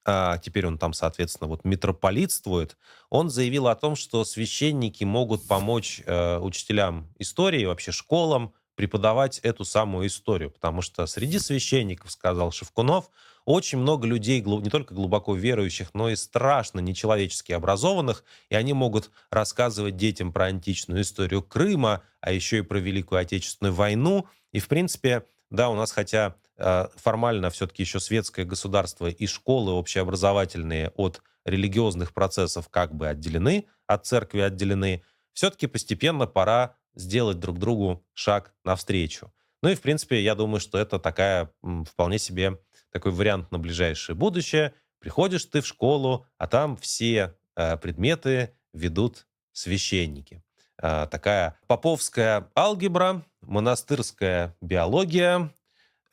а 0.05 0.37
теперь 0.37 0.67
он 0.67 0.77
там, 0.77 0.93
соответственно, 0.93 1.47
вот 1.47 1.65
митрополитствует, 1.65 2.77
он 3.09 3.29
заявил 3.29 3.67
о 3.67 3.75
том, 3.75 3.95
что 3.95 4.23
священники 4.23 5.03
могут 5.03 5.47
помочь 5.47 6.01
э, 6.05 6.37
учителям 6.37 7.09
истории, 7.17 7.65
вообще 7.65 7.91
школам 7.91 8.53
преподавать 8.75 9.39
эту 9.39 9.65
самую 9.65 10.07
историю, 10.07 10.51
потому 10.51 10.81
что 10.81 11.05
среди 11.07 11.39
священников, 11.39 12.11
сказал 12.11 12.51
Шевкунов, 12.51 13.09
очень 13.45 13.77
много 13.77 14.07
людей, 14.07 14.41
не 14.41 14.69
только 14.69 14.93
глубоко 14.93 15.35
верующих, 15.35 15.93
но 15.93 16.09
и 16.09 16.15
страшно 16.15 16.79
нечеловечески 16.79 17.51
образованных, 17.51 18.23
и 18.49 18.55
они 18.55 18.73
могут 18.73 19.11
рассказывать 19.29 19.95
детям 19.95 20.33
про 20.33 20.45
античную 20.45 21.01
историю 21.01 21.41
Крыма, 21.41 22.03
а 22.21 22.31
еще 22.31 22.59
и 22.59 22.61
про 22.61 22.79
Великую 22.79 23.21
Отечественную 23.21 23.73
войну. 23.73 24.27
И, 24.51 24.59
в 24.59 24.67
принципе, 24.67 25.25
да, 25.51 25.69
у 25.69 25.75
нас 25.75 25.91
хотя 25.91 26.35
формально 26.57 27.49
все-таки 27.49 27.83
еще 27.83 27.99
светское 27.99 28.45
государство 28.45 29.07
и 29.07 29.27
школы 29.27 29.73
общеобразовательные 29.73 30.89
от 30.95 31.21
религиозных 31.43 32.13
процессов 32.13 32.69
как 32.69 32.95
бы 32.95 33.07
отделены, 33.07 33.65
от 33.87 34.05
церкви 34.05 34.39
отделены, 34.39 35.03
все-таки 35.33 35.67
постепенно 35.67 36.27
пора 36.27 36.77
сделать 36.95 37.39
друг 37.39 37.59
другу 37.59 38.05
шаг 38.13 38.53
навстречу. 38.63 39.31
Ну 39.61 39.69
и, 39.69 39.75
в 39.75 39.81
принципе, 39.81 40.21
я 40.21 40.35
думаю, 40.35 40.59
что 40.59 40.77
это 40.77 40.99
такая 40.99 41.51
вполне 41.89 42.19
себе 42.19 42.59
такой 42.91 43.11
вариант 43.11 43.51
на 43.51 43.59
ближайшее 43.59 44.15
будущее. 44.15 44.73
Приходишь 44.99 45.45
ты 45.45 45.61
в 45.61 45.67
школу, 45.67 46.25
а 46.37 46.47
там 46.47 46.77
все 46.77 47.35
э, 47.55 47.77
предметы 47.77 48.55
ведут 48.73 49.27
священники. 49.51 50.43
Э, 50.81 51.07
такая 51.09 51.57
поповская 51.67 52.49
алгебра, 52.55 53.23
монастырская 53.41 54.55
биология, 54.61 55.51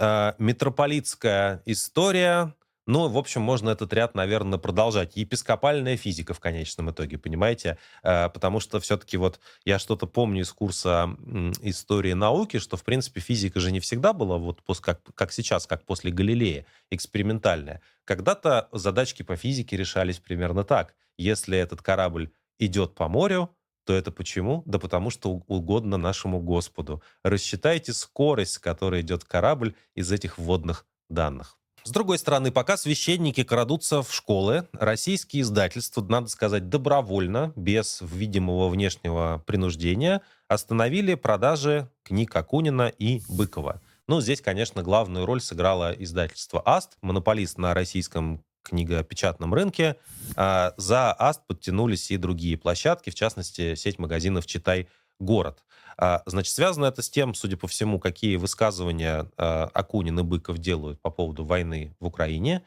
э, 0.02 0.32
митрополитская 0.38 1.62
история, 1.64 2.54
ну, 2.86 3.08
в 3.08 3.16
общем, 3.16 3.42
можно 3.42 3.70
этот 3.70 3.92
ряд, 3.92 4.16
наверное, 4.16 4.58
продолжать. 4.58 5.14
Епископальная 5.16 5.96
физика 5.96 6.34
в 6.34 6.40
конечном 6.40 6.90
итоге, 6.90 7.16
понимаете? 7.16 7.78
Э, 8.02 8.28
потому 8.28 8.58
что 8.58 8.80
все-таки 8.80 9.16
вот 9.16 9.38
я 9.64 9.78
что-то 9.78 10.06
помню 10.06 10.42
из 10.42 10.52
курса 10.52 11.16
истории 11.60 12.12
науки, 12.14 12.58
что, 12.58 12.76
в 12.76 12.82
принципе, 12.82 13.20
физика 13.20 13.60
же 13.60 13.70
не 13.70 13.78
всегда 13.78 14.12
была 14.12 14.36
вот 14.38 14.60
как, 14.80 15.00
как 15.14 15.32
сейчас, 15.32 15.66
как 15.66 15.84
после 15.84 16.10
Галилея, 16.10 16.66
экспериментальная. 16.90 17.80
Когда-то 18.04 18.68
задачки 18.72 19.22
по 19.22 19.36
физике 19.36 19.76
решались 19.76 20.18
примерно 20.18 20.64
так. 20.64 20.94
Если 21.16 21.56
этот 21.56 21.82
корабль 21.82 22.32
идет 22.58 22.96
по 22.96 23.06
морю, 23.06 23.50
то 23.84 23.92
это 23.92 24.10
почему? 24.10 24.62
Да 24.66 24.78
потому 24.78 25.10
что 25.10 25.30
угодно 25.46 25.96
нашему 25.96 26.40
Господу. 26.40 27.02
Рассчитайте 27.22 27.92
скорость, 27.92 28.52
с 28.52 28.58
которой 28.58 29.00
идет 29.00 29.24
корабль 29.24 29.74
из 29.94 30.10
этих 30.12 30.38
вводных 30.38 30.86
данных. 31.08 31.58
С 31.84 31.90
другой 31.90 32.18
стороны, 32.18 32.52
пока 32.52 32.76
священники 32.76 33.42
крадутся 33.42 34.02
в 34.02 34.14
школы, 34.14 34.68
российские 34.72 35.42
издательства, 35.42 36.00
надо 36.02 36.28
сказать, 36.28 36.68
добровольно, 36.68 37.52
без 37.56 38.00
видимого 38.02 38.68
внешнего 38.68 39.42
принуждения, 39.46 40.22
остановили 40.46 41.14
продажи 41.14 41.90
книг 42.04 42.36
Акунина 42.36 42.86
и 42.86 43.20
Быкова. 43.28 43.80
Ну, 44.06 44.20
здесь, 44.20 44.40
конечно, 44.40 44.84
главную 44.84 45.26
роль 45.26 45.40
сыграло 45.40 45.92
издательство 45.92 46.62
«Аст», 46.64 46.98
монополист 47.02 47.58
на 47.58 47.74
российском 47.74 48.44
книгопечатном 48.62 49.54
рынке. 49.54 49.96
А 50.36 50.74
за 50.76 51.12
«Аст» 51.12 51.42
подтянулись 51.46 52.10
и 52.10 52.16
другие 52.16 52.56
площадки, 52.56 53.10
в 53.10 53.14
частности, 53.14 53.74
сеть 53.74 53.98
магазинов 53.98 54.46
«Читай 54.46 54.88
город». 55.18 55.62
А, 55.98 56.22
значит, 56.26 56.54
связано 56.54 56.86
это 56.86 57.02
с 57.02 57.10
тем, 57.10 57.34
судя 57.34 57.56
по 57.56 57.68
всему, 57.68 58.00
какие 58.00 58.36
высказывания 58.36 59.30
а, 59.36 59.70
Акунин 59.74 60.20
и 60.20 60.22
Быков 60.22 60.58
делают 60.58 61.00
по 61.00 61.10
поводу 61.10 61.44
войны 61.44 61.94
в 62.00 62.06
Украине. 62.06 62.62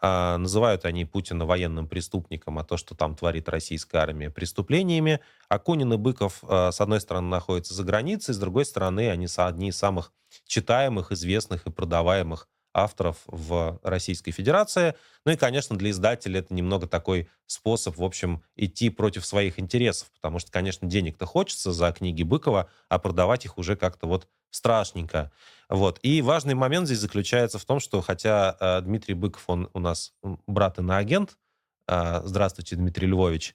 Называют 0.00 0.84
они 0.84 1.04
Путина 1.04 1.44
военным 1.44 1.88
преступником, 1.88 2.60
а 2.60 2.64
то, 2.64 2.76
что 2.76 2.94
там 2.94 3.16
творит 3.16 3.48
российская 3.48 3.98
армия, 3.98 4.30
преступлениями. 4.30 5.18
Акунин 5.48 5.92
и 5.92 5.96
Быков, 5.96 6.44
с 6.48 6.80
одной 6.80 7.00
стороны, 7.00 7.26
находятся 7.26 7.74
за 7.74 7.82
границей, 7.82 8.32
с 8.32 8.38
другой 8.38 8.64
стороны, 8.64 9.10
они 9.10 9.26
одни 9.36 9.70
из 9.70 9.76
самых 9.76 10.12
читаемых, 10.46 11.10
известных 11.10 11.66
и 11.66 11.72
продаваемых 11.72 12.46
авторов 12.82 13.18
в 13.26 13.78
Российской 13.82 14.30
Федерации. 14.30 14.94
Ну 15.24 15.32
и, 15.32 15.36
конечно, 15.36 15.76
для 15.76 15.90
издателя 15.90 16.40
это 16.40 16.54
немного 16.54 16.86
такой 16.86 17.28
способ, 17.46 17.96
в 17.96 18.04
общем, 18.04 18.42
идти 18.56 18.90
против 18.90 19.26
своих 19.26 19.58
интересов, 19.58 20.10
потому 20.12 20.38
что, 20.38 20.50
конечно, 20.50 20.88
денег-то 20.88 21.26
хочется 21.26 21.72
за 21.72 21.92
книги 21.92 22.22
Быкова, 22.22 22.70
а 22.88 22.98
продавать 22.98 23.44
их 23.44 23.58
уже 23.58 23.76
как-то 23.76 24.06
вот 24.06 24.28
страшненько. 24.50 25.30
Вот. 25.68 25.98
И 26.02 26.22
важный 26.22 26.54
момент 26.54 26.86
здесь 26.86 27.00
заключается 27.00 27.58
в 27.58 27.64
том, 27.64 27.80
что 27.80 28.00
хотя 28.00 28.56
э, 28.58 28.80
Дмитрий 28.82 29.14
Быков, 29.14 29.44
он 29.46 29.68
у 29.74 29.78
нас 29.78 30.12
брат 30.46 30.78
и 30.78 30.82
на 30.82 30.96
агент, 30.98 31.36
э, 31.86 32.22
здравствуйте, 32.24 32.76
Дмитрий 32.76 33.06
Львович, 33.06 33.54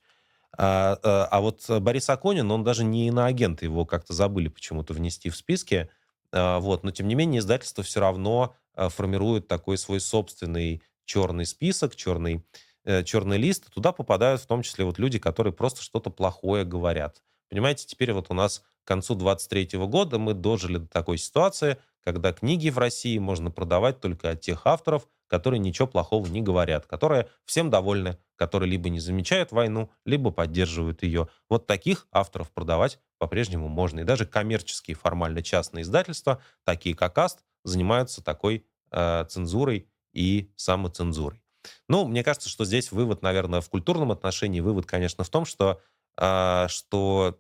а, 0.56 1.00
а 1.32 1.42
вот 1.42 1.68
Борис 1.68 2.10
Аконин, 2.10 2.52
он 2.52 2.64
даже 2.64 2.84
не 2.84 3.08
иноагент, 3.08 3.64
его 3.64 3.86
как-то 3.86 4.14
забыли 4.14 4.50
почему-то 4.50 4.94
внести 4.94 5.30
в 5.30 5.36
списки. 5.36 5.90
Э, 6.34 6.60
вот. 6.60 6.84
Но, 6.84 6.92
тем 6.92 7.08
не 7.08 7.16
менее, 7.16 7.40
издательство 7.40 7.84
все 7.84 8.02
равно 8.02 8.56
Э, 8.76 8.90
формируют 8.90 9.48
такой 9.48 9.78
свой 9.78 10.00
собственный 10.00 10.82
черный 11.06 11.46
список, 11.46 11.96
черный, 11.96 12.46
э, 12.86 13.04
черный 13.04 13.38
лист. 13.38 13.72
Туда 13.72 13.92
попадают 13.92 14.42
в 14.42 14.48
том 14.48 14.64
числе 14.64 14.86
вот 14.86 14.98
люди, 14.98 15.20
которые 15.20 15.54
просто 15.54 15.82
что-то 15.82 16.10
плохое 16.10 16.66
говорят. 16.66 17.22
Понимаете, 17.50 17.86
теперь 17.86 18.14
вот 18.14 18.28
у 18.30 18.34
нас 18.34 18.64
к 18.84 18.88
концу 18.88 19.16
23 19.16 19.78
года 19.80 20.20
мы 20.20 20.34
дожили 20.34 20.78
до 20.78 20.88
такой 20.88 21.18
ситуации, 21.18 21.78
когда 22.04 22.34
книги 22.34 22.70
в 22.70 22.78
России 22.78 23.18
можно 23.18 23.50
продавать 23.50 24.02
только 24.02 24.32
от 24.32 24.42
тех 24.42 24.66
авторов, 24.66 25.08
которые 25.28 25.60
ничего 25.60 25.88
плохого 25.88 26.28
не 26.28 26.42
говорят, 26.42 26.86
которые 26.86 27.30
всем 27.46 27.70
довольны, 27.70 28.18
которые 28.36 28.70
либо 28.70 28.90
не 28.90 29.00
замечают 29.00 29.52
войну, 29.52 29.90
либо 30.06 30.32
поддерживают 30.32 31.02
ее. 31.02 31.30
Вот 31.50 31.66
таких 31.66 32.08
авторов 32.12 32.52
продавать 32.52 33.00
по-прежнему 33.20 33.70
можно. 33.70 34.02
И 34.02 34.04
даже 34.04 34.26
коммерческие, 34.26 34.96
формально 34.96 35.42
частные 35.42 35.84
издательства, 35.84 36.42
такие 36.66 36.94
как 36.94 37.18
Аст, 37.18 37.40
занимаются 37.64 38.22
такой 38.22 38.66
э, 38.92 39.26
цензурой 39.30 39.88
и 40.12 40.52
самоцензурой. 40.58 41.42
Ну, 41.88 42.06
мне 42.06 42.24
кажется, 42.24 42.50
что 42.50 42.66
здесь 42.66 42.92
вывод, 42.92 43.22
наверное, 43.22 43.62
в 43.62 43.70
культурном 43.70 44.12
отношении, 44.12 44.60
вывод, 44.60 44.86
конечно, 44.86 45.24
в 45.24 45.30
том, 45.30 45.46
что, 45.46 45.82
э, 46.18 46.66
что 46.68 47.40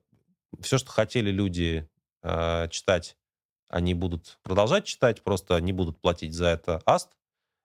все, 0.61 0.77
что 0.77 0.91
хотели 0.91 1.31
люди 1.31 1.89
э, 2.23 2.67
читать 2.69 3.17
они 3.73 3.95
будут 3.95 4.37
продолжать 4.43 4.85
читать, 4.85 5.23
просто 5.23 5.59
не 5.59 5.73
будут 5.73 5.99
платить 5.99 6.33
за 6.33 6.45
это 6.49 6.79
аст. 6.85 7.09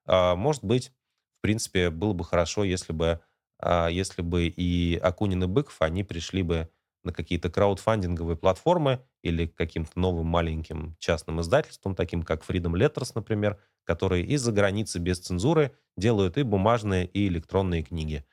А, 0.07 0.37
может 0.37 0.65
быть, 0.65 0.91
в 1.39 1.43
принципе, 1.43 1.91
было 1.91 2.15
бы 2.15 2.25
хорошо, 2.25 2.65
если 2.65 2.95
бы, 2.95 3.21
а, 3.59 3.89
если 3.89 4.23
бы 4.23 4.47
и 4.47 4.97
Акунин 4.97 5.45
и 5.45 5.47
Быков, 5.47 5.83
они 5.83 6.05
пришли 6.05 6.43
бы 6.43 6.71
на 7.05 7.13
какие-то 7.13 7.51
краудфандинговые 7.51 8.39
платформы 8.39 9.05
или 9.23 9.47
каким-то 9.47 10.01
новым 10.01 10.27
маленьким 10.27 10.97
частным 10.99 11.43
издательством, 11.43 11.95
таким 11.95 12.23
как 12.23 12.43
Freedom 12.43 12.73
Letters, 12.73 13.13
например, 13.15 13.61
которые 13.85 14.25
из-за 14.25 14.51
границы 14.51 14.99
без 14.99 15.19
цензуры 15.21 15.77
делают 15.99 16.39
и 16.39 16.43
бумажные, 16.43 17.07
и 17.07 17.29
электронные 17.29 17.83
книги. 17.83 18.25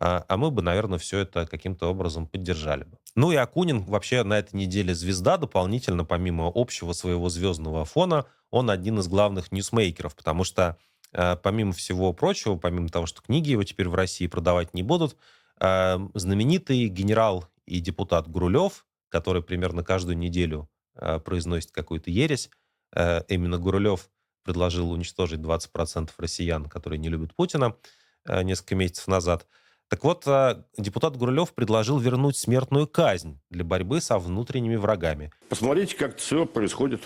А, 0.00 0.24
а 0.28 0.36
мы 0.38 0.50
бы, 0.50 0.62
наверное, 0.62 0.98
все 0.98 1.18
это 1.18 1.46
каким-то 1.46 1.88
образом 1.88 2.26
поддержали 2.26 2.84
бы. 2.84 2.96
Ну 3.14 3.32
и 3.32 3.36
Акунин 3.36 3.82
вообще 3.82 4.22
на 4.24 4.38
этой 4.38 4.56
неделе 4.56 4.94
звезда 4.94 5.36
дополнительно, 5.36 6.06
помимо 6.06 6.50
общего 6.52 6.94
своего 6.94 7.28
звездного 7.28 7.84
фона, 7.84 8.24
он 8.50 8.70
один 8.70 8.98
из 8.98 9.08
главных 9.08 9.52
ньюсмейкеров, 9.52 10.16
потому 10.16 10.44
что 10.44 10.78
э, 11.12 11.36
помимо 11.36 11.72
всего 11.72 12.14
прочего, 12.14 12.56
помимо 12.56 12.88
того, 12.88 13.04
что 13.04 13.20
книги 13.20 13.50
его 13.50 13.62
теперь 13.62 13.88
в 13.88 13.94
России 13.94 14.26
продавать 14.26 14.72
не 14.72 14.82
будут, 14.82 15.16
э, 15.60 15.98
знаменитый 16.14 16.88
генерал 16.88 17.44
и 17.66 17.78
депутат 17.80 18.26
Гурулев, 18.26 18.86
который 19.10 19.42
примерно 19.42 19.84
каждую 19.84 20.16
неделю 20.16 20.68
произносит 21.24 21.70
какую-то 21.70 22.10
ересь, 22.10 22.50
именно 23.28 23.58
Гурулев 23.58 24.10
предложил 24.44 24.90
уничтожить 24.90 25.40
20% 25.40 26.10
россиян, 26.18 26.66
которые 26.66 26.98
не 26.98 27.08
любят 27.08 27.34
Путина 27.34 27.76
несколько 28.28 28.74
месяцев 28.74 29.06
назад– 29.06 29.46
так 29.90 30.04
вот, 30.04 30.22
а, 30.28 30.64
депутат 30.78 31.16
Гурулев 31.16 31.52
предложил 31.52 31.98
вернуть 31.98 32.36
смертную 32.36 32.86
казнь 32.86 33.40
для 33.50 33.64
борьбы 33.64 34.00
со 34.00 34.20
внутренними 34.20 34.76
врагами. 34.76 35.32
Посмотрите, 35.48 35.96
как 35.96 36.12
это 36.12 36.18
все 36.18 36.46
происходит 36.46 37.02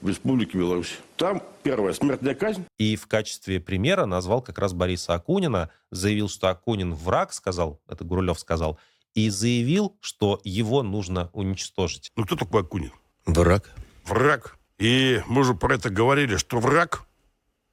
в 0.00 0.08
Республике 0.08 0.56
Беларусь. 0.56 0.98
Там 1.18 1.42
первая 1.62 1.92
смертная 1.92 2.34
казнь. 2.34 2.64
И 2.78 2.96
в 2.96 3.06
качестве 3.06 3.60
примера 3.60 4.06
назвал 4.06 4.40
как 4.40 4.58
раз 4.58 4.72
Бориса 4.72 5.12
Акунина, 5.12 5.68
заявил, 5.90 6.30
что 6.30 6.48
Акунин 6.48 6.94
враг, 6.94 7.34
сказал, 7.34 7.78
это 7.88 8.04
Гурулев 8.04 8.38
сказал, 8.40 8.78
и 9.12 9.28
заявил, 9.28 9.98
что 10.00 10.40
его 10.44 10.82
нужно 10.82 11.28
уничтожить. 11.34 12.10
Ну 12.16 12.24
кто 12.24 12.36
такой 12.36 12.62
Акунин? 12.62 12.92
Враг. 13.26 13.70
Враг. 14.06 14.58
И 14.78 15.20
мы 15.26 15.42
уже 15.42 15.52
про 15.52 15.74
это 15.74 15.90
говорили, 15.90 16.38
что 16.38 16.58
враг 16.58 17.06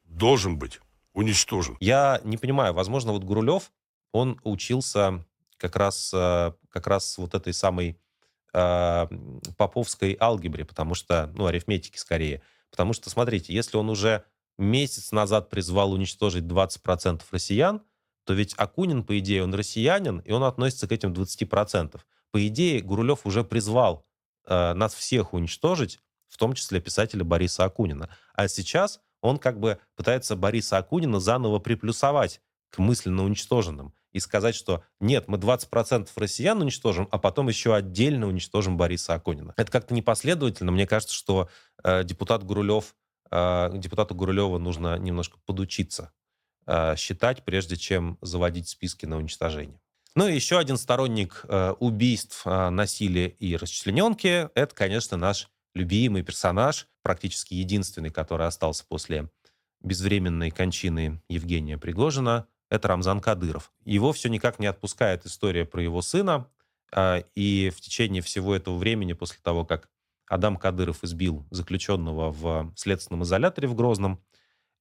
должен 0.04 0.58
быть 0.58 0.82
уничтожен. 1.14 1.78
Я 1.80 2.22
не 2.24 2.38
понимаю, 2.38 2.74
возможно, 2.74 3.12
вот 3.12 3.24
Гурулев, 3.24 3.72
он 4.12 4.40
учился 4.44 5.26
как 5.58 5.76
раз, 5.76 6.12
э, 6.14 6.54
как 6.70 6.88
раз 6.88 7.18
вот 7.18 7.36
этой 7.36 7.54
самой 7.54 8.00
э, 8.54 9.08
поповской 9.58 10.18
алгебре, 10.20 10.66
потому 10.66 10.96
что, 10.96 11.32
ну, 11.36 11.46
арифметики 11.46 11.98
скорее. 11.98 12.42
Потому 12.70 12.94
что, 12.94 13.10
смотрите, 13.10 13.54
если 13.54 13.78
он 13.78 13.90
уже 13.90 14.24
месяц 14.58 15.12
назад 15.12 15.50
призвал 15.50 15.94
уничтожить 15.94 16.44
20% 16.46 17.22
россиян, 17.32 17.82
то 18.24 18.34
ведь 18.34 18.54
Акунин, 18.58 19.04
по 19.04 19.18
идее, 19.20 19.44
он 19.44 19.54
россиянин, 19.54 20.20
и 20.20 20.32
он 20.32 20.44
относится 20.44 20.88
к 20.88 20.92
этим 20.92 21.14
20%. 21.14 22.00
По 22.32 22.48
идее, 22.48 22.82
Гурулев 22.82 23.26
уже 23.26 23.44
призвал 23.44 24.06
э, 24.46 24.74
нас 24.74 24.94
всех 24.94 25.34
уничтожить, 25.34 26.00
в 26.28 26.38
том 26.38 26.54
числе 26.54 26.80
писателя 26.80 27.24
Бориса 27.24 27.66
Акунина. 27.66 28.10
А 28.34 28.48
сейчас 28.48 29.02
он 29.22 29.38
как 29.38 29.60
бы 29.60 29.80
пытается 29.96 30.36
Бориса 30.36 30.78
Акунина 30.78 31.20
заново 31.20 31.60
приплюсовать 31.60 32.42
к 32.70 32.80
мысленно 32.80 33.24
уничтоженным 33.24 33.94
и 34.12 34.20
сказать, 34.20 34.56
что 34.56 34.84
нет, 35.00 35.28
мы 35.28 35.38
20% 35.38 36.10
россиян 36.16 36.62
уничтожим, 36.62 37.08
а 37.12 37.18
потом 37.18 37.48
еще 37.48 37.76
отдельно 37.76 38.28
уничтожим 38.28 38.78
Бориса 38.78 39.14
Акунина. 39.14 39.54
Это 39.58 39.72
как-то 39.72 39.94
непоследовательно. 39.94 40.72
Мне 40.72 40.88
кажется, 40.88 41.16
что 41.16 41.50
э, 41.84 42.04
депутат 42.04 42.44
Гурулев, 42.44 42.96
э, 43.30 43.72
депутату 43.76 44.16
Гурулева 44.16 44.58
нужно 44.58 44.98
немножко 44.98 45.38
подучиться 45.46 46.12
э, 46.66 46.96
считать, 46.98 47.44
прежде 47.46 47.78
чем 47.78 48.18
заводить 48.22 48.68
списки 48.68 49.06
на 49.06 49.18
уничтожение. 49.18 49.80
Ну 50.16 50.28
и 50.28 50.36
еще 50.36 50.60
один 50.60 50.76
сторонник 50.76 51.46
э, 51.48 51.72
убийств, 51.80 52.42
э, 52.46 52.70
насилия 52.70 53.30
и 53.30 53.56
расчлененки– 53.56 54.50
это, 54.56 54.76
конечно, 54.76 55.16
наш 55.16 55.50
любимый 55.74 56.22
персонаж, 56.22 56.88
практически 57.02 57.54
единственный, 57.54 58.10
который 58.10 58.48
остался 58.48 58.86
после 58.88 59.30
безвременной 59.82 60.52
кончины 60.52 61.22
Евгения 61.28 61.78
Пригожина, 61.78 62.48
это 62.70 62.88
Рамзан 62.88 63.20
Кадыров. 63.20 63.72
Его 63.84 64.14
все 64.14 64.30
никак 64.30 64.60
не 64.60 64.68
отпускает 64.68 65.26
история 65.26 65.66
про 65.66 65.82
его 65.82 66.02
сына, 66.02 66.48
а, 66.94 67.24
и 67.36 67.70
в 67.70 67.82
течение 67.82 68.22
всего 68.22 68.56
этого 68.56 68.78
времени, 68.78 69.14
после 69.14 69.40
того, 69.42 69.66
как 69.66 69.90
Адам 70.28 70.56
Кадыров 70.56 71.04
избил 71.04 71.46
заключенного 71.52 72.32
в 72.32 72.74
следственном 72.76 73.24
изоляторе 73.24 73.68
в 73.68 73.76
Грозном, 73.76 74.24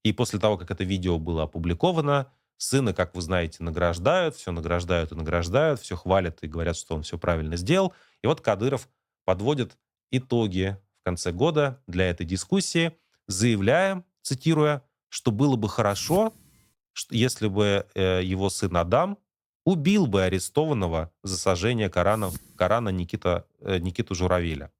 и 0.02 0.12
после 0.12 0.38
того, 0.38 0.56
как 0.56 0.70
это 0.70 0.84
видео 0.84 1.18
было 1.18 1.42
опубликовано, 1.42 2.32
сына, 2.56 2.94
как 2.94 3.14
вы 3.14 3.22
знаете, 3.22 3.62
награждают, 3.62 4.36
все 4.36 4.52
награждают 4.52 5.12
и 5.12 5.14
награждают, 5.14 5.80
все 5.80 5.96
хвалят 5.96 6.42
и 6.42 6.46
говорят, 6.46 6.76
что 6.76 6.94
он 6.94 7.02
все 7.02 7.18
правильно 7.18 7.56
сделал. 7.56 7.94
И 8.22 8.26
вот 8.26 8.40
Кадыров 8.40 8.88
подводит 9.24 9.76
итоги 10.10 10.76
конце 11.02 11.32
года 11.32 11.82
для 11.86 12.10
этой 12.10 12.26
дискуссии, 12.26 12.96
заявляя, 13.26 14.04
цитируя, 14.22 14.82
что 15.08 15.30
было 15.30 15.56
бы 15.56 15.68
хорошо, 15.68 16.32
если 17.10 17.48
бы 17.48 17.86
э, 17.94 18.20
его 18.22 18.50
сын 18.50 18.76
Адам 18.76 19.18
убил 19.64 20.06
бы 20.06 20.22
арестованного 20.22 21.12
за 21.22 21.36
сожжение 21.36 21.88
Корана, 21.88 22.30
Корана 22.56 22.88
Никита, 22.90 23.46
э, 23.60 23.78
Никиту 23.78 24.14
Журавеля. 24.14 24.72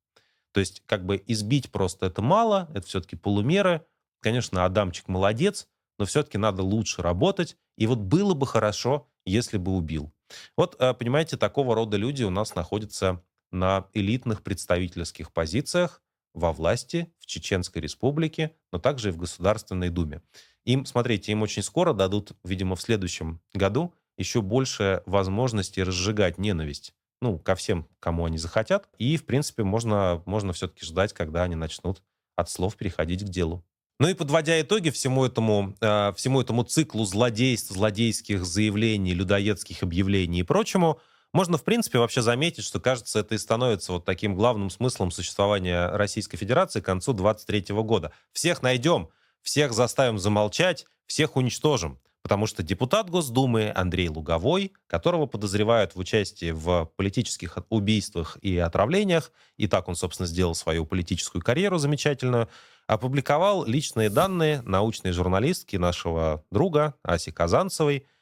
То 0.52 0.60
есть 0.60 0.82
как 0.86 1.04
бы 1.04 1.22
избить 1.26 1.70
просто 1.70 2.06
это 2.06 2.22
мало, 2.22 2.68
это 2.74 2.86
все-таки 2.86 3.16
полумеры. 3.16 3.84
Конечно, 4.20 4.64
Адамчик 4.64 5.08
молодец, 5.08 5.68
но 5.98 6.04
все-таки 6.04 6.38
надо 6.38 6.62
лучше 6.62 7.02
работать. 7.02 7.56
И 7.76 7.86
вот 7.86 7.98
было 7.98 8.34
бы 8.34 8.46
хорошо, 8.46 9.08
если 9.24 9.58
бы 9.58 9.72
убил. 9.72 10.12
Вот, 10.56 10.76
э, 10.78 10.94
понимаете, 10.94 11.36
такого 11.36 11.74
рода 11.74 11.96
люди 11.96 12.24
у 12.24 12.30
нас 12.30 12.54
находятся 12.54 13.22
на 13.50 13.86
элитных 13.92 14.42
представительских 14.42 15.32
позициях 15.32 16.02
во 16.34 16.52
власти 16.52 17.12
в 17.18 17.26
Чеченской 17.26 17.82
Республике, 17.82 18.52
но 18.72 18.78
также 18.78 19.08
и 19.08 19.12
в 19.12 19.16
Государственной 19.16 19.90
Думе. 19.90 20.22
Им, 20.64 20.86
смотрите, 20.86 21.32
им 21.32 21.42
очень 21.42 21.62
скоро 21.62 21.92
дадут, 21.92 22.32
видимо, 22.44 22.76
в 22.76 22.82
следующем 22.82 23.40
году 23.54 23.94
еще 24.16 24.42
больше 24.42 25.02
возможностей 25.06 25.82
разжигать 25.82 26.38
ненависть 26.38 26.94
ну, 27.22 27.38
ко 27.38 27.54
всем, 27.54 27.86
кому 27.98 28.24
они 28.24 28.38
захотят. 28.38 28.88
И, 28.98 29.16
в 29.16 29.26
принципе, 29.26 29.62
можно, 29.62 30.22
можно 30.26 30.52
все-таки 30.52 30.84
ждать, 30.84 31.12
когда 31.12 31.42
они 31.42 31.54
начнут 31.54 32.02
от 32.36 32.50
слов 32.50 32.76
переходить 32.76 33.24
к 33.24 33.28
делу. 33.28 33.64
Ну 33.98 34.08
и 34.08 34.14
подводя 34.14 34.58
итоги 34.60 34.88
всему 34.88 35.26
этому, 35.26 35.76
э, 35.80 36.12
всему 36.16 36.40
этому 36.40 36.62
циклу 36.62 37.04
злодейств, 37.04 37.70
злодейских 37.70 38.46
заявлений, 38.46 39.12
людоедских 39.12 39.82
объявлений 39.82 40.40
и 40.40 40.42
прочему, 40.42 41.00
можно, 41.32 41.56
в 41.58 41.64
принципе, 41.64 41.98
вообще 41.98 42.22
заметить, 42.22 42.64
что, 42.64 42.80
кажется, 42.80 43.20
это 43.20 43.34
и 43.34 43.38
становится 43.38 43.92
вот 43.92 44.04
таким 44.04 44.34
главным 44.34 44.68
смыслом 44.68 45.10
существования 45.10 45.88
Российской 45.88 46.36
Федерации 46.36 46.80
к 46.80 46.84
концу 46.84 47.12
2023 47.12 47.74
года. 47.82 48.12
Всех 48.32 48.62
найдем, 48.62 49.10
всех 49.40 49.72
заставим 49.72 50.18
замолчать, 50.18 50.86
всех 51.06 51.36
уничтожим. 51.36 52.00
Потому 52.22 52.46
что 52.46 52.62
депутат 52.62 53.08
Госдумы 53.08 53.72
Андрей 53.74 54.08
Луговой, 54.08 54.72
которого 54.86 55.26
подозревают 55.26 55.94
в 55.94 55.98
участии 55.98 56.50
в 56.50 56.90
политических 56.96 57.56
убийствах 57.70 58.36
и 58.42 58.58
отравлениях, 58.58 59.32
и 59.56 59.68
так 59.68 59.88
он, 59.88 59.94
собственно, 59.94 60.26
сделал 60.26 60.54
свою 60.54 60.84
политическую 60.84 61.42
карьеру 61.42 61.78
замечательную, 61.78 62.48
опубликовал 62.86 63.64
личные 63.64 64.10
данные 64.10 64.62
научной 64.62 65.12
журналистки 65.12 65.76
нашего 65.76 66.44
друга 66.50 66.94
Аси 67.04 67.30
Казанцевой– 67.30 68.06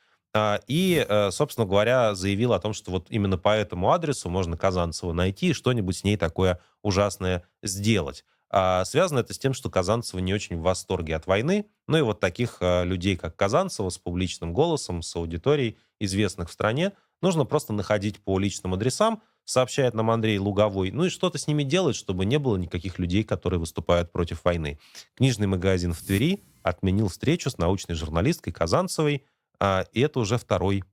и, 0.67 1.05
э, 1.09 1.31
собственно 1.31 1.67
говоря, 1.67 2.15
заявил 2.15 2.53
о 2.53 2.61
том, 2.61 2.73
что 2.73 2.91
вот 2.91 3.07
именно 3.09 3.39
по 3.39 3.57
этому 3.57 3.93
адресу 3.93 4.29
можно 4.29 4.57
Казанцева 4.57 5.13
найти 5.13 5.49
и 5.49 5.53
что-нибудь 5.53 5.97
с 5.97 6.05
ней 6.05 6.17
такое 6.17 6.61
ужасное 6.83 7.45
сделать. 7.63 8.25
А 8.51 8.85
связано 8.85 9.21
это 9.21 9.35
с 9.35 9.39
тем, 9.39 9.53
что 9.53 9.71
Казанцева 9.71 10.21
не 10.21 10.33
очень 10.33 10.57
в 10.57 10.63
восторге 10.63 11.17
от 11.17 11.27
войны. 11.27 11.67
Ну 11.87 11.99
и 11.99 12.03
вот 12.03 12.21
таких 12.21 12.59
э, 12.61 12.85
людей, 12.85 13.17
как 13.17 13.37
Казанцева, 13.37 13.91
с 13.91 13.99
публичным 13.99 14.53
голосом, 14.53 15.03
с 15.03 15.15
аудиторией, 15.17 15.77
известных 16.01 16.49
в 16.49 16.53
стране, 16.53 16.93
нужно 17.21 17.45
просто 17.45 17.73
находить 17.73 18.21
по 18.21 18.39
личным 18.39 18.75
адресам, 18.75 19.23
сообщает 19.45 19.95
нам 19.95 20.11
Андрей 20.11 20.39
Луговой, 20.39 20.91
ну 20.91 21.05
и 21.05 21.09
что-то 21.09 21.39
с 21.39 21.47
ними 21.47 21.63
делать, 21.63 21.97
чтобы 21.97 22.27
не 22.27 22.39
было 22.39 22.57
никаких 22.57 22.99
людей, 22.99 23.25
которые 23.25 23.59
выступают 23.59 24.13
против 24.13 24.45
войны. 24.45 24.79
Книжный 25.15 25.47
магазин 25.47 25.93
в 25.93 26.01
Твери 26.01 26.45
отменил 26.63 27.09
встречу 27.09 27.51
с 27.51 27.59
научной 27.59 27.95
журналисткой 27.95 28.53
Казанцевой, 28.53 29.17
а, 29.17 29.29
и 29.61 30.01
это 30.01 30.21
уже 30.21 30.39
второй, 30.39 30.85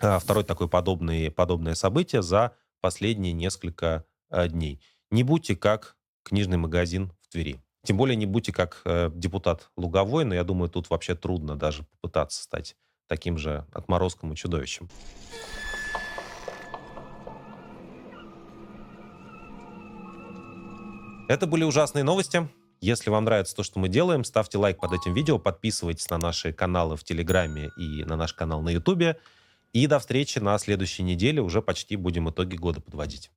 а, 0.00 0.18
второй 0.18 0.44
такой 0.44 0.68
подобный, 0.68 1.30
подобное 1.30 1.74
событие 1.74 2.22
за 2.22 2.52
последние 2.80 3.32
несколько 3.32 4.04
а, 4.30 4.48
дней. 4.48 4.80
Не 5.10 5.22
будьте 5.22 5.56
как 5.56 5.96
книжный 6.22 6.58
магазин 6.58 7.12
в 7.20 7.28
Твери. 7.28 7.60
Тем 7.84 7.96
более 7.96 8.16
не 8.16 8.26
будьте 8.26 8.52
как 8.52 8.82
э, 8.84 9.10
депутат 9.14 9.70
Луговой, 9.76 10.24
но 10.24 10.34
я 10.34 10.44
думаю, 10.44 10.68
тут 10.68 10.90
вообще 10.90 11.14
трудно 11.14 11.56
даже 11.56 11.84
попытаться 11.84 12.42
стать 12.42 12.76
таким 13.06 13.38
же 13.38 13.64
отморозком 13.72 14.32
и 14.32 14.36
чудовищем. 14.36 14.90
Это 21.28 21.46
были 21.46 21.64
ужасные 21.64 22.04
новости. 22.04 22.48
Если 22.80 23.10
вам 23.10 23.24
нравится 23.24 23.56
то, 23.56 23.62
что 23.64 23.80
мы 23.80 23.88
делаем, 23.88 24.22
ставьте 24.22 24.56
лайк 24.56 24.78
под 24.78 24.92
этим 24.92 25.12
видео, 25.12 25.38
подписывайтесь 25.38 26.08
на 26.10 26.18
наши 26.18 26.52
каналы 26.52 26.96
в 26.96 27.02
Телеграме 27.02 27.70
и 27.76 28.04
на 28.04 28.16
наш 28.16 28.32
канал 28.32 28.62
на 28.62 28.70
Ютубе. 28.70 29.18
И 29.72 29.86
до 29.86 29.98
встречи 29.98 30.38
на 30.38 30.56
следующей 30.58 31.02
неделе. 31.02 31.42
Уже 31.42 31.60
почти 31.60 31.96
будем 31.96 32.30
итоги 32.30 32.56
года 32.56 32.80
подводить. 32.80 33.30